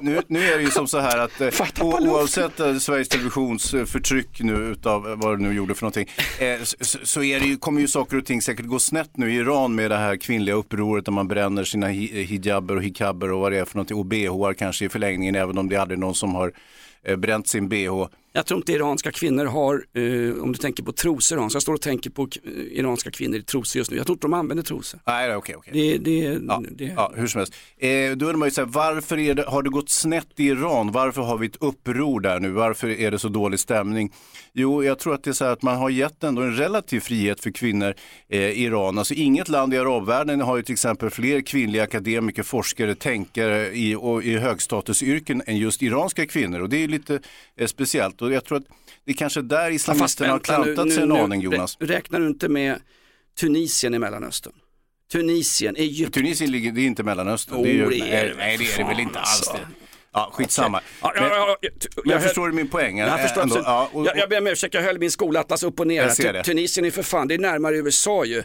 nu, 0.03 0.23
nu 0.27 0.53
är 0.53 0.57
det 0.57 0.63
ju 0.63 0.71
som 0.71 0.89
så 0.89 0.99
här 0.99 1.19
att 1.19 1.41
eh, 1.41 1.51
oavsett 1.81 2.61
eh, 2.61 2.77
Sveriges 2.77 3.09
Televisions 3.09 3.75
eh, 3.75 3.85
förtryck 3.85 4.41
nu 4.41 4.55
utav 4.55 5.11
eh, 5.11 5.17
vad 5.17 5.39
det 5.39 5.43
nu 5.43 5.55
gjorde 5.55 5.75
för 5.75 5.83
någonting, 5.83 6.09
eh, 6.41 6.63
så, 6.63 6.99
så 7.03 7.23
är 7.23 7.41
det 7.41 7.47
ju, 7.47 7.57
kommer 7.57 7.81
ju 7.81 7.89
saker 7.89 8.17
och 8.17 8.27
ting 8.27 8.43
säkert 8.43 8.67
gå 8.67 8.79
snett 8.79 9.17
nu 9.17 9.33
i 9.33 9.37
Iran 9.37 9.75
med 9.75 9.91
det 9.91 9.97
här 9.97 10.17
kvinnliga 10.17 10.55
upproret 10.55 11.05
där 11.05 11.13
man 11.13 11.29
bränner 11.29 11.65
sina 11.65 11.89
hi, 11.89 12.23
hijaber 12.23 12.77
och 12.77 12.83
hikaber 12.83 13.33
och 13.33 13.41
vad 13.41 13.53
det 13.53 13.59
är 13.59 13.65
för 13.65 13.77
någonting 13.77 13.97
och 13.97 14.07
bhar 14.07 14.55
kanske 14.55 14.85
i 14.85 14.89
förlängningen 14.89 15.35
även 15.35 15.59
om 15.59 15.69
det 15.69 15.77
är 15.77 15.81
aldrig 15.81 15.99
någon 15.99 16.15
som 16.15 16.35
har 16.35 16.53
eh, 17.03 17.17
bränt 17.17 17.49
sin 17.49 17.69
bh. 17.69 18.07
Jag 18.37 18.47
tror 18.47 18.59
inte 18.59 18.73
iranska 18.73 19.13
kvinnor 19.13 19.45
har, 19.45 19.75
eh, 19.75 20.43
om 20.43 20.53
du 20.53 20.59
tänker 20.59 20.83
på 20.83 20.93
trosor 20.93 21.37
Hans, 21.37 21.55
jag 21.55 21.63
står 21.63 21.75
och 21.75 21.81
tänker 21.81 22.11
på 22.11 22.23
eh, 22.23 22.51
iranska 22.53 23.11
kvinnor 23.11 23.39
i 23.39 23.43
trosor 23.43 23.79
just 23.79 23.91
nu. 23.91 23.97
Jag 23.97 24.07
tror 24.07 24.15
inte 24.15 24.27
de 24.27 24.35
använder 24.35 24.65
trosor. 24.65 25.01
Nej, 25.07 25.37
okej, 25.37 25.57
okej. 25.57 25.73
Det, 25.73 25.99
det, 25.99 26.41
Ja, 26.49 26.63
det, 26.71 26.85
ja, 26.85 27.13
hur 27.17 27.27
som 27.27 27.39
helst. 27.39 27.55
Eh, 27.79 27.89
då 27.89 28.27
undrar 28.27 28.37
man 28.37 28.49
ju 28.49 28.53
så 28.53 28.61
här, 28.61 28.69
varför 28.69 29.35
det, 29.35 29.49
har 29.49 29.63
det 29.63 29.71
gått 29.71 29.91
snett 29.91 30.29
i 30.37 30.47
Iran? 30.47 30.93
Varför 30.93 31.23
har 31.23 31.39
vi 31.39 31.47
ett 31.47 31.57
uppror 31.61 32.21
där 32.21 32.41
nu? 32.41 32.51
Varför 32.51 32.89
är 32.89 33.11
det 33.11 33.19
så 33.19 33.29
dålig 33.29 33.61
stämning? 33.61 34.13
Jo, 34.53 34.85
jag 34.85 34.99
tror 34.99 35.15
att 35.15 35.25
det 35.25 35.31
är 35.31 35.33
så 35.33 35.45
här 35.45 35.53
att 35.53 35.63
man 35.63 35.77
har 35.77 35.91
gett 35.91 36.25
ändå 36.25 36.43
en 36.43 36.57
relativ 36.57 37.01
frihet 37.01 37.41
för 37.41 37.51
kvinnor 37.51 37.95
eh, 38.29 38.41
i 38.41 38.65
Iran. 38.65 38.99
Alltså 38.99 39.15
inget 39.15 39.49
land 39.49 39.75
i 39.75 39.79
arabvärlden 39.79 40.41
har 40.41 40.57
ju 40.57 40.63
till 40.63 40.73
exempel 40.73 41.11
fler 41.11 41.41
kvinnliga 41.41 41.83
akademiker, 41.83 42.43
forskare, 42.43 42.95
tänkare 42.95 43.77
i, 43.77 43.95
och, 43.95 44.25
i 44.25 44.37
högstatusyrken 44.37 45.43
än 45.47 45.57
just 45.57 45.83
iranska 45.83 46.27
kvinnor. 46.27 46.61
Och 46.61 46.69
det 46.69 46.85
är 46.85 46.89
lite 46.89 47.21
eh, 47.57 47.67
speciellt. 47.67 48.23
Och 48.27 48.33
jag 48.33 48.45
tror 48.45 48.59
att 48.59 48.65
det 49.05 49.11
är 49.11 49.17
kanske 49.17 49.43
där 49.43 49.57
Ja, 49.57 49.63
fast 49.73 49.75
islamisterna 49.75 50.31
har 50.31 50.39
nu, 50.39 50.43
klantat 50.45 50.93
sig 50.93 51.03
en 51.03 51.09
nu, 51.09 51.15
aning, 51.15 51.41
Jonas. 51.41 51.79
rä- 51.81 51.87
Räknar 51.87 52.21
du 52.21 52.27
inte 52.27 52.49
med 52.49 52.81
Tunisien 53.41 53.95
i 53.95 53.99
Mellanöstern? 53.99 54.53
Tunisien, 55.13 55.77
Egypten. 55.77 56.13
Tunisien 56.23 56.51
ligger, 56.51 56.73
det 56.73 56.81
är 56.81 56.87
inte 56.87 57.03
Mellanöstern. 57.03 57.57
Oh, 57.59 57.63
det 57.63 57.71
är 57.81 57.87
nej, 57.87 57.99
det 58.01 58.35
nej, 58.37 58.57
det 58.59 58.73
är 58.73 58.79
det 58.79 58.85
väl 58.85 59.01
inte 59.01 59.19
alls 59.19 59.29
alltså. 59.49 59.53
det. 59.53 59.86
Ja, 60.17 60.31
skitsamma. 60.33 60.81
Ja, 61.03 61.13
ja, 61.17 61.23
ja, 61.29 61.57
ja, 61.61 61.69
men 62.05 62.13
jag- 62.13 62.23
förstår 62.23 62.47
du 62.49 62.53
min 62.53 62.69
poäng? 62.69 62.99
Jag 62.99 63.21
förstår 63.23 63.43
Ändå, 63.43 63.59
ja, 63.65 63.91
och- 63.93 64.07
jag, 64.07 64.17
jag 64.19 64.29
ber 64.29 64.39
om 64.39 64.47
ursäkt, 64.47 64.75
jag 64.75 64.83
höll 64.83 64.99
min 64.99 65.11
skolatlas 65.11 65.63
upp 65.63 65.81
och 65.81 65.87
ner. 65.87 66.43
Tunisien 66.43 66.87
är 66.87 66.91
för 66.91 67.03
fan, 67.03 67.29
det 67.29 67.35
är 67.35 67.39
närmare 67.39 67.77
USA 67.77 68.25
ju. 68.25 68.43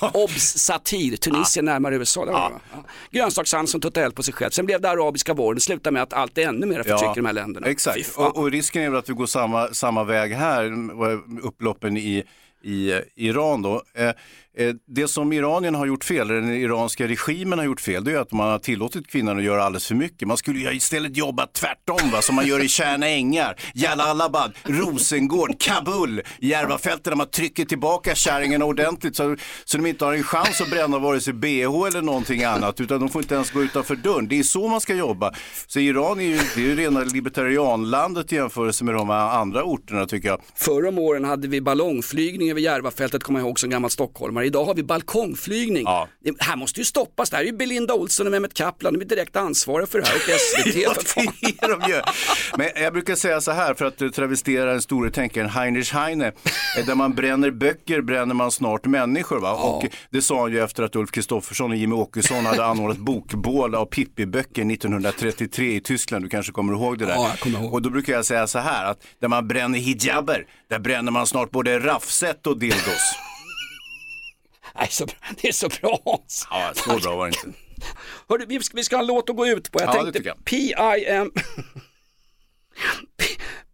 Obs! 0.12 0.58
Satir, 0.58 1.16
Tunisien 1.16 1.64
närmare 1.64 1.94
USA. 1.96 2.24
Det 2.24 2.32
var 2.32 2.48
det, 2.48 2.54
va? 2.54 2.60
Ja. 2.72 2.84
Grönsakshandel 3.10 3.68
som 3.68 3.80
tog 3.80 3.96
eld 3.96 4.14
på 4.14 4.22
sig 4.22 4.34
själv. 4.34 4.50
Sen 4.50 4.66
blev 4.66 4.80
det 4.80 4.90
arabiska 4.90 5.34
våren, 5.34 5.54
det 5.54 5.60
slutade 5.60 5.94
med 5.94 6.02
att 6.02 6.12
allt 6.12 6.38
är 6.38 6.42
ännu 6.48 6.66
mer 6.66 6.82
förtryck 6.82 7.10
i 7.10 7.14
de 7.20 7.26
här 7.26 7.32
länderna. 7.32 7.66
Exakt, 7.66 8.16
och, 8.16 8.36
och 8.36 8.50
risken 8.50 8.82
är 8.82 8.90
väl 8.90 8.98
att 8.98 9.08
vi 9.08 9.14
går 9.14 9.26
samma, 9.26 9.68
samma 9.68 10.04
väg 10.04 10.32
här, 10.32 10.72
upploppen 11.42 11.96
i, 11.96 12.24
i 12.62 12.92
eh, 12.92 12.98
Iran 13.16 13.62
då. 13.62 13.82
Eh, 13.94 14.10
Eh, 14.58 14.74
det 14.86 15.08
som 15.08 15.32
Iranien 15.32 15.74
har 15.74 15.86
gjort 15.86 16.04
fel, 16.04 16.30
eller 16.30 16.40
den 16.40 16.54
iranska 16.54 17.08
regimen 17.08 17.58
har 17.58 17.66
gjort 17.66 17.80
fel, 17.80 18.04
det 18.04 18.12
är 18.12 18.18
att 18.18 18.32
man 18.32 18.50
har 18.50 18.58
tillåtit 18.58 19.06
kvinnan 19.06 19.38
att 19.38 19.44
göra 19.44 19.64
alldeles 19.64 19.86
för 19.86 19.94
mycket. 19.94 20.28
Man 20.28 20.36
skulle 20.36 20.58
ju 20.58 20.76
istället 20.76 21.16
jobba 21.16 21.46
tvärtom, 21.46 22.10
va? 22.10 22.22
som 22.22 22.34
man 22.34 22.46
gör 22.46 22.64
i 22.64 22.68
Tjärna 22.68 23.08
Ängar, 23.08 23.56
Jalalabad, 23.74 24.52
Rosengård, 24.64 25.60
Kabul, 25.60 26.22
Järvafältet 26.38 27.04
där 27.04 27.14
man 27.14 27.26
trycker 27.26 27.64
tillbaka 27.64 28.14
kärringarna 28.14 28.64
ordentligt 28.64 29.16
så, 29.16 29.36
så 29.64 29.76
de 29.76 29.86
inte 29.86 30.04
har 30.04 30.12
en 30.12 30.22
chans 30.22 30.60
att 30.60 30.70
bränna 30.70 30.98
vare 30.98 31.20
sig 31.20 31.32
bh 31.32 31.86
eller 31.88 32.02
någonting 32.02 32.44
annat, 32.44 32.80
utan 32.80 33.00
de 33.00 33.08
får 33.08 33.22
inte 33.22 33.34
ens 33.34 33.50
gå 33.50 33.62
utanför 33.62 33.96
dörren. 33.96 34.28
Det 34.28 34.38
är 34.38 34.42
så 34.42 34.68
man 34.68 34.80
ska 34.80 34.94
jobba. 34.94 35.32
Så 35.66 35.80
Iran 35.80 36.20
är 36.20 36.24
ju, 36.24 36.36
det 36.54 36.60
är 36.60 36.64
ju 36.64 36.76
rena 36.76 37.00
libertarianlandet 37.00 38.32
i 38.32 38.36
jämförelse 38.36 38.84
med 38.84 38.94
de 38.94 39.10
andra 39.10 39.64
orterna 39.64 40.06
tycker 40.06 40.28
jag. 40.28 40.40
Förr 40.54 40.86
om 40.86 40.98
åren 40.98 41.24
hade 41.24 41.48
vi 41.48 41.60
ballongflygning 41.60 42.50
över 42.50 42.60
Järvafältet, 42.60 43.22
kommer 43.22 43.40
jag 43.40 43.46
ihåg 43.46 43.60
som 43.60 43.70
gammal 43.70 43.90
stockholmare. 43.90 44.45
Idag 44.46 44.64
har 44.64 44.74
vi 44.74 44.82
balkongflygning. 44.82 45.84
Det 46.24 46.34
här 46.38 46.56
måste 46.56 46.80
ju 46.80 46.84
stoppas, 46.84 47.30
det 47.30 47.36
här 47.36 47.42
är 47.44 47.46
ju 47.46 47.52
Belinda 47.56 47.94
Olsson 47.94 48.26
och 48.26 48.30
Mehmet 48.32 48.54
Kaplan, 48.54 48.92
de 48.94 49.00
är 49.00 49.04
direkt 49.04 49.36
ansvariga 49.36 49.86
för 49.86 50.00
det 50.00 50.06
här 50.06 50.14
och 50.14 50.20
SVT. 50.40 50.76
Ja, 50.76 50.94
det 51.40 51.64
är 51.64 51.68
de 51.78 51.88
ju. 51.92 52.00
Men 52.56 52.82
jag 52.82 52.92
brukar 52.92 53.14
säga 53.14 53.40
så 53.40 53.50
här 53.52 53.74
för 53.74 53.84
att 53.84 54.14
travestera 54.14 54.70
den 54.72 54.82
store 54.82 55.10
tänkaren 55.10 55.48
Heinrich 55.50 55.92
Heine. 55.94 56.26
eh, 56.78 56.86
Där 56.86 56.94
man 56.94 57.14
bränner 57.14 57.50
böcker 57.50 58.00
bränner 58.00 58.34
man 58.34 58.50
snart 58.50 58.84
människor. 58.84 59.40
Va? 59.40 59.52
Och 59.52 59.84
det 60.10 60.22
sa 60.22 60.40
han 60.40 60.52
ju 60.52 60.60
efter 60.64 60.82
att 60.82 60.96
Ulf 60.96 61.10
Kristoffersson 61.10 61.70
och 61.70 61.76
Jimmy 61.76 61.94
Åkesson 61.94 62.46
hade 62.46 62.64
anordnat 62.64 62.98
bokbål 62.98 63.74
av 63.74 63.86
Pippi-böcker 63.86 64.72
1933 64.72 65.74
i 65.76 65.80
Tyskland. 65.80 66.24
Du 66.24 66.28
kanske 66.28 66.52
kommer 66.52 66.72
ihåg 66.72 66.98
det 66.98 67.06
där? 67.06 67.14
Ja, 67.14 67.28
jag 67.28 67.38
kommer 67.40 67.58
ihåg. 67.62 67.74
Och 67.74 67.82
då 67.82 67.90
brukar 67.90 68.12
jag 68.12 68.24
säga 68.24 68.46
så 68.46 68.58
här 68.58 68.84
att 68.90 68.98
där 69.20 69.28
man 69.28 69.48
bränner 69.48 69.78
hijaber, 69.78 70.46
där 70.70 70.78
bränner 70.78 71.12
man 71.12 71.26
snart 71.26 71.50
både 71.50 71.78
raffset 71.78 72.46
och 72.46 72.58
dildos. 72.58 73.14
Nej, 74.78 74.88
så, 74.90 75.06
bra. 75.06 75.14
det 75.42 75.48
är 75.48 75.52
så 75.52 75.68
bra 75.68 76.00
Hans. 76.04 76.46
Ja, 76.50 76.72
så 76.74 76.98
bra 76.98 77.16
var 77.16 77.26
det 77.26 77.34
inte. 77.46 77.58
Hörru, 78.28 78.44
vi, 78.48 78.62
ska, 78.62 78.76
vi 78.76 78.84
ska 78.84 78.96
ha 78.96 79.00
en 79.00 79.06
låt 79.06 79.30
att 79.30 79.36
gå 79.36 79.46
ut 79.46 79.72
på. 79.72 79.80
Jag 79.80 79.88
Ja, 79.96 80.02
tänkte. 80.02 80.34
PIM... 80.44 81.30
P, 83.16 83.24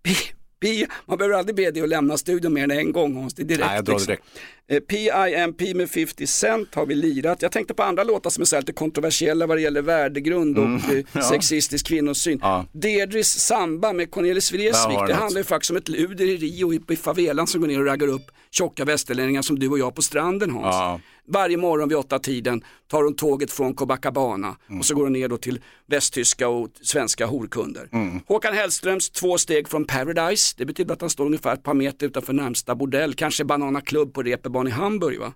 P, 0.02 0.14
P, 0.60 0.86
man 1.06 1.18
behöver 1.18 1.38
aldrig 1.38 1.56
be 1.56 1.70
dig 1.70 1.82
att 1.82 1.88
lämna 1.88 2.18
studion 2.18 2.52
mer 2.52 2.64
än 2.64 2.70
en 2.70 2.92
gång 2.92 3.16
Hans, 3.16 3.34
det 3.34 3.42
är 3.42 3.44
direkt. 3.44 3.66
Nej, 3.66 3.74
jag 3.76 3.84
drar 3.84 3.94
liksom. 3.94 4.06
direkt. 4.06 4.24
Eh, 4.36 4.61
PIMP 4.80 5.74
med 5.76 5.90
50 5.90 6.26
Cent 6.26 6.74
har 6.74 6.86
vi 6.86 6.94
lirat. 6.94 7.42
Jag 7.42 7.52
tänkte 7.52 7.74
på 7.74 7.82
andra 7.82 8.04
låtar 8.04 8.30
som 8.30 8.40
är 8.40 8.44
så 8.44 8.56
lite 8.58 8.72
kontroversiella 8.72 9.46
vad 9.46 9.56
det 9.56 9.60
gäller 9.60 9.82
värdegrund 9.82 10.58
och 10.58 10.64
Mm, 10.64 10.80
eh, 10.98 11.04
ja. 11.12 11.22
sexistisk 11.22 11.86
kvinnosyn. 11.86 12.38
Ja. 12.42 12.66
Deirdres 12.72 13.40
Samba 13.46 13.92
med 13.92 14.10
Cornelis 14.10 14.52
Vreeswijk, 14.52 15.06
det 15.06 15.14
handlar 15.14 15.40
ju 15.40 15.44
faktiskt 15.44 15.70
om 15.70 15.76
ett 15.76 15.88
luder 15.88 16.24
i 16.24 16.36
Rio 16.36 16.72
i, 16.72 16.80
i 16.88 16.96
favelan 16.96 17.46
som 17.46 17.60
går 17.60 17.68
ner 17.68 17.80
och 17.80 17.86
raggar 17.86 18.06
upp 18.08 18.30
tjocka 18.50 18.84
västerlänningar 18.84 19.42
som 19.42 19.58
du 19.58 19.68
och 19.68 19.78
jag 19.78 19.94
på 19.94 20.02
stranden 20.02 20.50
Hans. 20.50 20.64
Ja. 20.76 21.00
Varje 21.28 21.56
morgon 21.56 21.88
vid 21.88 21.98
åtta 21.98 22.18
tiden 22.18 22.64
tar 22.90 23.02
hon 23.02 23.14
tåget 23.16 23.52
från 23.52 23.74
Copacabana 23.74 24.56
Mm. 24.68 24.78
och 24.80 24.86
så 24.86 24.94
går 24.94 25.02
hon 25.02 25.12
ner 25.12 25.28
då 25.28 25.36
till 25.36 25.60
västtyska 25.86 26.48
och 26.48 26.68
svenska 26.82 27.26
horkunder. 27.26 27.88
Mm. 27.92 28.20
Håkan 28.26 28.54
Hellströms 28.54 29.10
två 29.10 29.38
steg 29.38 29.68
från 29.68 29.84
Paradise, 29.84 30.54
det 30.58 30.64
betyder 30.64 30.94
att 30.94 31.00
han 31.00 31.10
står 31.10 31.26
ungefär 31.26 31.54
ett 31.54 31.62
par 31.62 31.74
meter 31.74 32.06
utanför 32.06 32.32
närmsta 32.32 32.74
bordell, 32.74 33.14
kanske 33.14 33.44
Banana 33.44 33.80
Club 33.80 34.14
på 34.14 34.22
Reeperbahn 34.22 34.61
i 34.68 34.70
Hamburg 34.70 35.20
va? 35.20 35.32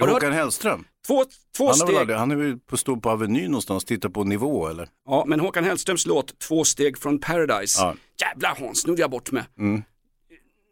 Har 0.00 0.08
Håkan 0.08 0.32
Hellström? 0.32 0.84
Två, 1.06 1.24
två 1.56 1.66
Han, 1.66 1.74
steg. 1.74 2.06
väl 2.06 2.16
han 2.18 2.30
är 2.30 2.36
väl 2.36 2.58
på, 2.58 2.76
stå 2.76 2.96
på 2.96 3.10
Avenyn 3.10 3.50
någonstans, 3.50 3.84
titta 3.84 4.10
på 4.10 4.24
nivå 4.24 4.68
eller? 4.68 4.88
Ja, 5.06 5.24
men 5.26 5.40
Håkan 5.40 5.64
Hellströms 5.64 6.06
låt 6.06 6.38
Två 6.38 6.64
steg 6.64 6.98
från 6.98 7.18
Paradise. 7.18 7.80
Ja. 7.82 7.94
Jävlar 8.20 8.56
Hans, 8.60 8.86
nu 8.86 8.92
är 8.92 8.98
jag 8.98 9.10
bort 9.10 9.30
med. 9.30 9.44
Mm. 9.58 9.82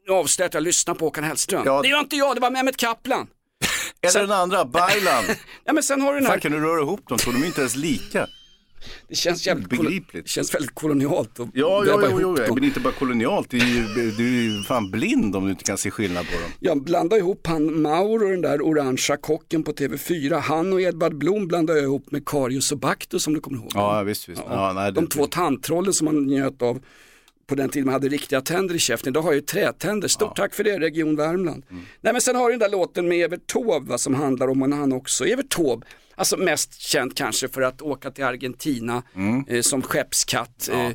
Nu 0.07 0.12
avslöjar 0.14 0.44
jag 0.44 0.48
att 0.50 0.55
jag 0.55 0.62
lyssnar 0.62 0.94
på 0.94 1.05
Håkan 1.05 1.24
Hellström. 1.24 1.62
Ja. 1.66 1.82
Det 1.82 1.88
gör 1.88 2.00
inte 2.00 2.16
jag, 2.16 2.36
det 2.36 2.40
var 2.40 2.50
Mehmet 2.50 2.76
Kaplan. 2.76 3.26
Eller 4.00 4.20
den 4.20 4.32
andra, 4.32 4.64
Baylan. 4.64 5.24
Ja, 5.64 5.72
men 5.72 5.82
sen 5.82 6.00
har 6.00 6.12
du 6.12 6.18
den 6.18 6.26
Fan 6.26 6.32
här, 6.32 6.40
kan 6.40 6.53
du 6.53 6.61
röra 6.61 6.80
ihop 6.80 7.09
dem? 7.09 7.18
Tror 7.18 7.32
de 7.32 7.42
är 7.42 7.46
inte 7.46 7.61
ens 7.61 7.76
lika? 7.76 8.26
Det 9.09 9.14
känns 9.14 9.47
jävligt 9.47 9.68
Begripligt. 9.68 10.24
det 10.24 10.28
känns 10.30 10.55
väldigt 10.55 10.74
kolonialt 10.74 11.41
att 11.41 11.49
Ja, 11.55 11.85
ja, 11.87 12.01
ja, 12.03 12.20
ihop 12.20 12.39
ja, 12.39 12.47
dem. 12.47 12.55
men 12.55 12.64
inte 12.64 12.80
bara 12.80 12.93
kolonialt. 12.93 13.51
Du 13.51 13.57
är, 13.59 13.64
ju, 13.66 14.11
du 14.11 14.39
är 14.39 14.43
ju 14.57 14.62
fan 14.62 14.91
blind 14.91 15.37
om 15.37 15.45
du 15.45 15.51
inte 15.51 15.64
kan 15.64 15.78
se 15.78 15.91
skillnad 15.91 16.26
på 16.26 16.33
dem. 16.33 16.51
Jag 16.61 16.83
blandar 16.85 17.16
ihop 17.16 17.47
han 17.47 17.83
Mauro 17.83 18.24
och 18.24 18.30
den 18.30 18.41
där 18.43 18.62
orangea 18.66 19.16
kocken 19.16 19.62
på 19.62 19.72
TV4. 19.72 20.39
Han 20.41 20.72
och 20.72 20.80
Edvard 20.80 21.14
Blom 21.18 21.49
blandar 21.49 21.74
jag 21.74 21.83
ihop 21.85 22.11
med 22.11 22.24
Karius 22.26 22.72
och 22.72 22.78
Baktus 22.78 23.22
som 23.22 23.35
du 23.35 23.41
kommer 23.41 23.59
ihåg. 23.59 23.70
Ja, 23.74 24.03
visst, 24.03 24.28
visst. 24.28 24.43
Ja, 24.49 24.72
nej, 24.72 24.93
De 24.93 25.05
det- 25.05 25.11
två 25.11 25.26
tandtrollen 25.26 25.93
som 25.93 26.05
man 26.05 26.26
njöt 26.26 26.62
av 26.62 26.80
på 27.53 27.57
den 27.57 27.68
tiden 27.68 27.84
man 27.86 27.92
hade 27.92 28.09
riktiga 28.09 28.40
tänder 28.40 28.74
i 28.74 28.78
käften. 28.78 29.12
Idag 29.12 29.22
har 29.22 29.28
jag 29.28 29.34
ju 29.34 29.40
trätänder. 29.40 30.09
Stort 30.09 30.36
tack 30.36 30.55
för 30.55 30.64
det 30.64 30.78
Region 30.78 31.16
Värmland. 31.16 31.64
Mm. 31.70 31.82
Nej 32.00 32.12
men 32.12 32.22
sen 32.22 32.36
har 32.36 32.44
du 32.46 32.50
den 32.53 32.59
där 32.59 32.68
låten 32.78 33.09
med 33.09 33.24
Evert 33.24 33.46
Taube 33.46 33.98
som 33.98 34.14
handlar 34.14 34.48
om 34.48 34.62
en 34.62 34.72
han 34.72 34.92
också. 34.92 35.24
Evert 35.26 35.48
Taube, 35.48 35.86
alltså 36.14 36.36
mest 36.36 36.80
känd 36.80 37.16
kanske 37.16 37.48
för 37.48 37.62
att 37.62 37.82
åka 37.82 38.11
till 38.11 38.24
Argentina 38.24 39.03
Mm. 39.14 39.44
eh, 39.48 39.61
som 39.61 39.82
skeppskatt. 39.82 40.68
Eh, 40.72 40.86
eh, 40.86 40.92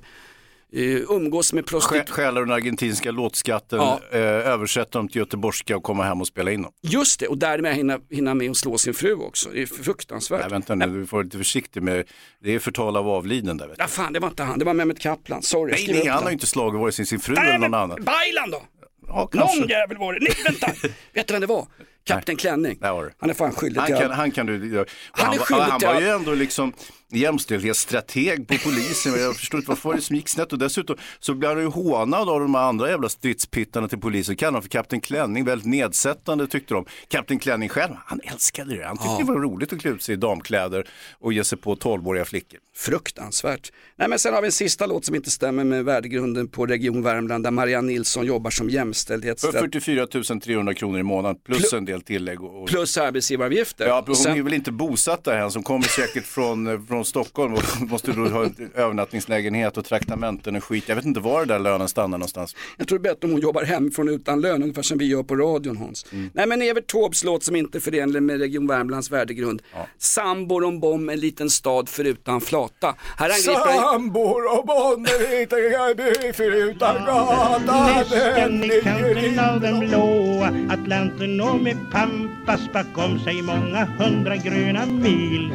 umgås 1.10 1.54
med 1.54 1.66
prostituerade. 1.66 2.12
Stjäla 2.12 2.40
den 2.40 2.52
argentinska 2.52 3.12
låtskatten, 3.12 3.80
Ja. 3.80 4.00
eh, 4.12 4.20
översätta 4.22 5.00
dem 5.00 5.08
till 5.08 5.18
göteborgska 5.20 5.78
och 5.78 5.84
komma 5.84 6.04
hem 6.04 6.22
och 6.22 6.28
spela 6.28 6.52
in 6.52 6.62
dem. 6.62 6.72
Just 6.82 7.20
det, 7.20 7.28
och 7.28 7.38
därmed 7.38 7.76
hinna, 7.76 8.00
hinna 8.10 8.34
med 8.34 8.52
att 8.52 8.58
slå 8.58 8.78
sin 8.78 8.94
fru 8.94 9.14
också. 9.14 9.50
Det 9.50 9.62
är 9.62 9.66
fruktansvärt. 9.66 10.40
Nej, 10.42 10.50
vänta 10.50 10.76
nu, 10.76 10.86
du 11.00 11.06
får 11.08 11.18
vara 11.18 11.24
lite 11.24 11.38
försiktig 11.38 11.84
med, 11.84 12.04
det 12.44 12.56
är 12.56 12.60
förtal 12.60 12.98
av 12.98 13.08
avliden 13.10 13.58
där 13.58 13.68
vet 13.68 13.78
du. 13.78 13.84
Ja 13.84 13.88
fan, 13.88 14.14
det 14.14 14.20
var 14.20 14.28
inte 14.28 14.44
han, 14.44 14.60
det 14.60 14.66
var 14.66 14.74
Mehmet 14.74 15.00
Kaplan. 15.00 15.42
Sorry. 15.42 15.72
Nej, 15.72 15.86
nej, 15.88 16.08
han 16.08 16.18
det. 16.20 16.24
har 16.24 16.32
inte 16.32 16.48
slagit 16.48 16.80
vare 16.82 16.92
sig 16.92 17.06
sin 17.06 17.20
fru 17.20 17.34
Nej, 17.34 17.44
eller 17.44 17.54
någon 17.60 17.72
men 17.72 17.80
annan. 17.80 18.04
Baylan 18.04 18.52
då? 18.52 18.62
Ja, 19.08 19.28
kanske. 19.28 19.60
Någon 19.60 19.70
jävel 19.70 19.98
var 19.98 20.14
det. 20.14 20.20
Nej, 20.22 20.34
vänta. 20.46 20.68
Vet 21.14 21.28
du 21.28 21.32
vem 21.34 21.42
det 21.42 21.48
var? 21.48 21.68
Kapten 22.08 22.36
Klänning. 22.36 22.78
Han 22.82 23.30
är 23.30 23.34
fan 23.34 23.52
skyldig 23.52 23.80
Han 23.80 23.88
till 23.88 23.98
kan, 23.98 24.12
han 24.12 24.32
kan 24.32 24.46
du, 24.46 24.78
Han 24.78 24.86
han, 25.12 25.34
är 25.34 25.40
skyldig 25.40 25.64
han 25.64 25.80
till 25.80 25.88
var 25.88 26.02
ju 26.02 26.08
ändå 26.08 26.34
liksom 26.34 26.74
jämställdhetsstrateg 27.10 28.48
på 28.48 28.58
polisen. 28.64 29.22
Jag 29.22 29.36
förstår 29.36 29.58
inte 29.58 29.70
varför 29.70 29.90
var 29.90 29.96
det 29.96 30.02
som 30.02 30.16
gick 30.16 30.30
snett 30.30 30.54
och 30.54 30.60
dessutom 30.60 30.96
så 31.20 31.34
blev 31.34 31.52
han 31.52 31.60
ju 31.62 31.68
hånad 31.68 32.30
av 32.30 32.40
de 32.40 32.56
andra 32.56 32.90
jävla 32.90 33.10
stridspittarna 33.10 33.88
till 33.88 34.00
polisen. 34.00 34.36
Kallade 34.36 34.52
honom 34.52 34.62
för 34.62 34.70
Kapten 34.70 35.02
Klänning, 35.02 35.46
väldigt 35.46 35.68
nedsättande 35.68 36.48
tyckte 36.48 36.74
de. 36.74 36.86
Kapten 37.08 37.40
Klänning 37.40 37.70
själv, 37.70 37.94
han 38.06 38.20
älskade 38.24 38.78
det. 38.78 38.86
Han 38.86 38.98
tyckte 38.98 39.12
Ja. 39.12 39.18
det 39.20 39.24
var 39.26 39.40
roligt 39.40 39.74
att 39.74 39.80
klä 39.82 39.92
ut 39.92 40.04
sig 40.04 40.14
i 40.14 40.18
damkläder 40.18 40.88
och 41.20 41.34
ge 41.34 41.44
sig 41.44 41.58
på 41.58 41.76
12-åriga 41.76 42.26
flickor. 42.26 42.60
Fruktansvärt. 42.76 43.72
Nej 43.96 44.08
men 44.10 44.20
sen 44.20 44.34
har 44.34 44.42
vi 44.42 44.46
en 44.46 44.52
sista 44.52 44.86
låt 44.86 45.06
som 45.06 45.16
inte 45.16 45.32
stämmer 45.32 45.64
med 45.64 45.86
värdegrunden 45.86 46.48
på 46.48 46.66
Region 46.66 47.04
Värmland 47.04 47.44
där 47.44 47.52
Marianne 47.52 47.88
Nilsson 47.88 48.26
jobbar 48.26 48.52
som 48.52 48.68
För 48.68 48.74
jämställdhetsstrateg 48.74 49.82
44 49.84 50.40
300 50.40 50.74
kronor 50.74 51.00
i 51.00 51.04
månaden 51.04 51.42
plus 51.46 51.74
en 51.74 51.86
del 51.86 51.97
tillägg. 52.02 52.44
Och, 52.44 52.68
plus 52.68 52.98
arbetsgivaravgifter. 52.98 53.88
Ja, 53.88 54.04
hon 54.06 54.16
sen- 54.16 54.38
är 54.38 54.42
väl 54.42 54.54
inte 54.54 54.72
bosatt 54.72 55.24
där 55.24 55.38
än, 55.38 55.52
som 55.52 55.64
kommer 55.64 55.84
säkert 55.86 56.26
från, 56.28 56.68
eh, 56.68 56.80
från 56.88 57.06
Stockholm 57.06 57.54
och 57.54 57.64
måste 57.82 58.12
då 58.12 58.26
ha 58.26 58.44
en 58.44 58.72
övernattningslägenhet 58.76 59.78
och 59.78 59.86
traktamenten 59.86 60.56
och 60.56 60.64
skit. 60.64 60.84
Jag 60.88 60.96
vet 60.96 61.06
inte 61.06 61.20
var 61.20 61.40
det 61.40 61.54
där 61.54 61.60
lönen 61.60 61.88
stannar 61.88 62.18
någonstans. 62.18 62.56
Jag 62.78 62.88
tror 62.88 63.00
det 63.00 63.10
är 63.10 63.14
bättre 63.14 63.28
om 63.28 63.32
hon 63.32 63.42
jobbar 63.42 63.64
hemifrån 63.64 64.10
utan 64.10 64.42
lön, 64.42 64.64
ungefär 64.64 64.82
som 64.82 64.98
vi 64.98 65.06
gör 65.06 65.24
på 65.24 65.36
radion 65.36 65.78
Hans. 65.78 66.06
Mm. 66.12 66.30
Nej 66.34 66.48
men 66.48 66.62
Evert 66.62 66.88
Taubes 66.88 67.24
låt 67.24 67.44
som 67.44 67.56
inte 67.56 67.78
är 67.78 67.80
förenlig 67.80 68.24
med 68.24 68.40
Region 68.40 68.68
Värmlands 68.68 69.12
värdegrund. 69.12 69.62
Sambor 69.98 70.64
om 70.64 70.80
bom, 70.80 71.10
en 71.10 71.20
liten 71.20 71.50
stad 71.50 71.90
förutan 71.90 72.42
flata. 72.42 72.96
Här 73.18 73.30
angriper. 73.30 73.82
Sambor 73.82 74.60
och 74.60 74.66
bonner 74.66 76.34
förutan 76.34 76.96
Nästan 77.06 78.64
i 78.64 78.82
kanten 78.84 79.40
av 79.40 79.62
den 79.62 79.80
blåa 79.80 80.74
Atlanten 80.74 81.42
och 81.42 81.62
med 81.62 81.87
Pampas 81.92 82.62
bakom 82.74 83.20
sig 83.20 83.42
många 83.42 83.86
hundra 83.86 84.36
gröna 84.36 84.86
mil 84.86 85.54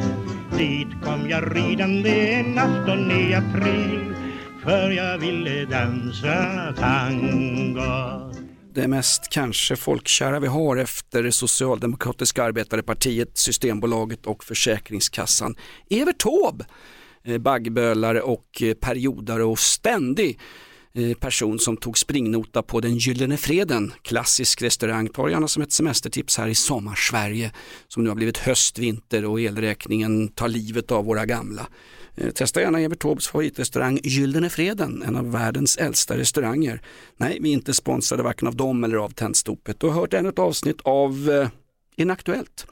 Dit 0.57 0.87
kom 1.03 1.29
jag 1.29 1.55
ridande 1.55 2.33
en 2.33 2.57
afton 2.57 3.11
i 3.11 3.33
april 3.33 4.15
För 4.63 4.89
jag 4.91 5.17
ville 5.17 5.65
dansa 5.65 6.73
tango 6.77 8.33
det 8.75 8.87
mest 8.87 9.29
kanske 9.29 9.75
folkkära 9.75 10.39
vi 10.39 10.47
har 10.47 10.77
efter 10.77 11.23
det 11.23 11.31
socialdemokratiska 11.31 12.43
arbetarepartiet, 12.43 13.37
Systembolaget 13.37 14.25
och 14.25 14.43
Försäkringskassan. 14.43 15.55
Evert 15.89 16.17
Taube, 16.17 16.65
eh, 17.23 17.37
baggbölare 17.37 18.21
och 18.21 18.61
eh, 18.61 18.73
periodare 18.73 19.43
och 19.43 19.59
ständig 19.59 20.39
Eh, 20.97 21.17
person 21.17 21.59
som 21.59 21.77
tog 21.77 21.97
springnota 21.97 22.61
på 22.61 22.79
den 22.79 22.97
Gyllene 22.97 23.37
Freden, 23.37 23.93
klassisk 24.01 24.61
restaurang, 24.61 25.09
tar 25.09 25.29
gärna 25.29 25.47
som 25.47 25.63
ett 25.63 25.71
semestertips 25.71 26.37
här 26.37 26.47
i 26.47 26.55
sommarsverige 26.55 27.51
som 27.87 28.03
nu 28.03 28.09
har 28.09 28.15
blivit 28.15 28.37
höst, 28.37 28.79
vinter 28.79 29.25
och 29.25 29.41
elräkningen 29.41 30.27
tar 30.27 30.47
livet 30.47 30.91
av 30.91 31.05
våra 31.05 31.25
gamla. 31.25 31.67
Eh, 32.15 32.29
testa 32.29 32.61
gärna 32.61 32.79
Evert 32.79 32.99
Taubes 32.99 33.27
favoritrestaurang 33.27 33.99
Gyllene 34.03 34.49
Freden, 34.49 35.03
en 35.03 35.15
av 35.15 35.31
världens 35.31 35.77
äldsta 35.77 36.17
restauranger. 36.17 36.81
Nej, 37.17 37.37
vi 37.41 37.49
är 37.49 37.53
inte 37.53 37.73
sponsrade 37.73 38.23
varken 38.23 38.47
av 38.47 38.55
dem 38.55 38.83
eller 38.83 38.97
av 38.97 39.09
Tändstopet. 39.09 39.79
Du 39.79 39.87
har 39.87 39.93
hört 39.93 40.13
ännu 40.13 40.29
ett 40.29 40.39
avsnitt 40.39 40.81
av 40.83 41.29
eh, 41.29 41.49
Inaktuellt. 41.95 42.65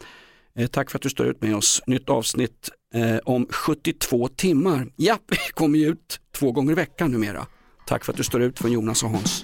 Eh, 0.55 0.67
tack 0.67 0.91
för 0.91 0.97
att 0.97 1.01
du 1.01 1.09
står 1.09 1.27
ut 1.27 1.41
med 1.41 1.55
oss. 1.55 1.81
Nytt 1.87 2.09
avsnitt 2.09 2.69
eh, 2.93 3.17
om 3.17 3.47
72 3.49 4.27
timmar. 4.27 4.87
Ja, 4.95 5.19
vi 5.27 5.37
kommer 5.53 5.79
ju 5.79 5.87
ut 5.87 6.19
två 6.35 6.51
gånger 6.51 6.71
i 6.71 6.75
veckan 6.75 7.11
numera. 7.11 7.47
Tack 7.91 8.05
för 8.05 8.13
att 8.13 8.17
du 8.17 8.23
står 8.23 8.41
ut 8.41 8.59
från 8.59 8.71
Jonas 8.71 9.03
och 9.03 9.09
Hans. 9.09 9.43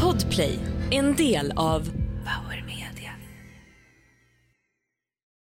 Podplay, 0.00 0.58
en 0.90 1.16
del 1.16 1.52
av 1.56 2.03